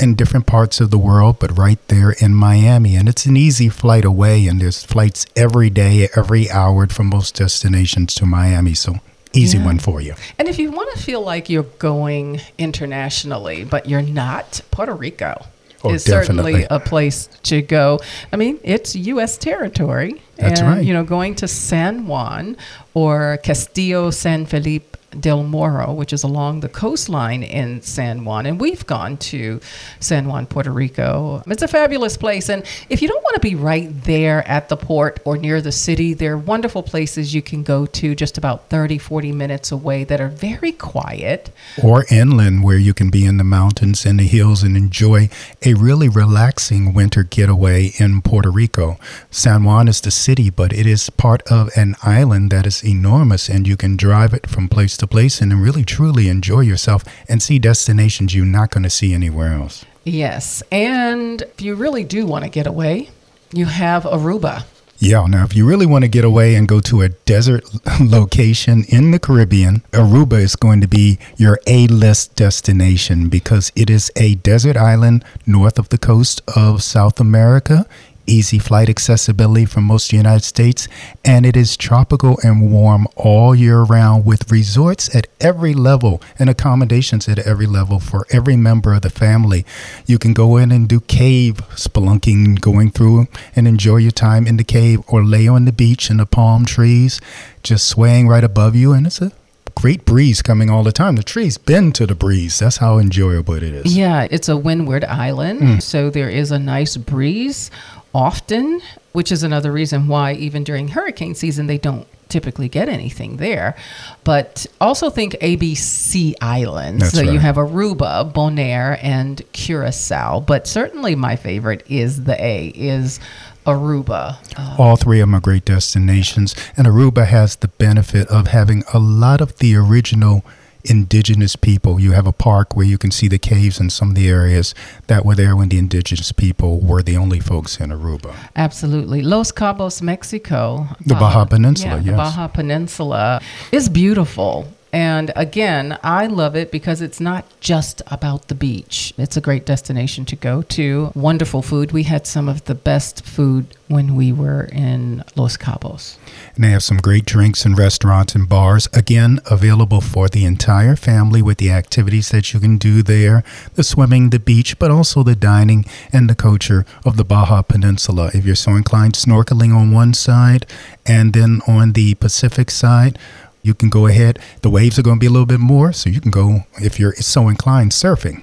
in 0.00 0.14
different 0.14 0.46
parts 0.46 0.80
of 0.80 0.90
the 0.90 0.98
world, 0.98 1.38
but 1.38 1.56
right 1.58 1.78
there 1.88 2.12
in 2.20 2.34
Miami. 2.34 2.96
And 2.96 3.08
it's 3.08 3.26
an 3.26 3.36
easy 3.36 3.68
flight 3.68 4.04
away, 4.04 4.46
and 4.46 4.60
there's 4.60 4.82
flights 4.84 5.26
every 5.36 5.70
day, 5.70 6.08
every 6.16 6.50
hour 6.50 6.86
from 6.88 7.08
most 7.08 7.34
destinations 7.36 8.14
to 8.16 8.26
Miami. 8.26 8.74
So 8.74 8.96
easy 9.32 9.58
Yeah. 9.58 9.64
one 9.66 9.78
for 9.78 10.00
you. 10.00 10.14
And 10.38 10.48
if 10.48 10.58
you 10.58 10.70
want 10.72 10.94
to 10.96 11.02
feel 11.02 11.22
like 11.22 11.48
you're 11.48 11.62
going 11.78 12.40
internationally, 12.58 13.64
but 13.64 13.88
you're 13.88 14.02
not, 14.02 14.60
Puerto 14.70 14.94
Rico 14.94 15.46
Oh, 15.82 15.94
is 15.94 16.04
certainly 16.04 16.66
a 16.70 16.78
place 16.78 17.28
to 17.44 17.62
go. 17.62 18.00
I 18.32 18.36
mean, 18.36 18.58
it's 18.62 18.94
U.S. 18.94 19.38
territory. 19.38 20.20
That's 20.36 20.60
and, 20.60 20.68
right. 20.68 20.84
You 20.84 20.92
know, 20.92 21.04
going 21.04 21.34
to 21.36 21.48
San 21.48 22.06
Juan 22.06 22.56
or 22.92 23.38
Castillo 23.42 24.10
San 24.10 24.44
Felipe 24.44 24.89
del 25.18 25.42
Morro, 25.42 25.92
which 25.92 26.12
is 26.12 26.22
along 26.22 26.60
the 26.60 26.68
coastline 26.68 27.42
in 27.42 27.82
San 27.82 28.24
Juan. 28.24 28.46
And 28.46 28.60
we've 28.60 28.86
gone 28.86 29.16
to 29.18 29.60
San 29.98 30.26
Juan, 30.26 30.46
Puerto 30.46 30.70
Rico. 30.70 31.42
It's 31.46 31.62
a 31.62 31.68
fabulous 31.68 32.16
place. 32.16 32.48
And 32.48 32.64
if 32.88 33.02
you 33.02 33.08
don't 33.08 33.22
want 33.22 33.34
to 33.34 33.40
be 33.40 33.54
right 33.54 33.88
there 34.04 34.46
at 34.46 34.68
the 34.68 34.76
port 34.76 35.20
or 35.24 35.36
near 35.36 35.60
the 35.60 35.72
city, 35.72 36.14
there 36.14 36.34
are 36.34 36.38
wonderful 36.38 36.82
places 36.82 37.34
you 37.34 37.42
can 37.42 37.62
go 37.62 37.86
to 37.86 38.14
just 38.14 38.38
about 38.38 38.68
30, 38.68 38.98
40 38.98 39.32
minutes 39.32 39.72
away 39.72 40.04
that 40.04 40.20
are 40.20 40.28
very 40.28 40.72
quiet. 40.72 41.50
Or 41.82 42.04
inland, 42.10 42.62
where 42.62 42.78
you 42.78 42.94
can 42.94 43.10
be 43.10 43.24
in 43.24 43.36
the 43.36 43.44
mountains 43.44 44.06
and 44.06 44.20
the 44.20 44.26
hills 44.26 44.62
and 44.62 44.76
enjoy 44.76 45.28
a 45.64 45.74
really 45.74 46.08
relaxing 46.08 46.94
winter 46.94 47.22
getaway 47.22 47.92
in 47.98 48.22
Puerto 48.22 48.50
Rico. 48.50 48.98
San 49.30 49.64
Juan 49.64 49.88
is 49.88 50.00
the 50.00 50.10
city, 50.10 50.50
but 50.50 50.72
it 50.72 50.86
is 50.86 51.10
part 51.10 51.42
of 51.50 51.70
an 51.76 51.96
island 52.02 52.50
that 52.50 52.66
is 52.66 52.84
enormous, 52.84 53.48
and 53.48 53.66
you 53.66 53.76
can 53.76 53.96
drive 53.96 54.32
it 54.34 54.48
from 54.48 54.68
place 54.68 54.99
to 55.00 55.06
place 55.06 55.40
and 55.40 55.52
really 55.60 55.84
truly 55.84 56.28
enjoy 56.28 56.60
yourself 56.60 57.04
and 57.28 57.42
see 57.42 57.58
destinations 57.58 58.34
you're 58.34 58.46
not 58.46 58.70
going 58.70 58.84
to 58.84 58.90
see 58.90 59.12
anywhere 59.12 59.52
else. 59.52 59.84
Yes. 60.04 60.62
And 60.70 61.42
if 61.42 61.60
you 61.60 61.74
really 61.74 62.04
do 62.04 62.24
want 62.24 62.44
to 62.44 62.50
get 62.50 62.66
away, 62.66 63.10
you 63.52 63.66
have 63.66 64.04
Aruba. 64.04 64.64
Yeah, 65.02 65.26
now 65.26 65.44
if 65.44 65.56
you 65.56 65.66
really 65.66 65.86
want 65.86 66.04
to 66.04 66.08
get 66.08 66.26
away 66.26 66.54
and 66.54 66.68
go 66.68 66.78
to 66.80 67.00
a 67.00 67.08
desert 67.08 67.64
location 68.00 68.84
in 68.88 69.12
the 69.12 69.18
Caribbean, 69.18 69.82
Aruba 69.92 70.38
is 70.38 70.56
going 70.56 70.82
to 70.82 70.86
be 70.86 71.18
your 71.38 71.58
A 71.66 71.86
list 71.86 72.36
destination 72.36 73.30
because 73.30 73.72
it 73.74 73.88
is 73.88 74.12
a 74.14 74.34
desert 74.34 74.76
island 74.76 75.24
north 75.46 75.78
of 75.78 75.88
the 75.88 75.96
coast 75.96 76.42
of 76.54 76.82
South 76.82 77.18
America 77.18 77.86
easy 78.26 78.58
flight 78.58 78.88
accessibility 78.88 79.64
from 79.64 79.84
most 79.84 80.06
of 80.06 80.10
the 80.10 80.16
United 80.16 80.44
States, 80.44 80.88
and 81.24 81.44
it 81.44 81.56
is 81.56 81.76
tropical 81.76 82.38
and 82.42 82.72
warm 82.72 83.06
all 83.16 83.54
year 83.54 83.82
round 83.82 84.24
with 84.24 84.50
resorts 84.50 85.14
at 85.14 85.26
every 85.40 85.74
level 85.74 86.22
and 86.38 86.48
accommodations 86.48 87.28
at 87.28 87.38
every 87.40 87.66
level 87.66 87.98
for 87.98 88.26
every 88.30 88.56
member 88.56 88.94
of 88.94 89.02
the 89.02 89.10
family. 89.10 89.64
You 90.06 90.18
can 90.18 90.32
go 90.32 90.56
in 90.56 90.70
and 90.72 90.88
do 90.88 91.00
cave 91.00 91.56
spelunking, 91.74 92.60
going 92.60 92.90
through 92.90 93.28
and 93.56 93.66
enjoy 93.66 93.96
your 93.96 94.10
time 94.10 94.46
in 94.46 94.56
the 94.56 94.64
cave 94.64 95.00
or 95.08 95.24
lay 95.24 95.48
on 95.48 95.64
the 95.64 95.72
beach 95.72 96.10
in 96.10 96.18
the 96.18 96.26
palm 96.26 96.64
trees, 96.64 97.20
just 97.62 97.88
swaying 97.88 98.28
right 98.28 98.44
above 98.44 98.74
you, 98.76 98.92
and 98.92 99.06
it's 99.06 99.20
a 99.20 99.32
great 99.74 100.04
breeze 100.04 100.42
coming 100.42 100.68
all 100.68 100.82
the 100.82 100.92
time. 100.92 101.16
The 101.16 101.22
trees 101.22 101.56
bend 101.56 101.94
to 101.96 102.06
the 102.06 102.14
breeze. 102.14 102.58
That's 102.58 102.78
how 102.78 102.98
enjoyable 102.98 103.54
it 103.54 103.62
is. 103.62 103.96
Yeah, 103.96 104.26
it's 104.30 104.48
a 104.48 104.56
windward 104.56 105.04
island, 105.04 105.60
mm. 105.60 105.82
so 105.82 106.10
there 106.10 106.28
is 106.28 106.50
a 106.50 106.58
nice 106.58 106.96
breeze 106.96 107.70
often, 108.14 108.80
which 109.12 109.30
is 109.30 109.42
another 109.42 109.72
reason 109.72 110.08
why 110.08 110.32
even 110.34 110.64
during 110.64 110.88
hurricane 110.88 111.34
season 111.34 111.66
they 111.66 111.78
don't 111.78 112.06
typically 112.28 112.68
get 112.68 112.88
anything 112.88 113.36
there. 113.36 113.76
But 114.24 114.66
also 114.80 115.10
think 115.10 115.32
ABC 115.34 116.34
islands. 116.40 117.02
That's 117.02 117.14
so 117.14 117.22
right. 117.22 117.32
you 117.32 117.38
have 117.38 117.56
Aruba, 117.56 118.32
Bonaire, 118.32 118.98
and 119.02 119.42
Curacao. 119.52 120.40
But 120.40 120.66
certainly 120.66 121.14
my 121.14 121.36
favorite 121.36 121.84
is 121.88 122.24
the 122.24 122.42
A, 122.42 122.68
is 122.68 123.20
Aruba. 123.66 124.36
Uh, 124.56 124.76
All 124.78 124.96
three 124.96 125.20
of 125.20 125.28
them 125.28 125.34
are 125.34 125.40
great 125.40 125.64
destinations. 125.64 126.54
And 126.76 126.86
Aruba 126.86 127.26
has 127.26 127.56
the 127.56 127.68
benefit 127.68 128.28
of 128.28 128.48
having 128.48 128.84
a 128.94 128.98
lot 128.98 129.40
of 129.40 129.58
the 129.58 129.74
original– 129.76 130.44
indigenous 130.84 131.56
people. 131.56 132.00
You 132.00 132.12
have 132.12 132.26
a 132.26 132.32
park 132.32 132.76
where 132.76 132.86
you 132.86 132.98
can 132.98 133.10
see 133.10 133.28
the 133.28 133.38
caves 133.38 133.80
in 133.80 133.90
some 133.90 134.10
of 134.10 134.14
the 134.14 134.28
areas 134.28 134.74
that 135.06 135.24
were 135.24 135.34
there 135.34 135.56
when 135.56 135.68
the 135.68 135.78
indigenous 135.78 136.32
people 136.32 136.80
were 136.80 137.02
the 137.02 137.16
only 137.16 137.40
folks 137.40 137.78
in 137.78 137.90
Aruba. 137.90 138.34
Absolutely. 138.56 139.22
Los 139.22 139.52
Cabos, 139.52 140.02
Mexico. 140.02 140.86
The 141.04 141.14
Baja 141.14 141.42
um, 141.42 141.48
Peninsula, 141.48 141.96
yeah, 141.96 142.02
yes. 142.02 142.06
The 142.06 142.16
Baja 142.16 142.48
Peninsula 142.48 143.40
is 143.72 143.88
beautiful. 143.88 144.66
And 144.92 145.30
again, 145.36 145.98
I 146.02 146.26
love 146.26 146.56
it 146.56 146.70
because 146.70 147.00
it's 147.00 147.20
not 147.20 147.44
just 147.60 148.02
about 148.08 148.48
the 148.48 148.54
beach. 148.54 149.14
It's 149.16 149.36
a 149.36 149.40
great 149.40 149.64
destination 149.64 150.24
to 150.26 150.36
go 150.36 150.62
to. 150.62 151.12
Wonderful 151.14 151.62
food. 151.62 151.92
We 151.92 152.04
had 152.04 152.26
some 152.26 152.48
of 152.48 152.64
the 152.64 152.74
best 152.74 153.24
food 153.24 153.76
when 153.86 154.14
we 154.14 154.32
were 154.32 154.68
in 154.72 155.24
Los 155.36 155.56
Cabos. 155.56 156.16
And 156.54 156.64
they 156.64 156.70
have 156.70 156.82
some 156.82 156.98
great 156.98 157.24
drinks 157.24 157.64
and 157.64 157.76
restaurants 157.76 158.34
and 158.34 158.48
bars. 158.48 158.88
Again, 158.92 159.40
available 159.50 160.00
for 160.00 160.28
the 160.28 160.44
entire 160.44 160.96
family 160.96 161.42
with 161.42 161.58
the 161.58 161.70
activities 161.70 162.28
that 162.30 162.52
you 162.52 162.60
can 162.60 162.78
do 162.78 163.02
there 163.02 163.42
the 163.74 163.82
swimming, 163.82 164.30
the 164.30 164.38
beach, 164.38 164.78
but 164.78 164.90
also 164.90 165.22
the 165.22 165.34
dining 165.34 165.84
and 166.12 166.30
the 166.30 166.34
culture 166.34 166.84
of 167.04 167.16
the 167.16 167.24
Baja 167.24 167.62
Peninsula. 167.62 168.30
If 168.32 168.44
you're 168.44 168.54
so 168.54 168.74
inclined, 168.74 169.14
snorkeling 169.14 169.74
on 169.74 169.92
one 169.92 170.14
side 170.14 170.66
and 171.06 171.32
then 171.32 171.60
on 171.66 171.92
the 171.92 172.14
Pacific 172.14 172.70
side, 172.70 173.18
you 173.62 173.74
can 173.74 173.90
go 173.90 174.06
ahead. 174.06 174.38
The 174.62 174.70
waves 174.70 174.98
are 174.98 175.02
going 175.02 175.16
to 175.16 175.20
be 175.20 175.26
a 175.26 175.30
little 175.30 175.46
bit 175.46 175.60
more, 175.60 175.92
so 175.92 176.10
you 176.10 176.20
can 176.20 176.30
go, 176.30 176.60
if 176.76 176.98
you're 176.98 177.14
so 177.14 177.48
inclined, 177.48 177.92
surfing. 177.92 178.42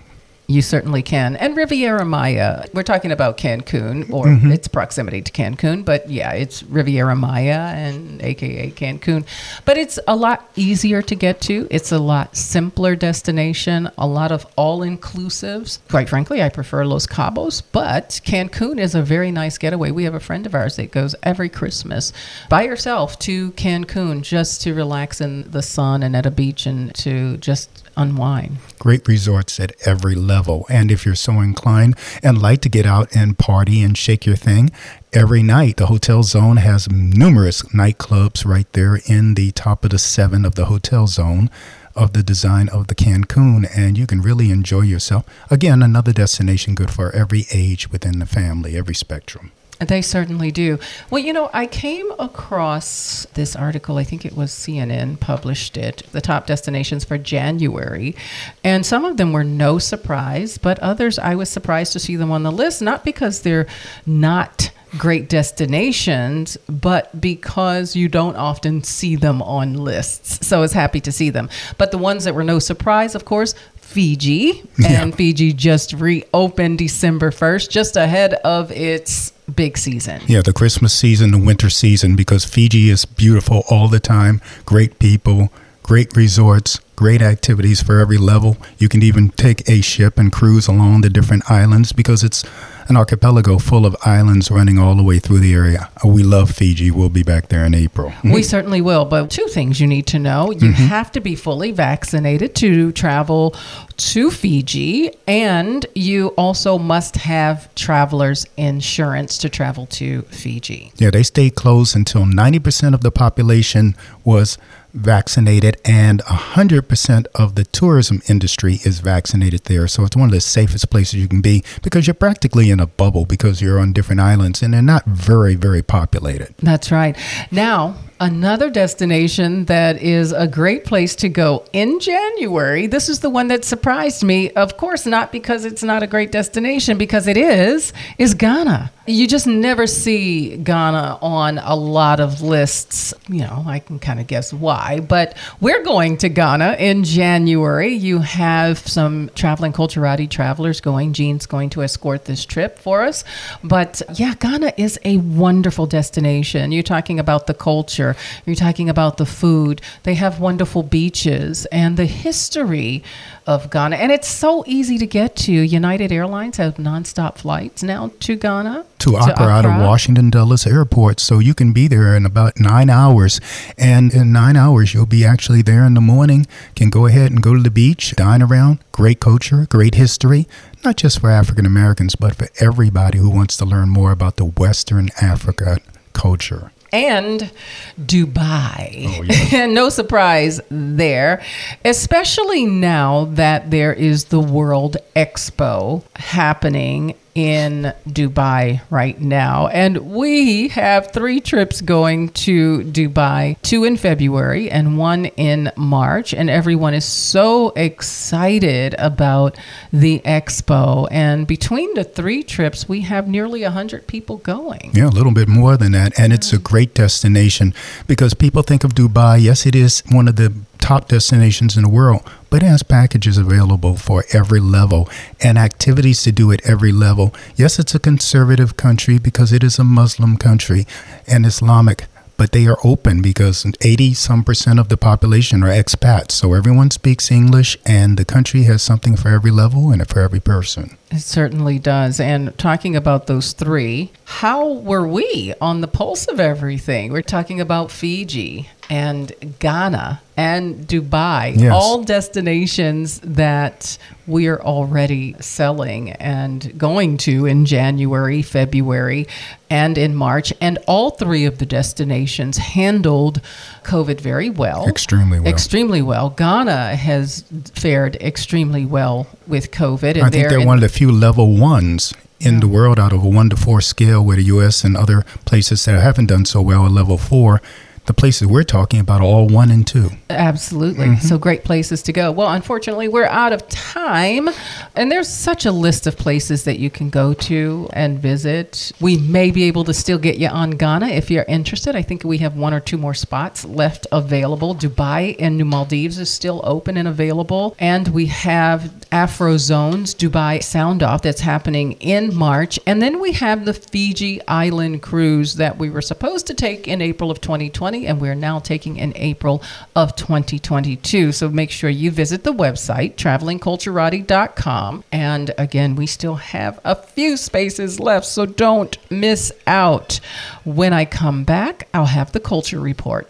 You 0.49 0.61
certainly 0.61 1.03
can. 1.03 1.35
And 1.35 1.57
Riviera 1.57 2.05
Maya, 2.05 2.65
we're 2.73 2.83
talking 2.83 3.11
about 3.11 3.37
Cancun 3.37 4.09
or 4.09 4.27
mm-hmm. 4.27 4.49
its 4.53 4.69
proximity 4.69 5.21
to 5.21 5.31
Cancun, 5.31 5.83
but 5.83 6.09
yeah, 6.09 6.31
it's 6.31 6.63
Riviera 6.63 7.17
Maya 7.17 7.73
and 7.75 8.21
AKA 8.21 8.71
Cancun. 8.71 9.25
But 9.65 9.77
it's 9.77 9.99
a 10.07 10.15
lot 10.15 10.49
easier 10.55 11.01
to 11.01 11.15
get 11.15 11.41
to. 11.41 11.67
It's 11.69 11.91
a 11.91 11.99
lot 11.99 12.37
simpler 12.37 12.95
destination, 12.95 13.91
a 13.97 14.07
lot 14.07 14.31
of 14.31 14.47
all 14.55 14.79
inclusives. 14.79 15.79
Quite 15.89 16.07
frankly, 16.07 16.41
I 16.41 16.47
prefer 16.47 16.85
Los 16.85 17.05
Cabos, 17.05 17.61
but 17.73 18.21
Cancun 18.25 18.79
is 18.79 18.95
a 18.95 19.01
very 19.01 19.31
nice 19.31 19.57
getaway. 19.57 19.91
We 19.91 20.05
have 20.05 20.15
a 20.15 20.19
friend 20.21 20.45
of 20.45 20.55
ours 20.55 20.77
that 20.77 20.91
goes 20.91 21.13
every 21.23 21.49
Christmas 21.49 22.13
by 22.47 22.67
herself 22.67 23.19
to 23.19 23.51
Cancun 23.51 24.21
just 24.21 24.61
to 24.61 24.73
relax 24.73 25.19
in 25.19 25.51
the 25.51 25.61
sun 25.61 26.03
and 26.03 26.15
at 26.15 26.25
a 26.25 26.31
beach 26.31 26.65
and 26.65 26.95
to 26.95 27.35
just 27.37 27.83
unwind. 27.97 28.57
Great 28.79 29.07
resorts 29.07 29.59
at 29.59 29.73
every 29.85 30.15
level. 30.15 30.65
And 30.69 30.91
if 30.91 31.05
you're 31.05 31.15
so 31.15 31.41
inclined 31.41 31.97
and 32.23 32.41
like 32.41 32.61
to 32.61 32.69
get 32.69 32.85
out 32.85 33.13
and 33.15 33.37
party 33.37 33.81
and 33.81 33.97
shake 33.97 34.25
your 34.25 34.35
thing, 34.37 34.71
every 35.11 35.43
night 35.43 35.77
the 35.77 35.87
Hotel 35.87 36.23
Zone 36.23 36.57
has 36.57 36.89
numerous 36.89 37.63
nightclubs 37.63 38.45
right 38.45 38.71
there 38.73 38.99
in 39.05 39.33
the 39.33 39.51
top 39.51 39.83
of 39.83 39.89
the 39.91 39.99
seven 39.99 40.45
of 40.45 40.55
the 40.55 40.65
Hotel 40.65 41.07
Zone 41.07 41.49
of 41.97 42.13
the 42.13 42.21
design 42.21 42.69
of 42.69 42.87
the 42.87 42.95
Cancun, 42.95 43.67
and 43.75 43.97
you 43.97 44.05
can 44.05 44.21
really 44.21 44.51
enjoy 44.51 44.81
yourself. 44.81 45.25
Again, 45.49 45.81
another 45.81 46.13
destination 46.13 46.75
good 46.75 46.91
for 46.91 47.11
every 47.11 47.47
age 47.51 47.89
within 47.89 48.19
the 48.19 48.27
family, 48.27 48.77
every 48.77 48.93
spectrum. 48.93 49.51
They 49.79 50.01
certainly 50.01 50.51
do. 50.51 50.79
Well, 51.11 51.21
you 51.21 51.33
know, 51.33 51.49
I 51.53 51.67
came 51.67 52.11
across 52.17 53.27
this 53.33 53.55
article, 53.55 53.97
I 53.97 54.03
think 54.03 54.25
it 54.25 54.35
was 54.35 54.51
CNN 54.51 55.19
published 55.19 55.77
it, 55.77 56.03
the 56.11 56.21
top 56.21 56.47
destinations 56.47 57.05
for 57.05 57.17
January. 57.17 58.15
And 58.63 58.85
some 58.85 59.05
of 59.05 59.17
them 59.17 59.33
were 59.33 59.43
no 59.43 59.77
surprise, 59.77 60.57
but 60.57 60.79
others 60.79 61.19
I 61.19 61.35
was 61.35 61.49
surprised 61.49 61.93
to 61.93 61.99
see 61.99 62.15
them 62.15 62.31
on 62.31 62.43
the 62.43 62.51
list, 62.51 62.81
not 62.81 63.03
because 63.03 63.41
they're 63.41 63.67
not 64.05 64.71
great 64.97 65.29
destinations, 65.29 66.57
but 66.67 67.19
because 67.19 67.95
you 67.95 68.07
don't 68.07 68.35
often 68.35 68.83
see 68.83 69.15
them 69.15 69.41
on 69.41 69.73
lists. 69.73 70.47
So 70.47 70.57
I 70.57 70.61
was 70.61 70.73
happy 70.73 71.01
to 71.01 71.11
see 71.11 71.29
them. 71.29 71.49
But 71.77 71.91
the 71.91 71.97
ones 71.97 72.23
that 72.23 72.33
were 72.33 72.43
no 72.43 72.59
surprise, 72.59 73.13
of 73.13 73.25
course, 73.25 73.53
Fiji. 73.75 74.63
And 74.77 75.11
yeah. 75.11 75.15
Fiji 75.15 75.53
just 75.53 75.93
reopened 75.93 76.77
December 76.79 77.31
1st, 77.31 77.69
just 77.69 77.95
ahead 77.95 78.35
of 78.35 78.71
its 78.71 79.33
big 79.55 79.77
season. 79.77 80.21
Yeah, 80.27 80.41
the 80.41 80.53
Christmas 80.53 80.93
season, 80.93 81.31
the 81.31 81.37
winter 81.37 81.69
season, 81.69 82.15
because 82.15 82.45
Fiji 82.45 82.89
is 82.89 83.05
beautiful 83.05 83.63
all 83.69 83.87
the 83.87 83.99
time, 83.99 84.41
great 84.65 84.99
people, 84.99 85.51
great 85.83 86.15
resorts, 86.15 86.79
great 86.95 87.21
activities 87.21 87.81
for 87.81 87.99
every 87.99 88.17
level. 88.17 88.57
You 88.77 88.89
can 88.89 89.01
even 89.01 89.29
take 89.29 89.67
a 89.69 89.81
ship 89.81 90.17
and 90.17 90.31
cruise 90.31 90.67
along 90.67 91.01
the 91.01 91.09
different 91.09 91.49
islands 91.49 91.93
because 91.93 92.23
it's 92.23 92.43
an 92.89 92.97
archipelago 92.97 93.57
full 93.57 93.85
of 93.85 93.95
islands 94.05 94.49
running 94.49 94.79
all 94.79 94.95
the 94.95 95.03
way 95.03 95.19
through 95.19 95.39
the 95.39 95.53
area. 95.53 95.89
Uh, 96.03 96.07
we 96.07 96.23
love 96.23 96.51
Fiji. 96.51 96.91
We'll 96.91 97.09
be 97.09 97.23
back 97.23 97.49
there 97.49 97.65
in 97.65 97.73
April. 97.73 98.13
We 98.23 98.43
certainly 98.43 98.81
will. 98.81 99.05
But 99.05 99.29
two 99.29 99.47
things 99.47 99.79
you 99.79 99.87
need 99.87 100.07
to 100.07 100.19
know 100.19 100.51
you 100.51 100.71
mm-hmm. 100.71 100.71
have 100.71 101.11
to 101.13 101.19
be 101.19 101.35
fully 101.35 101.71
vaccinated 101.71 102.55
to 102.55 102.91
travel 102.91 103.55
to 103.97 104.29
Fiji, 104.29 105.11
and 105.27 105.85
you 105.95 106.27
also 106.29 106.77
must 106.77 107.15
have 107.15 107.73
traveler's 107.75 108.45
insurance 108.55 109.37
to 109.39 109.49
travel 109.49 109.87
to 109.87 110.21
Fiji. 110.23 110.91
Yeah, 110.97 111.09
they 111.09 111.23
stayed 111.23 111.55
closed 111.55 111.95
until 111.95 112.23
90% 112.23 112.93
of 112.93 113.01
the 113.01 113.11
population 113.11 113.95
was 114.23 114.57
vaccinated, 114.97 115.77
and 115.85 116.21
100% 116.23 117.25
of 117.35 117.55
the 117.55 117.63
tourism 117.65 118.21
industry 118.27 118.79
is 118.83 118.99
vaccinated 118.99 119.65
there. 119.65 119.87
So 119.87 120.03
it's 120.03 120.15
one 120.15 120.29
of 120.29 120.33
the 120.33 120.41
safest 120.41 120.89
places 120.89 121.15
you 121.15 121.27
can 121.27 121.41
be 121.41 121.63
because 121.81 122.07
you're 122.07 122.13
practically 122.13 122.69
in 122.69 122.79
a 122.79 122.87
bubble 122.87 123.25
because 123.25 123.61
you're 123.61 123.79
on 123.79 123.93
different 123.93 124.21
islands 124.21 124.61
and 124.61 124.73
they're 124.73 124.81
not 124.81 125.05
very, 125.05 125.55
very 125.55 125.81
populated. 125.81 126.53
That's 126.57 126.91
right. 126.91 127.17
Now, 127.51 127.95
Another 128.19 128.71
destination 128.71 129.65
that 129.65 130.01
is 130.01 130.31
a 130.31 130.47
great 130.47 130.85
place 130.85 131.15
to 131.17 131.29
go 131.29 131.63
in 131.71 131.99
January. 131.99 132.87
This 132.87 133.09
is 133.09 133.19
the 133.19 133.29
one 133.29 133.47
that 133.49 133.63
surprised 133.63 134.23
me. 134.23 134.49
Of 134.53 134.75
course, 134.75 135.05
not 135.05 135.31
because 135.31 135.65
it's 135.65 135.83
not 135.83 136.01
a 136.01 136.07
great 136.07 136.31
destination, 136.31 136.97
because 136.97 137.27
it 137.27 137.37
is, 137.37 137.93
is 138.17 138.33
Ghana. 138.33 138.91
You 139.09 139.25
just 139.25 139.47
never 139.47 139.87
see 139.87 140.57
Ghana 140.57 141.19
on 141.21 141.59
a 141.59 141.75
lot 141.75 142.19
of 142.19 142.41
lists. 142.41 143.13
You 143.29 143.39
know, 143.39 143.63
I 143.65 143.79
can 143.79 143.99
kind 143.99 144.19
of 144.19 144.27
guess 144.27 144.51
why, 144.51 144.99
but 144.99 145.37
we're 145.61 145.81
going 145.81 146.17
to 146.17 146.29
Ghana 146.29 146.75
in 146.77 147.05
January. 147.05 147.93
You 147.93 148.19
have 148.19 148.79
some 148.79 149.31
traveling 149.33 149.71
Culturati 149.71 150.29
travelers 150.29 150.81
going. 150.81 151.13
Gene's 151.13 151.45
going 151.45 151.69
to 151.69 151.83
escort 151.83 152.25
this 152.25 152.43
trip 152.43 152.77
for 152.79 153.03
us. 153.03 153.23
But 153.63 154.01
yeah, 154.15 154.33
Ghana 154.33 154.73
is 154.75 154.99
a 155.05 155.15
wonderful 155.19 155.85
destination. 155.85 156.73
You're 156.73 156.83
talking 156.83 157.17
about 157.17 157.47
the 157.47 157.53
culture, 157.53 158.17
you're 158.45 158.57
talking 158.57 158.89
about 158.89 159.15
the 159.15 159.25
food. 159.25 159.81
They 160.03 160.15
have 160.15 160.41
wonderful 160.41 160.83
beaches 160.83 161.65
and 161.67 161.95
the 161.95 162.05
history 162.05 163.05
of 163.45 163.69
Ghana. 163.71 163.95
And 163.95 164.11
it's 164.11 164.27
so 164.27 164.65
easy 164.67 164.97
to 164.97 165.07
get 165.07 165.37
to. 165.37 165.53
United 165.53 166.11
Airlines 166.11 166.57
have 166.57 166.75
nonstop 166.75 167.37
flights 167.37 167.81
now 167.81 168.11
to 168.19 168.35
Ghana. 168.35 168.85
To, 168.99 169.11
to 169.11 169.17
Accra, 169.17 169.33
Accra 169.33 169.45
out 169.47 169.65
of 169.65 169.81
Washington 169.81 170.29
Dulles 170.29 170.65
Airport. 170.65 171.19
So 171.19 171.39
you 171.39 171.53
can 171.53 171.71
be 171.71 171.87
there 171.87 172.15
in 172.15 172.25
about 172.25 172.59
nine 172.59 172.89
hours. 172.89 173.39
And 173.77 174.13
in 174.13 174.31
nine 174.31 174.55
hours, 174.55 174.93
you'll 174.93 175.05
be 175.05 175.23
actually 175.23 175.61
there 175.61 175.85
in 175.85 175.93
the 175.93 176.01
morning, 176.01 176.47
can 176.75 176.89
go 176.89 177.05
ahead 177.05 177.31
and 177.31 177.41
go 177.41 177.53
to 177.53 177.61
the 177.61 177.71
beach, 177.71 178.15
dine 178.15 178.41
around. 178.41 178.79
Great 178.91 179.19
culture, 179.19 179.67
great 179.69 179.95
history, 179.95 180.47
not 180.83 180.97
just 180.97 181.19
for 181.19 181.29
African 181.29 181.65
Americans, 181.65 182.15
but 182.15 182.35
for 182.35 182.47
everybody 182.59 183.19
who 183.19 183.29
wants 183.29 183.55
to 183.57 183.65
learn 183.65 183.89
more 183.89 184.11
about 184.11 184.37
the 184.37 184.45
Western 184.45 185.09
Africa 185.21 185.77
culture 186.13 186.71
and 186.91 187.51
Dubai. 187.99 189.53
Oh, 189.53 189.65
no 189.71 189.89
surprise 189.89 190.59
there, 190.69 191.43
especially 191.85 192.65
now 192.65 193.25
that 193.25 193.71
there 193.71 193.93
is 193.93 194.25
the 194.25 194.39
World 194.39 194.97
Expo 195.15 196.03
happening 196.15 197.15
in 197.37 197.93
Dubai 198.09 198.81
right 198.89 199.21
now. 199.21 199.67
And 199.67 200.09
we 200.09 200.69
have 200.69 201.11
three 201.11 201.39
trips 201.39 201.81
going 201.81 202.29
to 202.29 202.79
Dubai 202.79 203.61
two 203.61 203.83
in 203.83 203.95
February 203.95 204.71
and 204.71 204.97
one 204.97 205.25
in 205.37 205.71
March. 205.77 206.33
And 206.33 206.49
everyone 206.49 206.95
is 206.95 207.05
so 207.05 207.69
excited 207.75 208.95
about 208.97 209.55
the 209.93 210.19
expo. 210.25 211.07
And 211.11 211.45
between 211.45 211.93
the 211.93 212.03
three 212.03 212.41
trips, 212.41 212.89
we 212.89 213.01
have 213.01 213.27
nearly 213.27 213.61
100 213.61 214.07
people 214.07 214.37
going. 214.37 214.89
Yeah, 214.95 215.05
a 215.05 215.13
little 215.13 215.31
bit 215.31 215.47
more 215.47 215.77
than 215.77 215.91
that. 215.91 216.19
And 216.19 216.33
it's 216.33 216.51
a 216.51 216.57
great 216.57 216.95
destination 216.95 217.71
because 218.07 218.33
people 218.33 218.63
think 218.63 218.83
of 218.83 218.95
Dubai. 218.95 219.39
Yes, 219.39 219.67
it 219.67 219.75
is 219.75 220.01
one 220.09 220.27
of 220.27 220.37
the 220.37 220.51
top 220.79 221.07
destinations 221.07 221.75
in 221.75 221.83
the 221.83 221.89
world, 221.89 222.21
but 222.49 222.63
it 222.63 222.67
has 222.67 222.83
packages 222.83 223.37
available 223.37 223.95
for 223.95 224.23
every 224.33 224.59
level 224.59 225.09
and 225.43 225.57
activities 225.57 226.23
to 226.23 226.31
do 226.31 226.51
at 226.51 226.65
every 226.65 226.91
level. 226.91 227.33
Yes, 227.55 227.79
it's 227.79 227.95
a 227.95 227.99
conservative 227.99 228.77
country 228.77 229.19
because 229.19 229.51
it 229.51 229.63
is 229.63 229.79
a 229.79 229.83
Muslim 229.83 230.37
country 230.37 230.85
and 231.27 231.45
Islamic, 231.45 232.05
but 232.37 232.51
they 232.51 232.67
are 232.67 232.77
open 232.83 233.21
because 233.21 233.65
80 233.81 234.13
some 234.13 234.43
percent 234.43 234.79
of 234.79 234.89
the 234.89 234.97
population 234.97 235.63
are 235.63 235.69
expats. 235.69 236.31
So 236.31 236.53
everyone 236.53 236.91
speaks 236.91 237.31
English 237.31 237.77
and 237.85 238.17
the 238.17 238.25
country 238.25 238.63
has 238.63 238.81
something 238.81 239.17
for 239.17 239.29
every 239.29 239.51
level 239.51 239.91
and 239.91 240.07
for 240.07 240.21
every 240.21 240.39
person. 240.39 240.97
It 241.09 241.21
certainly 241.21 241.79
does. 241.79 242.19
And 242.19 242.57
talking 242.57 242.95
about 242.95 243.27
those 243.27 243.53
three, 243.53 244.11
how 244.25 244.73
were 244.73 245.07
we 245.07 245.53
on 245.61 245.79
the 245.81 245.87
pulse 245.87 246.27
of 246.27 246.39
everything? 246.39 247.13
We're 247.13 247.21
talking 247.21 247.61
about 247.61 247.91
Fiji 247.91 248.69
and 248.89 249.31
Ghana 249.59 250.21
and 250.35 250.87
Dubai, 250.87 251.57
yes. 251.57 251.71
all 251.73 252.03
destinations 252.03 253.19
that 253.21 253.97
we 254.27 254.47
are 254.47 254.61
already 254.61 255.35
selling 255.39 256.11
and 256.11 256.77
going 256.77 257.17
to 257.17 257.45
in 257.45 257.65
January, 257.65 258.41
February, 258.41 259.27
and 259.69 259.97
in 259.97 260.13
March. 260.13 260.53
And 260.61 260.77
all 260.87 261.11
three 261.11 261.45
of 261.45 261.57
the 261.57 261.65
destinations 261.65 262.57
handled 262.57 263.41
COVID 263.87 264.21
very 264.21 264.49
well. 264.49 264.87
Extremely 264.87 265.39
well. 265.39 265.51
Extremely 265.51 266.01
well. 266.01 266.29
Ghana 266.29 266.95
has 266.95 267.43
fared 267.73 268.15
extremely 268.17 268.85
well 268.85 269.27
with 269.47 269.71
COVID. 269.71 270.15
And 270.15 270.23
I 270.23 270.29
think 270.29 270.49
they're, 270.49 270.65
one 270.65 270.77
of 270.77 270.81
the 270.81 270.89
few 270.89 271.11
level 271.11 271.57
ones 271.57 272.13
in 272.39 272.55
yeah. 272.55 272.59
the 272.59 272.67
world 272.67 272.99
out 272.99 273.13
of 273.13 273.23
a 273.23 273.29
one 273.29 273.49
to 273.49 273.55
four 273.55 273.81
scale 273.81 274.23
where 274.23 274.35
the 274.35 274.43
U.S. 274.43 274.83
and 274.83 274.95
other 274.95 275.23
places 275.45 275.85
that 275.85 275.99
haven't 275.99 276.27
done 276.27 276.45
so 276.45 276.61
well 276.61 276.85
at 276.85 276.91
level 276.91 277.17
four 277.17 277.61
the 278.07 278.13
places 278.13 278.47
we're 278.47 278.63
talking 278.63 279.01
about 279.01 279.19
are 279.19 279.25
all 279.25 279.47
one 279.47 279.69
and 279.69 279.85
two. 279.85 280.09
Absolutely. 280.29 281.07
Mm-hmm. 281.07 281.27
So 281.27 281.37
great 281.37 281.65
places 281.65 282.01
to 282.03 282.13
go. 282.13 282.31
Well, 282.31 282.49
unfortunately, 282.49 283.09
we're 283.09 283.25
out 283.25 283.51
of 283.51 283.67
time, 283.67 284.49
and 284.95 285.11
there's 285.11 285.27
such 285.27 285.65
a 285.65 285.71
list 285.71 286.07
of 286.07 286.17
places 286.17 286.63
that 286.63 286.79
you 286.79 286.89
can 286.89 287.09
go 287.09 287.33
to 287.33 287.89
and 287.91 288.17
visit. 288.17 288.93
We 289.01 289.17
may 289.17 289.51
be 289.51 289.63
able 289.65 289.83
to 289.83 289.93
still 289.93 290.17
get 290.17 290.37
you 290.37 290.47
on 290.47 290.71
Ghana 290.71 291.07
if 291.07 291.29
you're 291.29 291.45
interested. 291.49 291.97
I 291.97 292.01
think 292.01 292.23
we 292.23 292.37
have 292.37 292.55
one 292.55 292.73
or 292.73 292.79
two 292.79 292.97
more 292.97 293.13
spots 293.13 293.65
left 293.65 294.07
available. 294.13 294.73
Dubai 294.73 295.35
and 295.37 295.57
New 295.57 295.65
Maldives 295.65 296.17
is 296.17 296.29
still 296.29 296.61
open 296.63 296.95
and 296.95 297.09
available, 297.09 297.75
and 297.77 298.07
we 298.07 298.27
have 298.27 299.05
Afro 299.11 299.57
Zones 299.57 300.15
Dubai 300.15 300.63
Sound 300.63 301.03
Off 301.03 301.23
that's 301.23 301.41
happening 301.41 301.93
in 301.93 302.33
March, 302.33 302.79
and 302.87 303.01
then 303.01 303.19
we 303.19 303.33
have 303.33 303.65
the 303.65 303.73
Fiji 303.73 304.39
Island 304.47 305.01
cruise 305.01 305.55
that 305.55 305.77
we 305.77 305.89
were 305.89 306.01
supposed 306.01 306.47
to 306.47 306.53
take 306.53 306.87
in 306.87 307.01
April 307.01 307.29
of 307.29 307.41
2020 307.41 307.96
2020, 307.97 308.07
and 308.07 308.21
we're 308.21 308.35
now 308.35 308.59
taking 308.59 308.97
in 308.97 309.13
April 309.15 309.61
of 309.95 310.15
2022. 310.15 311.31
So 311.31 311.49
make 311.49 311.71
sure 311.71 311.89
you 311.89 312.11
visit 312.11 312.43
the 312.43 312.53
website, 312.53 313.15
travelingculturati.com. 313.15 315.03
And 315.11 315.53
again, 315.57 315.95
we 315.95 316.07
still 316.07 316.35
have 316.35 316.79
a 316.83 316.95
few 316.95 317.37
spaces 317.37 317.99
left, 317.99 318.25
so 318.25 318.45
don't 318.45 318.97
miss 319.11 319.51
out. 319.65 320.19
When 320.63 320.93
I 320.93 321.05
come 321.05 321.43
back, 321.43 321.87
I'll 321.93 322.05
have 322.05 322.31
the 322.31 322.39
culture 322.39 322.79
report. 322.79 323.29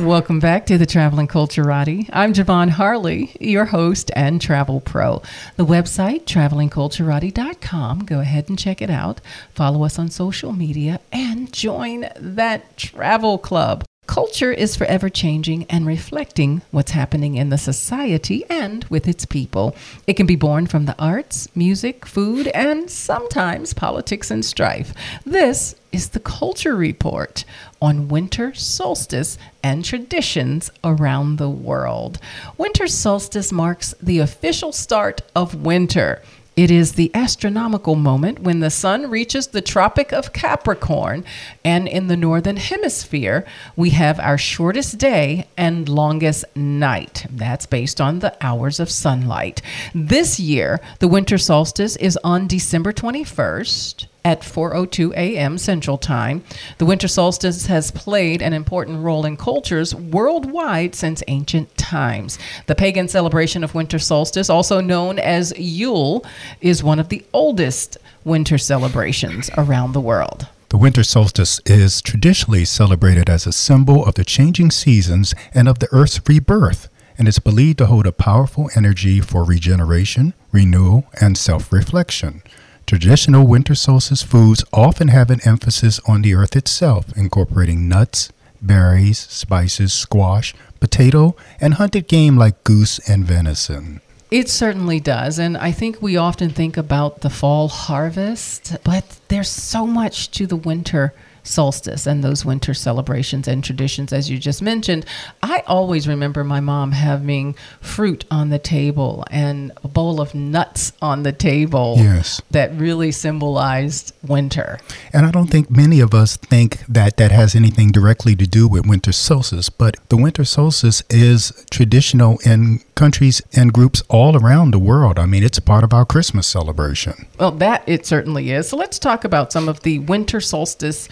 Welcome 0.00 0.40
back 0.40 0.66
to 0.66 0.76
the 0.76 0.86
Traveling 0.86 1.28
Culturati. 1.28 2.10
I'm 2.12 2.32
Javon 2.32 2.70
Harley, 2.70 3.36
your 3.38 3.66
host 3.66 4.10
and 4.16 4.40
travel 4.40 4.80
pro. 4.80 5.22
The 5.56 5.64
website, 5.64 6.24
travelingculturati.com. 6.24 8.00
Go 8.00 8.18
ahead 8.18 8.48
and 8.48 8.58
check 8.58 8.82
it 8.82 8.90
out. 8.90 9.20
Follow 9.54 9.84
us 9.84 9.98
on 9.98 10.10
social 10.10 10.52
media 10.52 11.00
and 11.12 11.52
join 11.52 12.08
that 12.16 12.76
travel 12.76 13.38
club. 13.38 13.84
Culture 14.06 14.52
is 14.52 14.76
forever 14.76 15.08
changing 15.08 15.64
and 15.70 15.86
reflecting 15.86 16.62
what's 16.70 16.90
happening 16.90 17.36
in 17.36 17.48
the 17.48 17.56
society 17.56 18.44
and 18.50 18.84
with 18.84 19.08
its 19.08 19.24
people. 19.24 19.74
It 20.06 20.14
can 20.14 20.26
be 20.26 20.36
born 20.36 20.66
from 20.66 20.84
the 20.84 20.94
arts, 20.98 21.48
music, 21.56 22.04
food, 22.04 22.48
and 22.48 22.90
sometimes 22.90 23.72
politics 23.72 24.30
and 24.30 24.44
strife. 24.44 24.92
This 25.24 25.74
is 25.90 26.10
the 26.10 26.20
Culture 26.20 26.76
Report 26.76 27.44
on 27.84 28.08
winter 28.08 28.54
solstice 28.54 29.36
and 29.62 29.84
traditions 29.84 30.70
around 30.82 31.36
the 31.36 31.50
world. 31.50 32.18
Winter 32.56 32.86
solstice 32.86 33.52
marks 33.52 33.94
the 34.02 34.20
official 34.20 34.72
start 34.72 35.20
of 35.36 35.54
winter. 35.54 36.22
It 36.56 36.70
is 36.70 36.92
the 36.92 37.10
astronomical 37.14 37.94
moment 37.94 38.38
when 38.38 38.60
the 38.60 38.70
sun 38.70 39.10
reaches 39.10 39.48
the 39.48 39.60
Tropic 39.60 40.12
of 40.12 40.32
Capricorn, 40.32 41.24
and 41.62 41.86
in 41.86 42.06
the 42.06 42.16
northern 42.16 42.56
hemisphere, 42.56 43.44
we 43.76 43.90
have 43.90 44.18
our 44.18 44.38
shortest 44.38 44.96
day 44.96 45.46
and 45.58 45.86
longest 45.86 46.44
night. 46.56 47.26
That's 47.28 47.66
based 47.66 48.00
on 48.00 48.20
the 48.20 48.34
hours 48.40 48.80
of 48.80 48.88
sunlight. 48.88 49.60
This 49.94 50.40
year, 50.40 50.80
the 51.00 51.08
winter 51.08 51.36
solstice 51.36 51.96
is 51.96 52.18
on 52.24 52.46
December 52.46 52.94
21st 52.94 54.06
at 54.24 54.40
4:02 54.40 55.12
a.m. 55.12 55.58
Central 55.58 55.98
Time. 55.98 56.42
The 56.78 56.86
winter 56.86 57.08
solstice 57.08 57.66
has 57.66 57.90
played 57.90 58.40
an 58.40 58.52
important 58.52 59.02
role 59.02 59.26
in 59.26 59.36
cultures 59.36 59.94
worldwide 59.94 60.94
since 60.94 61.22
ancient 61.28 61.76
times. 61.76 62.38
The 62.66 62.74
pagan 62.74 63.08
celebration 63.08 63.62
of 63.62 63.74
winter 63.74 63.98
solstice, 63.98 64.48
also 64.48 64.80
known 64.80 65.18
as 65.18 65.56
Yule, 65.58 66.24
is 66.60 66.82
one 66.82 66.98
of 66.98 67.10
the 67.10 67.24
oldest 67.32 67.98
winter 68.24 68.58
celebrations 68.58 69.50
around 69.58 69.92
the 69.92 70.00
world. 70.00 70.48
The 70.70 70.78
winter 70.78 71.04
solstice 71.04 71.60
is 71.66 72.02
traditionally 72.02 72.64
celebrated 72.64 73.30
as 73.30 73.46
a 73.46 73.52
symbol 73.52 74.04
of 74.04 74.14
the 74.14 74.24
changing 74.24 74.70
seasons 74.72 75.34
and 75.52 75.68
of 75.68 75.78
the 75.78 75.88
Earth's 75.92 76.20
rebirth, 76.26 76.88
and 77.16 77.28
is 77.28 77.38
believed 77.38 77.78
to 77.78 77.86
hold 77.86 78.06
a 78.06 78.12
powerful 78.12 78.68
energy 78.74 79.20
for 79.20 79.44
regeneration, 79.44 80.34
renewal, 80.50 81.04
and 81.20 81.38
self 81.38 81.72
reflection. 81.72 82.42
Traditional 82.86 83.46
winter 83.46 83.74
solstice 83.74 84.22
foods 84.22 84.62
often 84.70 85.08
have 85.08 85.30
an 85.30 85.40
emphasis 85.46 86.00
on 86.06 86.20
the 86.20 86.34
earth 86.34 86.54
itself, 86.54 87.16
incorporating 87.16 87.88
nuts, 87.88 88.30
berries, 88.60 89.18
spices, 89.18 89.92
squash, 89.92 90.54
potato, 90.80 91.34
and 91.60 91.74
hunted 91.74 92.08
game 92.08 92.36
like 92.36 92.62
goose 92.62 92.98
and 93.08 93.24
venison. 93.24 94.02
It 94.30 94.50
certainly 94.50 95.00
does. 95.00 95.38
And 95.38 95.56
I 95.56 95.72
think 95.72 96.02
we 96.02 96.16
often 96.18 96.50
think 96.50 96.76
about 96.76 97.22
the 97.22 97.30
fall 97.30 97.68
harvest, 97.68 98.76
but 98.84 99.18
there's 99.28 99.48
so 99.48 99.86
much 99.86 100.30
to 100.32 100.46
the 100.46 100.56
winter 100.56 101.14
solstice 101.44 102.06
and 102.06 102.24
those 102.24 102.44
winter 102.44 102.74
celebrations 102.74 103.46
and 103.46 103.62
traditions, 103.62 104.12
as 104.12 104.28
you 104.28 104.38
just 104.38 104.60
mentioned. 104.62 105.06
I 105.42 105.62
always 105.66 106.08
remember 106.08 106.42
my 106.42 106.58
mom 106.60 106.92
having 106.92 107.54
fruit 107.80 108.24
on 108.30 108.48
the 108.48 108.58
table 108.58 109.24
and 109.30 109.70
a 109.84 109.88
bowl 109.88 110.20
of 110.20 110.34
nuts 110.34 110.92
on 111.00 111.22
the 111.22 111.32
table 111.32 111.94
Yes. 111.98 112.40
that 112.50 112.74
really 112.74 113.12
symbolized 113.12 114.12
winter. 114.26 114.78
And 115.12 115.26
I 115.26 115.30
don't 115.30 115.48
think 115.48 115.70
many 115.70 116.00
of 116.00 116.14
us 116.14 116.36
think 116.36 116.84
that 116.88 117.16
that 117.18 117.30
has 117.30 117.54
anything 117.54 117.92
directly 117.92 118.34
to 118.36 118.46
do 118.46 118.66
with 118.66 118.86
winter 118.86 119.12
solstice, 119.12 119.68
but 119.68 119.96
the 120.08 120.16
winter 120.16 120.44
solstice 120.44 121.02
is 121.10 121.52
traditional 121.70 122.38
in 122.44 122.80
countries 122.94 123.42
and 123.52 123.72
groups 123.72 124.02
all 124.08 124.36
around 124.36 124.70
the 124.70 124.78
world. 124.78 125.18
I 125.18 125.26
mean, 125.26 125.42
it's 125.42 125.58
a 125.58 125.62
part 125.62 125.84
of 125.84 125.92
our 125.92 126.04
Christmas 126.04 126.46
celebration. 126.46 127.26
Well, 127.38 127.52
that 127.52 127.82
it 127.86 128.06
certainly 128.06 128.50
is. 128.50 128.68
So 128.68 128.76
let's 128.76 128.98
talk 128.98 129.24
about 129.24 129.52
some 129.52 129.68
of 129.68 129.80
the 129.80 129.98
winter 130.00 130.40
solstice 130.40 131.08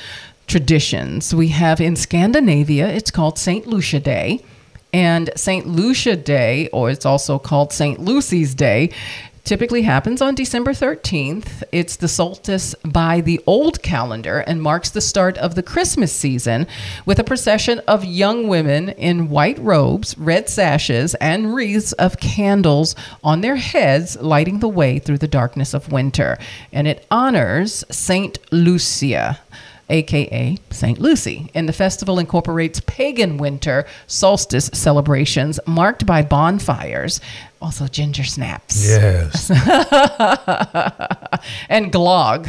traditions. 0.47 1.35
We 1.35 1.49
have 1.49 1.81
in 1.81 1.97
Scandinavia, 1.97 2.89
it's 2.89 3.11
called 3.11 3.39
St. 3.39 3.67
Lucia 3.67 4.01
Day. 4.01 4.45
And 4.95 5.31
St. 5.37 5.67
Lucia 5.67 6.17
Day, 6.17 6.69
or 6.69 6.91
it's 6.91 7.07
also 7.07 7.39
called 7.39 7.73
St. 7.73 7.99
Lucy's 7.99 8.55
Day, 8.55 8.91
typically 9.45 9.83
happens 9.83 10.23
on 10.23 10.35
December 10.35 10.73
13th. 10.73 11.63
It's 11.73 11.97
the 11.97 12.09
solstice 12.09 12.75
by 12.85 13.21
the 13.21 13.41
old 13.47 13.83
calendar 13.83 14.39
and 14.41 14.63
marks 14.63 14.91
the 14.91 15.01
start 15.01 15.37
of 15.39 15.55
the 15.55 15.63
Christmas 15.63 16.13
season 16.13 16.67
with 17.07 17.19
a 17.19 17.25
procession 17.25 17.81
of 17.89 18.05
young 18.05 18.49
women 18.49 18.91
in 18.91 19.31
white 19.31 19.59
robes, 19.59 20.17
red 20.17 20.49
sashes, 20.49 21.15
and 21.17 21.55
wreaths 21.55 21.93
of 21.93 22.21
candles 22.21 22.95
on 23.25 23.41
their 23.41 23.57
heads, 23.57 24.17
lighting 24.21 24.61
the 24.61 24.69
way 24.69 24.99
through 24.99 25.19
the 25.19 25.29
darkness 25.29 25.75
of 25.75 25.91
winter. 25.91 26.39
And 26.73 26.87
it 26.87 27.05
honors 27.11 27.85
Saint 27.91 28.39
Lucia 28.53 29.41
aka 29.93 30.57
St. 30.71 30.99
Lucy. 30.99 31.51
And 31.55 31.69
the 31.69 31.73
festival 31.73 32.19
incorporates 32.19 32.81
pagan 32.87 33.37
winter 33.37 33.85
solstice 34.07 34.71
celebrations 34.73 35.61
marked 35.67 36.07
by 36.07 36.23
bonfires, 36.23 37.21
also 37.63 37.87
ginger 37.87 38.25
snaps. 38.25 38.87
Yes. 38.87 39.51
and 41.69 41.93
glögg 41.93 42.47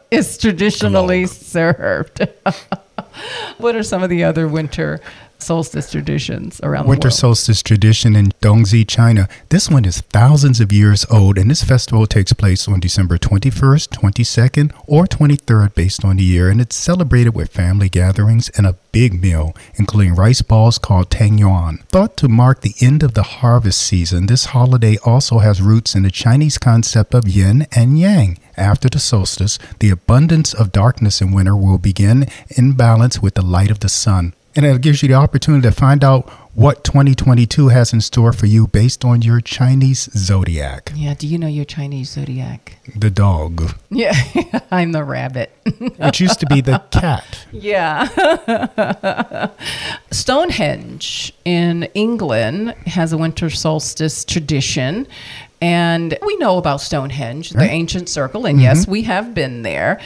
is 0.10 0.38
traditionally 0.38 1.24
Glögg. 1.24 1.28
served. 1.28 2.28
what 3.58 3.74
are 3.74 3.82
some 3.82 4.02
of 4.02 4.10
the 4.10 4.24
other 4.24 4.46
winter 4.46 5.00
solstice 5.38 5.90
traditions 5.90 6.60
around 6.62 6.86
Winter 6.86 7.08
the 7.08 7.12
world? 7.12 7.18
solstice 7.18 7.62
tradition 7.62 8.16
in 8.16 8.28
Dongzhi, 8.42 8.86
China. 8.86 9.28
This 9.48 9.70
one 9.70 9.84
is 9.84 10.00
thousands 10.00 10.60
of 10.60 10.72
years 10.72 11.06
old, 11.10 11.38
and 11.38 11.50
this 11.50 11.62
festival 11.62 12.06
takes 12.06 12.32
place 12.32 12.68
on 12.68 12.80
December 12.80 13.18
21st, 13.18 13.88
22nd, 13.88 14.72
or 14.86 15.06
23rd, 15.06 15.74
based 15.74 16.04
on 16.04 16.16
the 16.16 16.24
year, 16.24 16.48
and 16.48 16.60
it's 16.60 16.76
celebrated 16.76 17.34
with 17.34 17.52
family 17.52 17.88
gatherings 17.88 18.48
and 18.50 18.66
a 18.66 18.76
big 18.92 19.20
meal, 19.20 19.54
including 19.74 20.14
rice 20.14 20.42
balls 20.42 20.78
called 20.78 21.10
Tang 21.10 21.38
Yuan. 21.38 21.78
Thought 21.88 22.16
to 22.18 22.28
mark 22.28 22.62
the 22.62 22.74
end 22.80 23.02
of 23.02 23.14
the 23.14 23.22
harvest 23.22 23.80
season, 23.80 24.26
this 24.26 24.46
holiday 24.46 24.96
also 25.04 25.38
has 25.38 25.60
roots 25.60 25.94
in 25.94 26.02
the 26.02 26.10
Chinese 26.10 26.58
concept 26.58 27.14
of 27.14 27.28
yin 27.28 27.66
and 27.72 27.98
yang. 27.98 28.38
After 28.56 28.88
the 28.88 28.98
solstice, 28.98 29.58
the 29.80 29.90
abundance 29.90 30.54
of 30.54 30.72
darkness 30.72 31.20
in 31.20 31.30
winter 31.32 31.54
will 31.54 31.78
begin 31.78 32.26
in 32.48 32.72
balance 32.72 33.20
with 33.20 33.34
the 33.34 33.42
light 33.42 33.70
of 33.70 33.80
the 33.80 33.88
sun. 33.90 34.32
And 34.56 34.64
it 34.64 34.80
gives 34.80 35.02
you 35.02 35.08
the 35.08 35.14
opportunity 35.14 35.68
to 35.68 35.72
find 35.72 36.02
out 36.02 36.30
what 36.54 36.82
2022 36.84 37.68
has 37.68 37.92
in 37.92 38.00
store 38.00 38.32
for 38.32 38.46
you 38.46 38.66
based 38.66 39.04
on 39.04 39.20
your 39.20 39.42
Chinese 39.42 40.08
zodiac, 40.16 40.90
Yeah, 40.94 41.12
do 41.12 41.26
you 41.26 41.36
know 41.36 41.46
your 41.46 41.66
Chinese 41.66 42.10
zodiac? 42.12 42.78
the 42.96 43.10
dog. 43.10 43.74
Yeah, 43.90 44.14
I'm 44.70 44.92
the 44.92 45.04
rabbit. 45.04 45.52
Which 45.98 46.20
used 46.20 46.40
to 46.40 46.46
be 46.46 46.62
the 46.62 46.78
cat. 46.90 47.44
Yeah. 47.52 49.50
Stonehenge 50.10 51.34
in 51.44 51.82
England 51.94 52.70
has 52.86 53.12
a 53.12 53.18
winter 53.18 53.50
solstice 53.50 54.24
tradition. 54.24 55.06
And 55.60 56.16
we 56.24 56.36
know 56.36 56.58
about 56.58 56.80
Stonehenge, 56.80 57.50
the 57.50 57.64
ancient 57.64 58.08
circle. 58.08 58.46
And 58.46 58.60
yes, 58.60 58.82
mm-hmm. 58.82 58.92
we 58.92 59.02
have 59.02 59.34
been 59.34 59.62
there. 59.62 60.00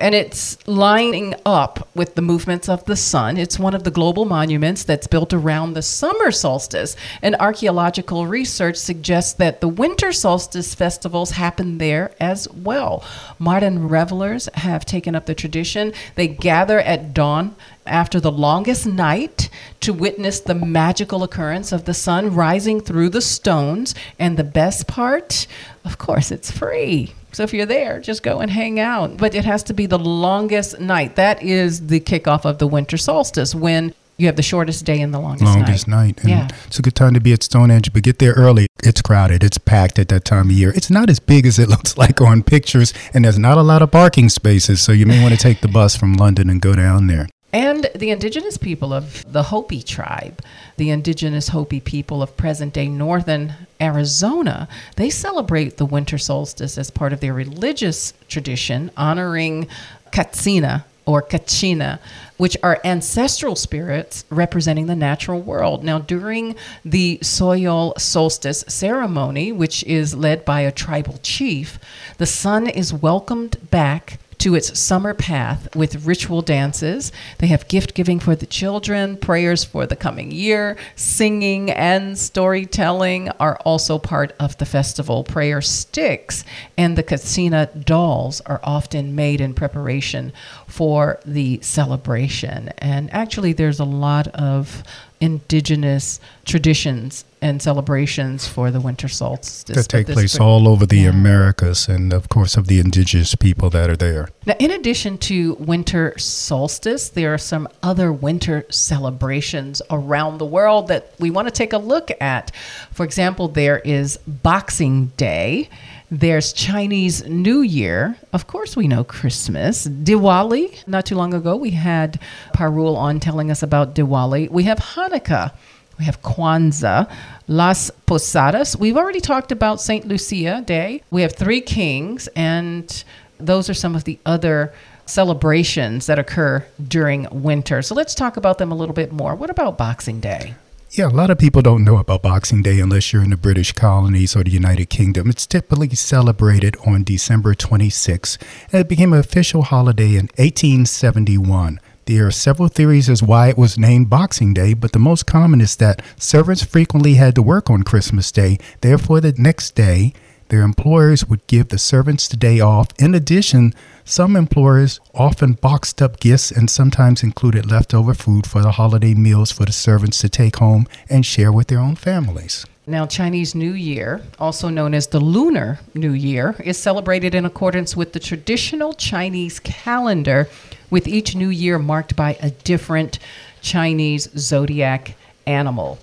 And 0.00 0.14
it's 0.14 0.56
lining 0.66 1.34
up 1.44 1.86
with 1.94 2.14
the 2.14 2.22
movements 2.22 2.70
of 2.70 2.82
the 2.86 2.96
sun. 2.96 3.36
It's 3.36 3.58
one 3.58 3.74
of 3.74 3.84
the 3.84 3.90
global 3.90 4.24
monuments 4.24 4.82
that's 4.82 5.06
built 5.06 5.34
around 5.34 5.74
the 5.74 5.82
summer 5.82 6.32
solstice. 6.32 6.96
And 7.20 7.36
archaeological 7.36 8.26
research 8.26 8.76
suggests 8.76 9.34
that 9.34 9.60
the 9.60 9.68
winter 9.68 10.10
solstice 10.10 10.74
festivals 10.74 11.32
happen 11.32 11.76
there 11.76 12.14
as 12.18 12.48
well. 12.48 13.04
Modern 13.38 13.88
revelers 13.88 14.48
have 14.54 14.86
taken 14.86 15.14
up 15.14 15.26
the 15.26 15.34
tradition. 15.34 15.92
They 16.14 16.28
gather 16.28 16.80
at 16.80 17.12
dawn 17.12 17.54
after 17.84 18.20
the 18.20 18.32
longest 18.32 18.86
night 18.86 19.50
to 19.80 19.92
witness 19.92 20.40
the 20.40 20.54
magical 20.54 21.22
occurrence 21.22 21.72
of 21.72 21.84
the 21.84 21.92
sun 21.92 22.34
rising 22.34 22.80
through 22.80 23.10
the 23.10 23.20
stones. 23.20 23.94
And 24.18 24.38
the 24.38 24.44
best 24.44 24.86
part, 24.86 25.46
of 25.84 25.98
course, 25.98 26.30
it's 26.30 26.50
free. 26.50 27.12
So 27.32 27.42
if 27.42 27.54
you're 27.54 27.66
there, 27.66 28.00
just 28.00 28.22
go 28.22 28.40
and 28.40 28.50
hang 28.50 28.80
out. 28.80 29.16
But 29.16 29.34
it 29.34 29.44
has 29.44 29.62
to 29.64 29.74
be 29.74 29.86
the 29.86 29.98
longest 29.98 30.80
night. 30.80 31.16
That 31.16 31.42
is 31.42 31.86
the 31.86 32.00
kickoff 32.00 32.44
of 32.44 32.58
the 32.58 32.66
winter 32.66 32.96
solstice 32.96 33.54
when 33.54 33.94
you 34.16 34.26
have 34.26 34.36
the 34.36 34.42
shortest 34.42 34.84
day 34.84 35.00
and 35.00 35.14
the 35.14 35.18
longest, 35.18 35.44
Longest 35.44 35.88
night. 35.88 36.20
And 36.20 36.28
Yeah. 36.28 36.48
It's 36.66 36.78
a 36.78 36.82
good 36.82 36.94
time 36.94 37.14
to 37.14 37.20
be 37.20 37.32
at 37.32 37.42
Stonehenge, 37.42 37.92
but 37.92 38.02
get 38.02 38.18
there 38.18 38.34
early. 38.34 38.66
It's 38.82 39.00
crowded. 39.00 39.42
It's 39.42 39.56
packed 39.58 39.98
at 39.98 40.08
that 40.08 40.24
time 40.26 40.50
of 40.50 40.52
year. 40.52 40.72
It's 40.76 40.90
not 40.90 41.08
as 41.08 41.18
big 41.20 41.46
as 41.46 41.58
it 41.58 41.68
looks 41.74 41.96
like 41.96 42.20
on 42.20 42.42
pictures, 42.42 42.92
and 43.14 43.24
there's 43.24 43.38
not 43.38 43.56
a 43.56 43.62
lot 43.62 43.80
of 43.80 43.90
parking 43.90 44.28
spaces, 44.28 44.82
so 44.82 44.92
you 44.92 45.06
may 45.06 45.22
want 45.22 45.32
to 45.34 45.40
take 45.40 45.62
the 45.62 45.68
bus 45.68 45.96
from 45.96 46.14
London 46.14 46.50
and 46.50 46.60
go 46.60 46.74
down 46.74 47.06
there. 47.06 47.28
And 47.52 47.88
the 47.96 48.10
indigenous 48.10 48.56
people 48.58 48.92
of 48.92 49.24
the 49.32 49.44
Hopi 49.44 49.82
tribe, 49.82 50.40
the 50.76 50.90
indigenous 50.90 51.48
Hopi 51.48 51.80
people 51.80 52.22
of 52.22 52.36
present 52.36 52.74
day 52.74 52.88
northern 52.88 53.54
Arizona, 53.80 54.68
they 54.96 55.10
celebrate 55.10 55.76
the 55.76 55.86
winter 55.86 56.18
solstice 56.18 56.76
as 56.76 56.90
part 56.90 57.12
of 57.12 57.20
their 57.20 57.34
religious 57.34 58.12
tradition, 58.28 58.90
honoring 58.96 59.68
Katsina 60.12 60.84
or 61.06 61.22
Kachina, 61.22 61.98
which 62.36 62.56
are 62.62 62.80
ancestral 62.84 63.56
spirits 63.56 64.24
representing 64.30 64.86
the 64.86 64.94
natural 64.94 65.40
world. 65.40 65.82
Now, 65.82 65.98
during 65.98 66.54
the 66.84 67.18
Soyal 67.22 67.98
solstice 67.98 68.64
ceremony, 68.68 69.50
which 69.50 69.82
is 69.84 70.14
led 70.14 70.44
by 70.44 70.60
a 70.60 70.70
tribal 70.70 71.18
chief, 71.22 71.78
the 72.18 72.26
sun 72.26 72.68
is 72.68 72.92
welcomed 72.92 73.70
back 73.70 74.18
to 74.40 74.54
its 74.54 74.78
summer 74.78 75.12
path 75.12 75.74
with 75.76 76.06
ritual 76.06 76.40
dances. 76.40 77.12
They 77.38 77.46
have 77.48 77.68
gift 77.68 77.94
giving 77.94 78.18
for 78.18 78.34
the 78.34 78.46
children, 78.46 79.16
prayers 79.16 79.64
for 79.64 79.86
the 79.86 79.96
coming 79.96 80.30
year, 80.30 80.76
singing, 80.96 81.70
and 81.70 82.18
storytelling 82.18 83.28
are 83.38 83.56
also 83.58 83.98
part 83.98 84.34
of 84.40 84.56
the 84.56 84.66
festival. 84.66 85.24
Prayer 85.24 85.60
sticks 85.60 86.44
and 86.78 86.96
the 86.96 87.02
Katsina 87.02 87.66
dolls 87.66 88.40
are 88.42 88.60
often 88.64 89.14
made 89.14 89.40
in 89.42 89.52
preparation 89.52 90.32
for 90.66 91.20
the 91.26 91.60
celebration. 91.60 92.70
And 92.78 93.12
actually, 93.12 93.52
there's 93.52 93.80
a 93.80 93.84
lot 93.84 94.28
of 94.28 94.82
indigenous 95.20 96.18
traditions 96.44 97.24
and 97.42 97.62
celebrations 97.62 98.46
for 98.46 98.70
the 98.70 98.80
winter 98.80 99.08
solstice 99.08 99.76
That 99.76 99.88
take 99.88 100.06
place 100.06 100.36
par- 100.36 100.46
all 100.46 100.68
over 100.68 100.84
the 100.86 101.00
Yeah. 101.00 101.10
Americas 101.10 101.88
and, 101.88 102.12
of 102.12 102.28
course, 102.28 102.56
of 102.56 102.66
the 102.66 102.80
indigenous 102.80 103.34
people 103.34 103.70
that 103.70 103.88
are 103.88 103.96
there. 103.96 104.28
Now, 104.46 104.56
in 104.58 104.70
addition 104.70 105.16
to 105.18 105.54
winter 105.58 106.14
solstice, 106.18 107.08
there 107.08 107.32
are 107.32 107.38
some 107.38 107.66
other 107.82 108.12
winter 108.12 108.66
celebrations 108.70 109.80
around 109.90 110.38
the 110.38 110.44
world 110.46 110.88
that 110.88 111.12
we 111.18 111.30
want 111.30 111.48
to 111.48 111.52
take 111.52 111.72
a 111.72 111.78
look 111.78 112.10
at. 112.20 112.50
For 112.92 113.04
example, 113.04 113.48
there 113.48 113.78
is 113.84 114.18
Boxing 114.26 115.12
Day. 115.16 115.68
There's 116.12 116.52
Chinese 116.52 117.24
New 117.28 117.60
Year. 117.60 118.16
Of 118.32 118.48
course, 118.48 118.74
we 118.74 118.88
know 118.88 119.04
Christmas. 119.04 119.86
Diwali. 119.86 120.86
Not 120.88 121.06
too 121.06 121.14
long 121.14 121.32
ago, 121.34 121.54
we 121.54 121.70
had 121.70 122.18
Parul 122.52 122.96
on 122.96 123.20
telling 123.20 123.48
us 123.48 123.62
about 123.62 123.94
Diwali. 123.94 124.50
We 124.50 124.64
have 124.64 124.78
Hanukkah. 124.78 125.52
We 126.00 126.06
have 126.06 126.20
Kwanzaa, 126.22 127.08
Las 127.46 127.92
Posadas. 128.06 128.76
We've 128.76 128.96
already 128.96 129.20
talked 129.20 129.52
about 129.52 129.80
St. 129.80 130.08
Lucia 130.08 130.62
Day. 130.66 131.02
We 131.10 131.22
have 131.22 131.36
Three 131.36 131.60
Kings, 131.60 132.26
and 132.34 133.04
those 133.38 133.70
are 133.70 133.74
some 133.74 133.94
of 133.94 134.04
the 134.04 134.18
other 134.26 134.72
celebrations 135.06 136.06
that 136.06 136.18
occur 136.18 136.66
during 136.88 137.28
winter. 137.30 137.82
So 137.82 137.94
let's 137.94 138.14
talk 138.14 138.36
about 138.36 138.58
them 138.58 138.72
a 138.72 138.74
little 138.74 138.94
bit 138.94 139.12
more. 139.12 139.36
What 139.36 139.50
about 139.50 139.78
Boxing 139.78 140.20
Day? 140.20 140.54
Yeah, 140.92 141.06
a 141.06 141.10
lot 141.10 141.30
of 141.30 141.38
people 141.38 141.62
don't 141.62 141.84
know 141.84 141.98
about 141.98 142.22
Boxing 142.22 142.62
Day 142.62 142.80
unless 142.80 143.12
you're 143.12 143.22
in 143.22 143.30
the 143.30 143.36
British 143.36 143.70
colonies 143.70 144.34
or 144.34 144.42
the 144.42 144.50
United 144.50 144.90
Kingdom. 144.90 145.30
It's 145.30 145.46
typically 145.46 145.94
celebrated 145.94 146.76
on 146.84 147.04
December 147.04 147.54
26th, 147.54 148.38
and 148.72 148.80
it 148.80 148.88
became 148.88 149.12
an 149.12 149.20
official 149.20 149.62
holiday 149.62 150.16
in 150.16 150.26
1871. 150.34 151.78
There 152.06 152.26
are 152.26 152.32
several 152.32 152.66
theories 152.66 153.08
as 153.08 153.22
why 153.22 153.50
it 153.50 153.56
was 153.56 153.78
named 153.78 154.10
Boxing 154.10 154.52
Day, 154.52 154.74
but 154.74 154.90
the 154.90 154.98
most 154.98 155.26
common 155.26 155.60
is 155.60 155.76
that 155.76 156.02
servants 156.18 156.64
frequently 156.64 157.14
had 157.14 157.36
to 157.36 157.42
work 157.42 157.70
on 157.70 157.84
Christmas 157.84 158.32
Day. 158.32 158.58
Therefore, 158.80 159.20
the 159.20 159.32
next 159.38 159.76
day, 159.76 160.12
their 160.50 160.62
employers 160.62 161.24
would 161.24 161.46
give 161.46 161.68
the 161.68 161.78
servants 161.78 162.28
the 162.28 162.36
day 162.36 162.60
off. 162.60 162.88
In 162.98 163.14
addition, 163.14 163.72
some 164.04 164.36
employers 164.36 165.00
often 165.14 165.54
boxed 165.54 166.02
up 166.02 166.20
gifts 166.20 166.50
and 166.50 166.68
sometimes 166.68 167.22
included 167.22 167.70
leftover 167.70 168.14
food 168.14 168.46
for 168.46 168.60
the 168.60 168.72
holiday 168.72 169.14
meals 169.14 169.50
for 169.50 169.64
the 169.64 169.72
servants 169.72 170.18
to 170.18 170.28
take 170.28 170.56
home 170.56 170.86
and 171.08 171.24
share 171.24 171.52
with 171.52 171.68
their 171.68 171.78
own 171.78 171.96
families. 171.96 172.66
Now, 172.86 173.06
Chinese 173.06 173.54
New 173.54 173.72
Year, 173.72 174.20
also 174.40 174.68
known 174.68 174.94
as 174.94 175.06
the 175.06 175.20
Lunar 175.20 175.78
New 175.94 176.12
Year, 176.12 176.56
is 176.64 176.76
celebrated 176.76 177.36
in 177.36 177.44
accordance 177.44 177.96
with 177.96 178.12
the 178.12 178.18
traditional 178.18 178.92
Chinese 178.94 179.60
calendar, 179.60 180.48
with 180.90 181.06
each 181.06 181.36
new 181.36 181.50
year 181.50 181.78
marked 181.78 182.16
by 182.16 182.36
a 182.40 182.50
different 182.50 183.20
Chinese 183.60 184.28
zodiac 184.36 185.14
animal. 185.46 186.00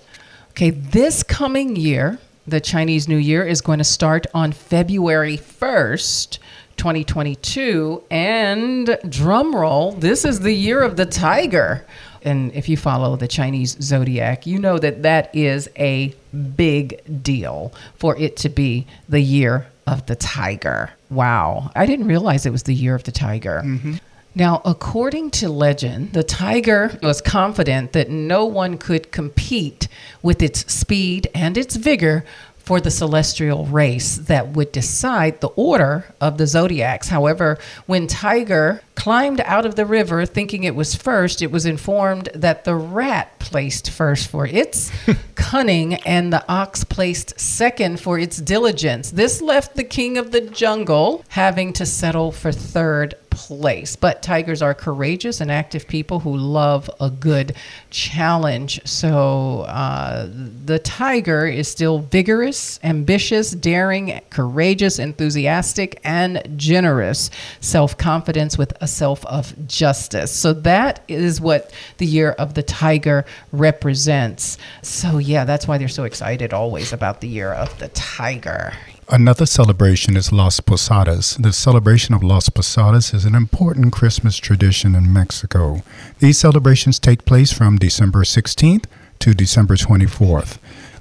Okay, 0.52 0.70
this 0.70 1.22
coming 1.22 1.76
year, 1.76 2.18
the 2.48 2.60
Chinese 2.60 3.08
New 3.08 3.16
Year 3.16 3.44
is 3.44 3.60
going 3.60 3.78
to 3.78 3.84
start 3.84 4.26
on 4.34 4.52
February 4.52 5.36
1st. 5.36 6.38
2022 6.76 8.04
and 8.08 8.96
drum 9.08 9.52
roll 9.52 9.90
this 9.90 10.24
is 10.24 10.38
the 10.38 10.54
year 10.54 10.80
of 10.80 10.96
the 10.96 11.04
tiger 11.04 11.84
and 12.22 12.52
if 12.52 12.68
you 12.68 12.76
follow 12.76 13.16
the 13.16 13.28
Chinese 13.28 13.76
zodiac, 13.80 14.46
you 14.46 14.58
know 14.58 14.78
that 14.78 15.02
that 15.02 15.34
is 15.34 15.68
a 15.76 16.14
big 16.56 17.22
deal 17.22 17.72
for 17.94 18.16
it 18.16 18.36
to 18.38 18.48
be 18.48 18.86
the 19.08 19.20
year 19.20 19.66
of 19.86 20.06
the 20.06 20.16
tiger. 20.16 20.90
Wow. 21.10 21.70
I 21.74 21.86
didn't 21.86 22.06
realize 22.06 22.44
it 22.44 22.50
was 22.50 22.64
the 22.64 22.74
year 22.74 22.94
of 22.94 23.04
the 23.04 23.12
tiger. 23.12 23.62
Mm-hmm. 23.64 23.94
Now, 24.38 24.62
according 24.64 25.32
to 25.32 25.48
legend, 25.48 26.12
the 26.12 26.22
tiger 26.22 26.96
was 27.02 27.20
confident 27.20 27.90
that 27.90 28.08
no 28.08 28.44
one 28.44 28.78
could 28.78 29.10
compete 29.10 29.88
with 30.22 30.42
its 30.42 30.60
speed 30.72 31.26
and 31.34 31.58
its 31.58 31.74
vigor 31.74 32.24
for 32.56 32.80
the 32.80 32.92
celestial 32.92 33.66
race 33.66 34.14
that 34.14 34.50
would 34.50 34.70
decide 34.70 35.40
the 35.40 35.48
order 35.48 36.14
of 36.20 36.38
the 36.38 36.46
zodiacs. 36.46 37.08
However, 37.08 37.58
when 37.86 38.06
Tiger 38.06 38.80
climbed 38.98 39.40
out 39.42 39.64
of 39.64 39.76
the 39.76 39.86
river 39.86 40.26
thinking 40.26 40.64
it 40.64 40.74
was 40.74 40.96
first, 40.96 41.40
it 41.40 41.52
was 41.52 41.64
informed 41.64 42.28
that 42.34 42.64
the 42.64 42.74
rat 42.74 43.38
placed 43.38 43.90
first 43.90 44.28
for 44.28 44.44
its 44.44 44.90
cunning 45.36 45.94
and 45.94 46.32
the 46.32 46.44
ox 46.52 46.82
placed 46.82 47.38
second 47.38 48.00
for 48.00 48.18
its 48.18 48.38
diligence. 48.38 49.12
This 49.12 49.40
left 49.40 49.76
the 49.76 49.84
king 49.84 50.18
of 50.18 50.32
the 50.32 50.40
jungle 50.40 51.24
having 51.28 51.72
to 51.74 51.86
settle 51.86 52.32
for 52.32 52.50
third 52.50 53.14
place. 53.38 53.94
But 53.94 54.22
tigers 54.22 54.62
are 54.62 54.74
courageous 54.74 55.40
and 55.40 55.50
active 55.50 55.86
people 55.86 56.18
who 56.18 56.36
love 56.36 56.90
a 57.00 57.08
good 57.08 57.54
challenge. 57.90 58.80
So 58.84 59.60
uh, 59.60 60.28
the 60.64 60.80
tiger 60.80 61.46
is 61.46 61.68
still 61.68 62.00
vigorous, 62.00 62.80
ambitious, 62.82 63.52
daring, 63.52 64.20
courageous, 64.30 64.98
enthusiastic, 64.98 66.00
and 66.02 66.42
generous. 66.56 67.30
Self 67.60 67.96
confidence 67.96 68.58
with 68.58 68.72
a 68.80 68.87
self 68.88 69.24
of 69.26 69.54
justice. 69.66 70.32
So 70.32 70.52
that 70.52 71.02
is 71.08 71.40
what 71.40 71.72
the 71.98 72.06
year 72.06 72.32
of 72.32 72.54
the 72.54 72.62
tiger 72.62 73.24
represents. 73.52 74.58
So, 74.82 75.18
yeah, 75.18 75.44
that's 75.44 75.68
why 75.68 75.78
they're 75.78 75.88
so 75.88 76.04
excited 76.04 76.52
always 76.52 76.92
about 76.92 77.20
the 77.20 77.28
year 77.28 77.52
of 77.52 77.78
the 77.78 77.88
tiger. 77.88 78.72
Another 79.10 79.46
celebration 79.46 80.18
is 80.18 80.32
Las 80.32 80.60
Posadas. 80.60 81.36
The 81.36 81.52
celebration 81.52 82.14
of 82.14 82.22
Las 82.22 82.50
Posadas 82.50 83.14
is 83.14 83.24
an 83.24 83.34
important 83.34 83.90
Christmas 83.90 84.36
tradition 84.36 84.94
in 84.94 85.10
Mexico. 85.10 85.82
These 86.18 86.38
celebrations 86.38 86.98
take 86.98 87.24
place 87.24 87.50
from 87.50 87.78
December 87.78 88.24
16th 88.24 88.84
to 89.20 89.32
December 89.32 89.76
24th. 89.76 90.58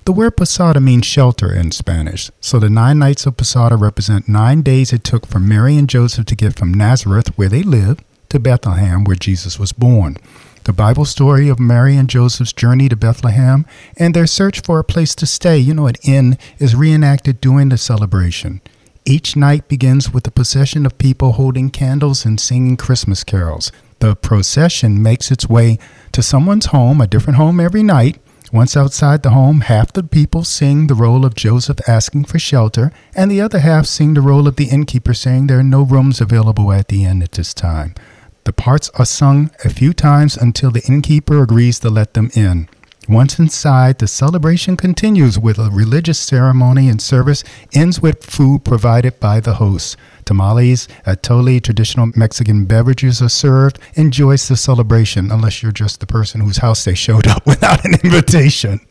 The 0.07 0.13
word 0.13 0.37
posada 0.37 0.79
means 0.79 1.05
shelter 1.05 1.53
in 1.53 1.71
Spanish, 1.71 2.31
so 2.39 2.59
the 2.59 2.69
nine 2.69 2.97
nights 2.97 3.25
of 3.25 3.35
posada 3.35 3.75
represent 3.75 4.29
nine 4.29 4.61
days 4.61 4.93
it 4.93 5.03
took 5.03 5.25
for 5.25 5.37
Mary 5.37 5.75
and 5.75 5.89
Joseph 5.89 6.27
to 6.27 6.35
get 6.37 6.57
from 6.57 6.73
Nazareth, 6.73 7.37
where 7.37 7.49
they 7.49 7.61
lived, 7.61 8.05
to 8.29 8.39
Bethlehem, 8.39 9.03
where 9.03 9.17
Jesus 9.17 9.59
was 9.59 9.73
born. 9.73 10.15
The 10.63 10.71
Bible 10.71 11.03
story 11.03 11.49
of 11.49 11.59
Mary 11.59 11.97
and 11.97 12.09
Joseph's 12.09 12.53
journey 12.53 12.87
to 12.87 12.95
Bethlehem 12.95 13.65
and 13.97 14.13
their 14.13 14.27
search 14.27 14.61
for 14.61 14.79
a 14.79 14.83
place 14.85 15.13
to 15.15 15.25
stay, 15.25 15.57
you 15.57 15.73
know, 15.73 15.87
an 15.87 15.95
inn, 16.03 16.37
is 16.57 16.73
reenacted 16.73 17.41
during 17.41 17.67
the 17.67 17.77
celebration. 17.77 18.61
Each 19.03 19.35
night 19.35 19.67
begins 19.67 20.13
with 20.13 20.25
a 20.25 20.31
procession 20.31 20.85
of 20.85 20.97
people 20.97 21.33
holding 21.33 21.69
candles 21.69 22.23
and 22.23 22.39
singing 22.39 22.77
Christmas 22.77 23.25
carols. 23.25 23.73
The 23.99 24.15
procession 24.15 25.03
makes 25.03 25.31
its 25.31 25.49
way 25.49 25.77
to 26.13 26.23
someone's 26.23 26.67
home, 26.67 27.01
a 27.01 27.07
different 27.07 27.35
home 27.35 27.59
every 27.59 27.83
night. 27.83 28.19
Once 28.53 28.77
outside 28.77 29.23
the 29.23 29.31
home, 29.31 29.61
half 29.61 29.91
the 29.91 30.03
people 30.03 30.43
sing 30.43 30.87
the 30.87 30.95
role 30.95 31.25
of 31.25 31.35
Joseph 31.35 31.79
asking 31.87 32.23
for 32.23 32.39
shelter, 32.39 32.91
and 33.15 33.29
the 33.29 33.41
other 33.41 33.59
half 33.59 33.85
sing 33.85 34.13
the 34.13 34.21
role 34.21 34.47
of 34.47 34.55
the 34.55 34.69
innkeeper 34.69 35.13
saying 35.13 35.47
there 35.47 35.59
are 35.59 35.63
no 35.63 35.81
rooms 35.83 36.21
available 36.21 36.71
at 36.71 36.87
the 36.87 37.03
inn 37.03 37.21
at 37.21 37.33
this 37.33 37.53
time. 37.53 37.93
The 38.45 38.53
parts 38.53 38.89
are 38.95 39.05
sung 39.05 39.51
a 39.65 39.69
few 39.69 39.91
times 39.91 40.37
until 40.37 40.71
the 40.71 40.85
innkeeper 40.87 41.43
agrees 41.43 41.79
to 41.79 41.89
let 41.89 42.13
them 42.13 42.31
in. 42.33 42.69
Once 43.09 43.39
inside, 43.39 43.99
the 43.99 44.07
celebration 44.07 44.75
continues 44.75 45.39
with 45.39 45.57
a 45.57 45.69
religious 45.71 46.19
ceremony 46.19 46.89
and 46.89 47.01
service 47.01 47.41
ends 47.73 48.01
with 48.01 48.25
food 48.25 48.65
provided 48.65 49.17
by 49.21 49.39
the 49.39 49.55
host. 49.55 49.95
Tamales, 50.25 50.89
atole, 51.05 51.63
traditional 51.63 52.11
Mexican 52.17 52.65
beverages 52.65 53.21
are 53.21 53.29
served. 53.29 53.79
Enjoys 53.95 54.49
the 54.49 54.57
celebration, 54.57 55.31
unless 55.31 55.63
you're 55.63 55.71
just 55.71 56.01
the 56.01 56.05
person 56.05 56.41
whose 56.41 56.57
house 56.57 56.83
they 56.83 56.95
showed 56.95 57.27
up 57.27 57.45
without 57.45 57.85
an 57.85 57.93
invitation. 58.03 58.81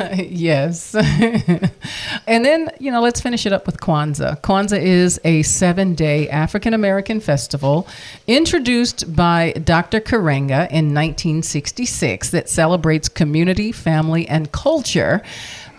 yes. 0.16 0.94
and 2.26 2.44
then, 2.44 2.70
you 2.78 2.90
know, 2.90 3.00
let's 3.00 3.20
finish 3.20 3.46
it 3.46 3.52
up 3.52 3.66
with 3.66 3.80
Kwanzaa. 3.80 4.40
Kwanzaa 4.40 4.80
is 4.80 5.20
a 5.24 5.42
seven 5.42 5.94
day 5.94 6.28
African 6.28 6.74
American 6.74 7.20
festival 7.20 7.86
introduced 8.26 9.14
by 9.14 9.52
Dr. 9.52 10.00
Karenga 10.00 10.68
in 10.70 10.94
1966 10.94 12.30
that 12.30 12.48
celebrates 12.48 13.08
community, 13.08 13.72
family, 13.72 14.28
and 14.28 14.52
culture 14.52 15.22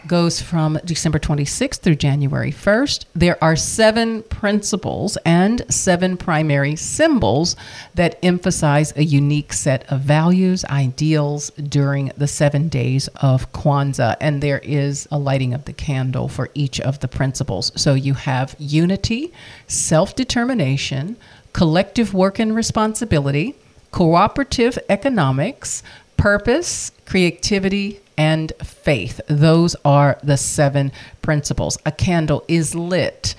goes 0.07 0.41
from 0.41 0.79
December 0.85 1.19
26th 1.19 1.79
through 1.79 1.95
January 1.95 2.51
1st. 2.51 3.05
There 3.15 3.41
are 3.43 3.55
seven 3.55 4.23
principles 4.23 5.17
and 5.25 5.65
seven 5.69 6.17
primary 6.17 6.75
symbols 6.75 7.55
that 7.95 8.19
emphasize 8.23 8.93
a 8.95 9.03
unique 9.03 9.53
set 9.53 9.91
of 9.91 10.01
values, 10.01 10.65
ideals 10.65 11.49
during 11.51 12.11
the 12.17 12.27
seven 12.27 12.67
days 12.67 13.07
of 13.15 13.51
Kwanzaa. 13.51 14.15
And 14.19 14.41
there 14.41 14.59
is 14.59 15.07
a 15.11 15.17
lighting 15.17 15.53
of 15.53 15.65
the 15.65 15.73
candle 15.73 16.27
for 16.27 16.49
each 16.53 16.79
of 16.81 16.99
the 16.99 17.07
principles. 17.07 17.71
So 17.75 17.93
you 17.93 18.13
have 18.13 18.55
unity, 18.59 19.31
self 19.67 20.15
determination, 20.15 21.17
collective 21.53 22.13
work 22.13 22.39
and 22.39 22.55
responsibility, 22.55 23.55
cooperative 23.91 24.77
economics, 24.89 25.83
purpose, 26.23 26.89
creativity, 27.05 27.99
and 28.17 28.53
faith. 28.63 29.19
Those 29.27 29.75
are 29.83 30.17
the 30.23 30.37
seven 30.37 30.89
principles. 31.21 31.77
A 31.85 31.91
candle 31.91 32.45
is 32.47 32.73
lit 32.73 33.35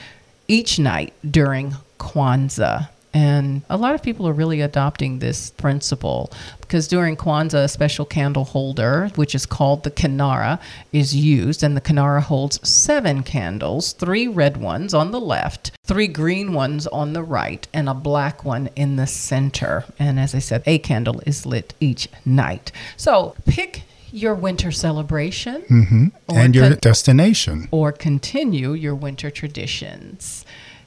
each 0.49 0.79
night 0.79 1.15
during 1.29 1.77
Kwanzaa. 1.99 2.91
And 3.15 3.63
a 3.71 3.77
lot 3.77 3.95
of 3.95 4.03
people 4.03 4.27
are 4.27 4.33
really 4.33 4.61
adopting 4.61 5.21
this 5.21 5.51
principle 5.53 6.33
because 6.61 6.89
during 6.89 7.17
Kwanzaa, 7.17 7.65
a 7.65 7.69
special 7.69 8.05
candle 8.05 8.45
holder, 8.45 9.11
which 9.15 9.37
is 9.37 9.47
called 9.47 9.85
the 9.85 9.91
Kinara, 9.93 10.61
is 10.93 11.15
used. 11.15 11.63
And 11.63 11.77
the 11.77 11.81
Kinara 11.81 12.21
holds 12.21 12.69
seven 12.69 13.23
candles 13.23 13.93
three 13.93 14.27
red 14.27 14.57
ones 14.57 14.93
on 14.93 15.13
the 15.13 15.21
left, 15.21 15.71
three 15.85 16.09
green 16.09 16.53
ones 16.53 16.89
on 16.89 17.13
the 17.13 17.23
right, 17.23 17.67
and 17.73 17.89
a 17.89 17.95
black 17.95 18.45
one 18.45 18.69
in 18.75 18.97
the 18.97 19.07
center. 19.07 19.85
And 19.99 20.19
as 20.19 20.35
I 20.35 20.41
said, 20.41 20.65
a 20.67 20.79
candle 20.79 21.23
is 21.25 21.47
lit 21.47 21.73
each 21.79 22.09
night. 22.25 22.73
So 22.97 23.37
pick 23.47 23.85
your 24.11 24.35
winter 24.35 24.71
celebration 24.71 25.63
mm-hmm. 25.63 26.07
and 26.29 26.55
your 26.55 26.71
con- 26.71 26.79
destination, 26.81 27.69
or 27.71 27.93
continue 27.93 28.73
your 28.73 28.95
winter 28.95 29.31
traditions. 29.31 30.45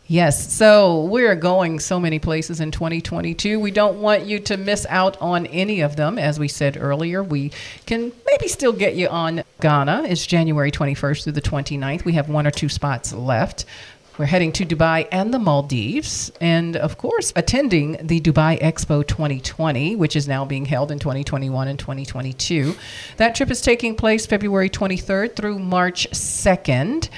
Yes, 0.10 0.54
so 0.54 1.04
we're 1.04 1.36
going 1.36 1.82
so 1.82 2.00
many 2.00 2.18
places 2.18 2.62
in 2.62 2.72
2022. 2.72 3.60
We 3.60 3.72
don't 3.72 4.00
want 4.00 4.24
you 4.26 4.40
to 4.40 4.56
miss 4.56 4.86
out 4.88 5.18
on 5.22 5.48
any 5.48 5.82
of 5.82 5.98
them. 5.98 6.18
As 6.18 6.40
we 6.40 6.48
said 6.48 6.78
earlier, 6.80 7.22
we 7.22 7.52
can 7.86 8.14
maybe 8.26 8.48
still 8.48 8.72
get 8.72 8.96
you 8.96 9.10
on 9.10 9.44
Ghana. 9.60 10.06
It's 10.08 10.26
January 10.26 10.72
21st 10.72 11.26
through 11.26 11.34
the 11.34 11.42
29th. 11.42 12.06
We 12.06 12.14
have 12.14 12.30
one 12.30 12.48
or 12.48 12.52
two 12.52 12.70
spots 12.70 13.12
left. 13.12 13.66
We're 14.18 14.28
heading 14.28 14.54
to 14.54 14.66
Dubai 14.66 15.10
and 15.12 15.34
the 15.34 15.40
Maldives, 15.40 16.32
and 16.40 16.78
of 16.78 16.98
course, 16.98 17.34
attending 17.36 17.98
the 18.02 18.22
Dubai 18.22 18.60
Expo 18.62 19.06
2020, 19.06 19.98
which 19.98 20.16
is 20.16 20.26
now 20.26 20.46
being 20.46 20.64
held 20.64 20.90
in 20.90 21.00
2021 21.00 21.68
and 21.68 21.78
2022. 21.78 22.76
That 23.18 23.36
trip 23.36 23.52
is 23.52 23.62
taking 23.62 23.94
place 23.94 24.26
February 24.26 24.70
23rd 24.70 25.36
through 25.36 25.60
March 25.60 26.10
2nd. 26.12 27.10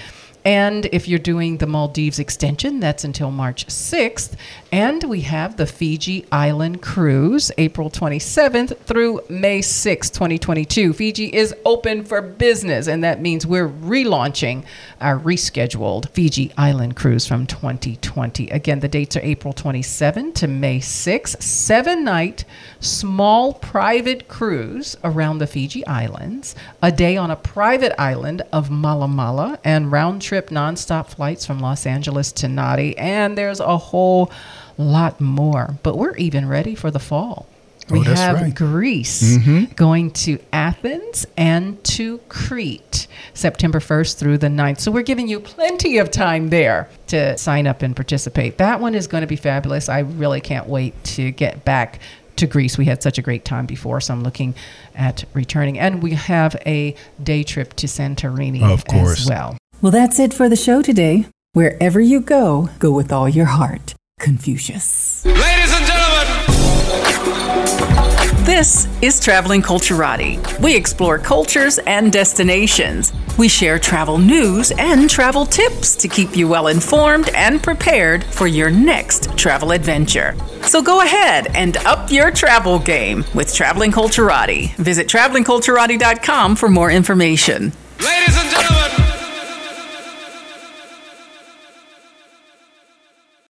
And 0.45 0.85
if 0.91 1.07
you're 1.07 1.19
doing 1.19 1.57
the 1.57 1.67
Maldives 1.67 2.19
extension, 2.19 2.79
that's 2.79 3.03
until 3.03 3.29
March 3.29 3.65
6th. 3.67 4.35
And 4.71 5.03
we 5.03 5.21
have 5.21 5.57
the 5.57 5.65
Fiji 5.65 6.25
Island 6.31 6.81
Cruise, 6.81 7.51
April 7.57 7.89
27th 7.89 8.77
through 8.77 9.21
May 9.29 9.59
6th, 9.59 10.13
2022. 10.13 10.93
Fiji 10.93 11.25
is 11.33 11.55
open 11.65 12.05
for 12.05 12.21
business, 12.21 12.87
and 12.87 13.03
that 13.03 13.21
means 13.21 13.45
we're 13.45 13.67
relaunching 13.67 14.63
our 15.01 15.19
rescheduled 15.19 16.09
Fiji 16.09 16.51
Island 16.57 16.95
Cruise 16.95 17.25
from 17.25 17.47
2020. 17.47 18.49
Again, 18.49 18.79
the 18.79 18.87
dates 18.87 19.17
are 19.17 19.21
April 19.21 19.53
27 19.53 20.33
to 20.33 20.47
May 20.47 20.79
6, 20.79 21.31
seven 21.39 22.03
night 22.03 22.45
small 22.79 23.53
private 23.53 24.27
cruise 24.27 24.95
around 25.03 25.39
the 25.39 25.47
Fiji 25.47 25.85
Islands, 25.85 26.55
a 26.81 26.91
day 26.91 27.17
on 27.17 27.31
a 27.31 27.35
private 27.35 27.99
island 27.99 28.41
of 28.53 28.69
Malamala, 28.69 29.59
and 29.63 29.91
round 29.91 30.21
trip 30.29 30.49
nonstop 30.51 31.07
flights 31.07 31.43
from 31.43 31.59
Los 31.59 31.87
Angeles 31.87 32.31
to 32.33 32.45
Nadi. 32.45 32.93
And 32.99 33.35
there's 33.35 33.59
a 33.59 33.77
whole 33.79 34.31
lot 34.77 35.19
more. 35.19 35.75
But 35.81 35.97
we're 35.97 36.15
even 36.17 36.47
ready 36.47 36.75
for 36.75 36.91
the 36.91 36.99
fall. 36.99 37.47
Oh, 37.89 37.93
we 37.93 38.01
Oh, 38.01 38.13
have 38.13 38.39
right. 38.39 38.53
Greece 38.53 39.23
mm-hmm. 39.39 39.73
going 39.73 40.11
to 40.11 40.37
Athens 40.53 41.25
and 41.35 41.83
to 41.95 42.19
Crete 42.29 43.07
September 43.33 43.79
1st 43.79 44.19
through 44.19 44.37
the 44.37 44.49
9th. 44.49 44.81
So 44.81 44.91
we're 44.91 45.01
giving 45.01 45.27
you 45.27 45.39
plenty 45.39 45.97
of 45.97 46.11
time 46.11 46.49
there 46.49 46.87
to 47.07 47.35
sign 47.39 47.65
up 47.65 47.81
and 47.81 47.95
participate. 47.95 48.59
That 48.59 48.79
one 48.79 48.93
is 48.93 49.07
going 49.07 49.21
to 49.21 49.27
be 49.27 49.35
fabulous. 49.35 49.89
I 49.89 50.01
really 50.01 50.41
can't 50.41 50.67
wait 50.67 50.93
to 51.15 51.31
get 51.31 51.65
back 51.65 52.01
to 52.35 52.45
Greece. 52.45 52.77
We 52.77 52.85
had 52.85 53.01
such 53.01 53.17
a 53.17 53.23
great 53.23 53.45
time 53.45 53.65
before, 53.65 53.99
so 53.99 54.13
I'm 54.13 54.21
looking 54.21 54.53
at 54.93 55.23
returning. 55.33 55.79
And 55.79 56.03
we 56.03 56.11
have 56.13 56.55
a 56.67 56.93
day 57.23 57.41
trip 57.41 57.73
to 57.77 57.87
Santorini 57.87 58.61
Of 58.61 58.85
course. 58.85 59.21
as 59.21 59.27
well. 59.27 59.57
Well, 59.81 59.91
that's 59.93 60.19
it 60.19 60.33
for 60.33 60.49
the 60.49 60.57
show 60.57 60.81
today. 60.81 61.25
Wherever 61.53 62.01
you 62.01 62.19
go, 62.19 62.69
go 62.79 62.91
with 62.91 63.13
all 63.13 63.29
your 63.29 63.45
heart. 63.45 63.95
Confucius. 64.19 65.23
Ladies 65.25 65.71
and 65.73 65.85
gentlemen, 65.85 66.27
This 68.45 68.87
is 69.01 69.21
Traveling 69.21 69.61
Culturati. 69.61 70.37
We 70.59 70.75
explore 70.75 71.17
cultures 71.17 71.77
and 71.79 72.11
destinations. 72.11 73.13
We 73.37 73.47
share 73.47 73.79
travel 73.79 74.17
news 74.17 74.71
and 74.77 75.09
travel 75.09 75.45
tips 75.45 75.95
to 75.95 76.09
keep 76.09 76.35
you 76.35 76.49
well 76.49 76.67
informed 76.67 77.29
and 77.29 77.63
prepared 77.63 78.25
for 78.25 78.47
your 78.47 78.69
next 78.69 79.37
travel 79.37 79.71
adventure. 79.71 80.35
So 80.63 80.81
go 80.81 80.99
ahead 81.01 81.55
and 81.55 81.77
up 81.77 82.11
your 82.11 82.31
travel 82.31 82.79
game 82.79 83.23
with 83.33 83.53
Traveling 83.55 83.93
Culturati. 83.93 84.75
Visit 84.75 85.07
travelingculturati.com 85.07 86.57
for 86.57 86.67
more 86.67 86.91
information. 86.91 87.71
ladies 88.01 88.35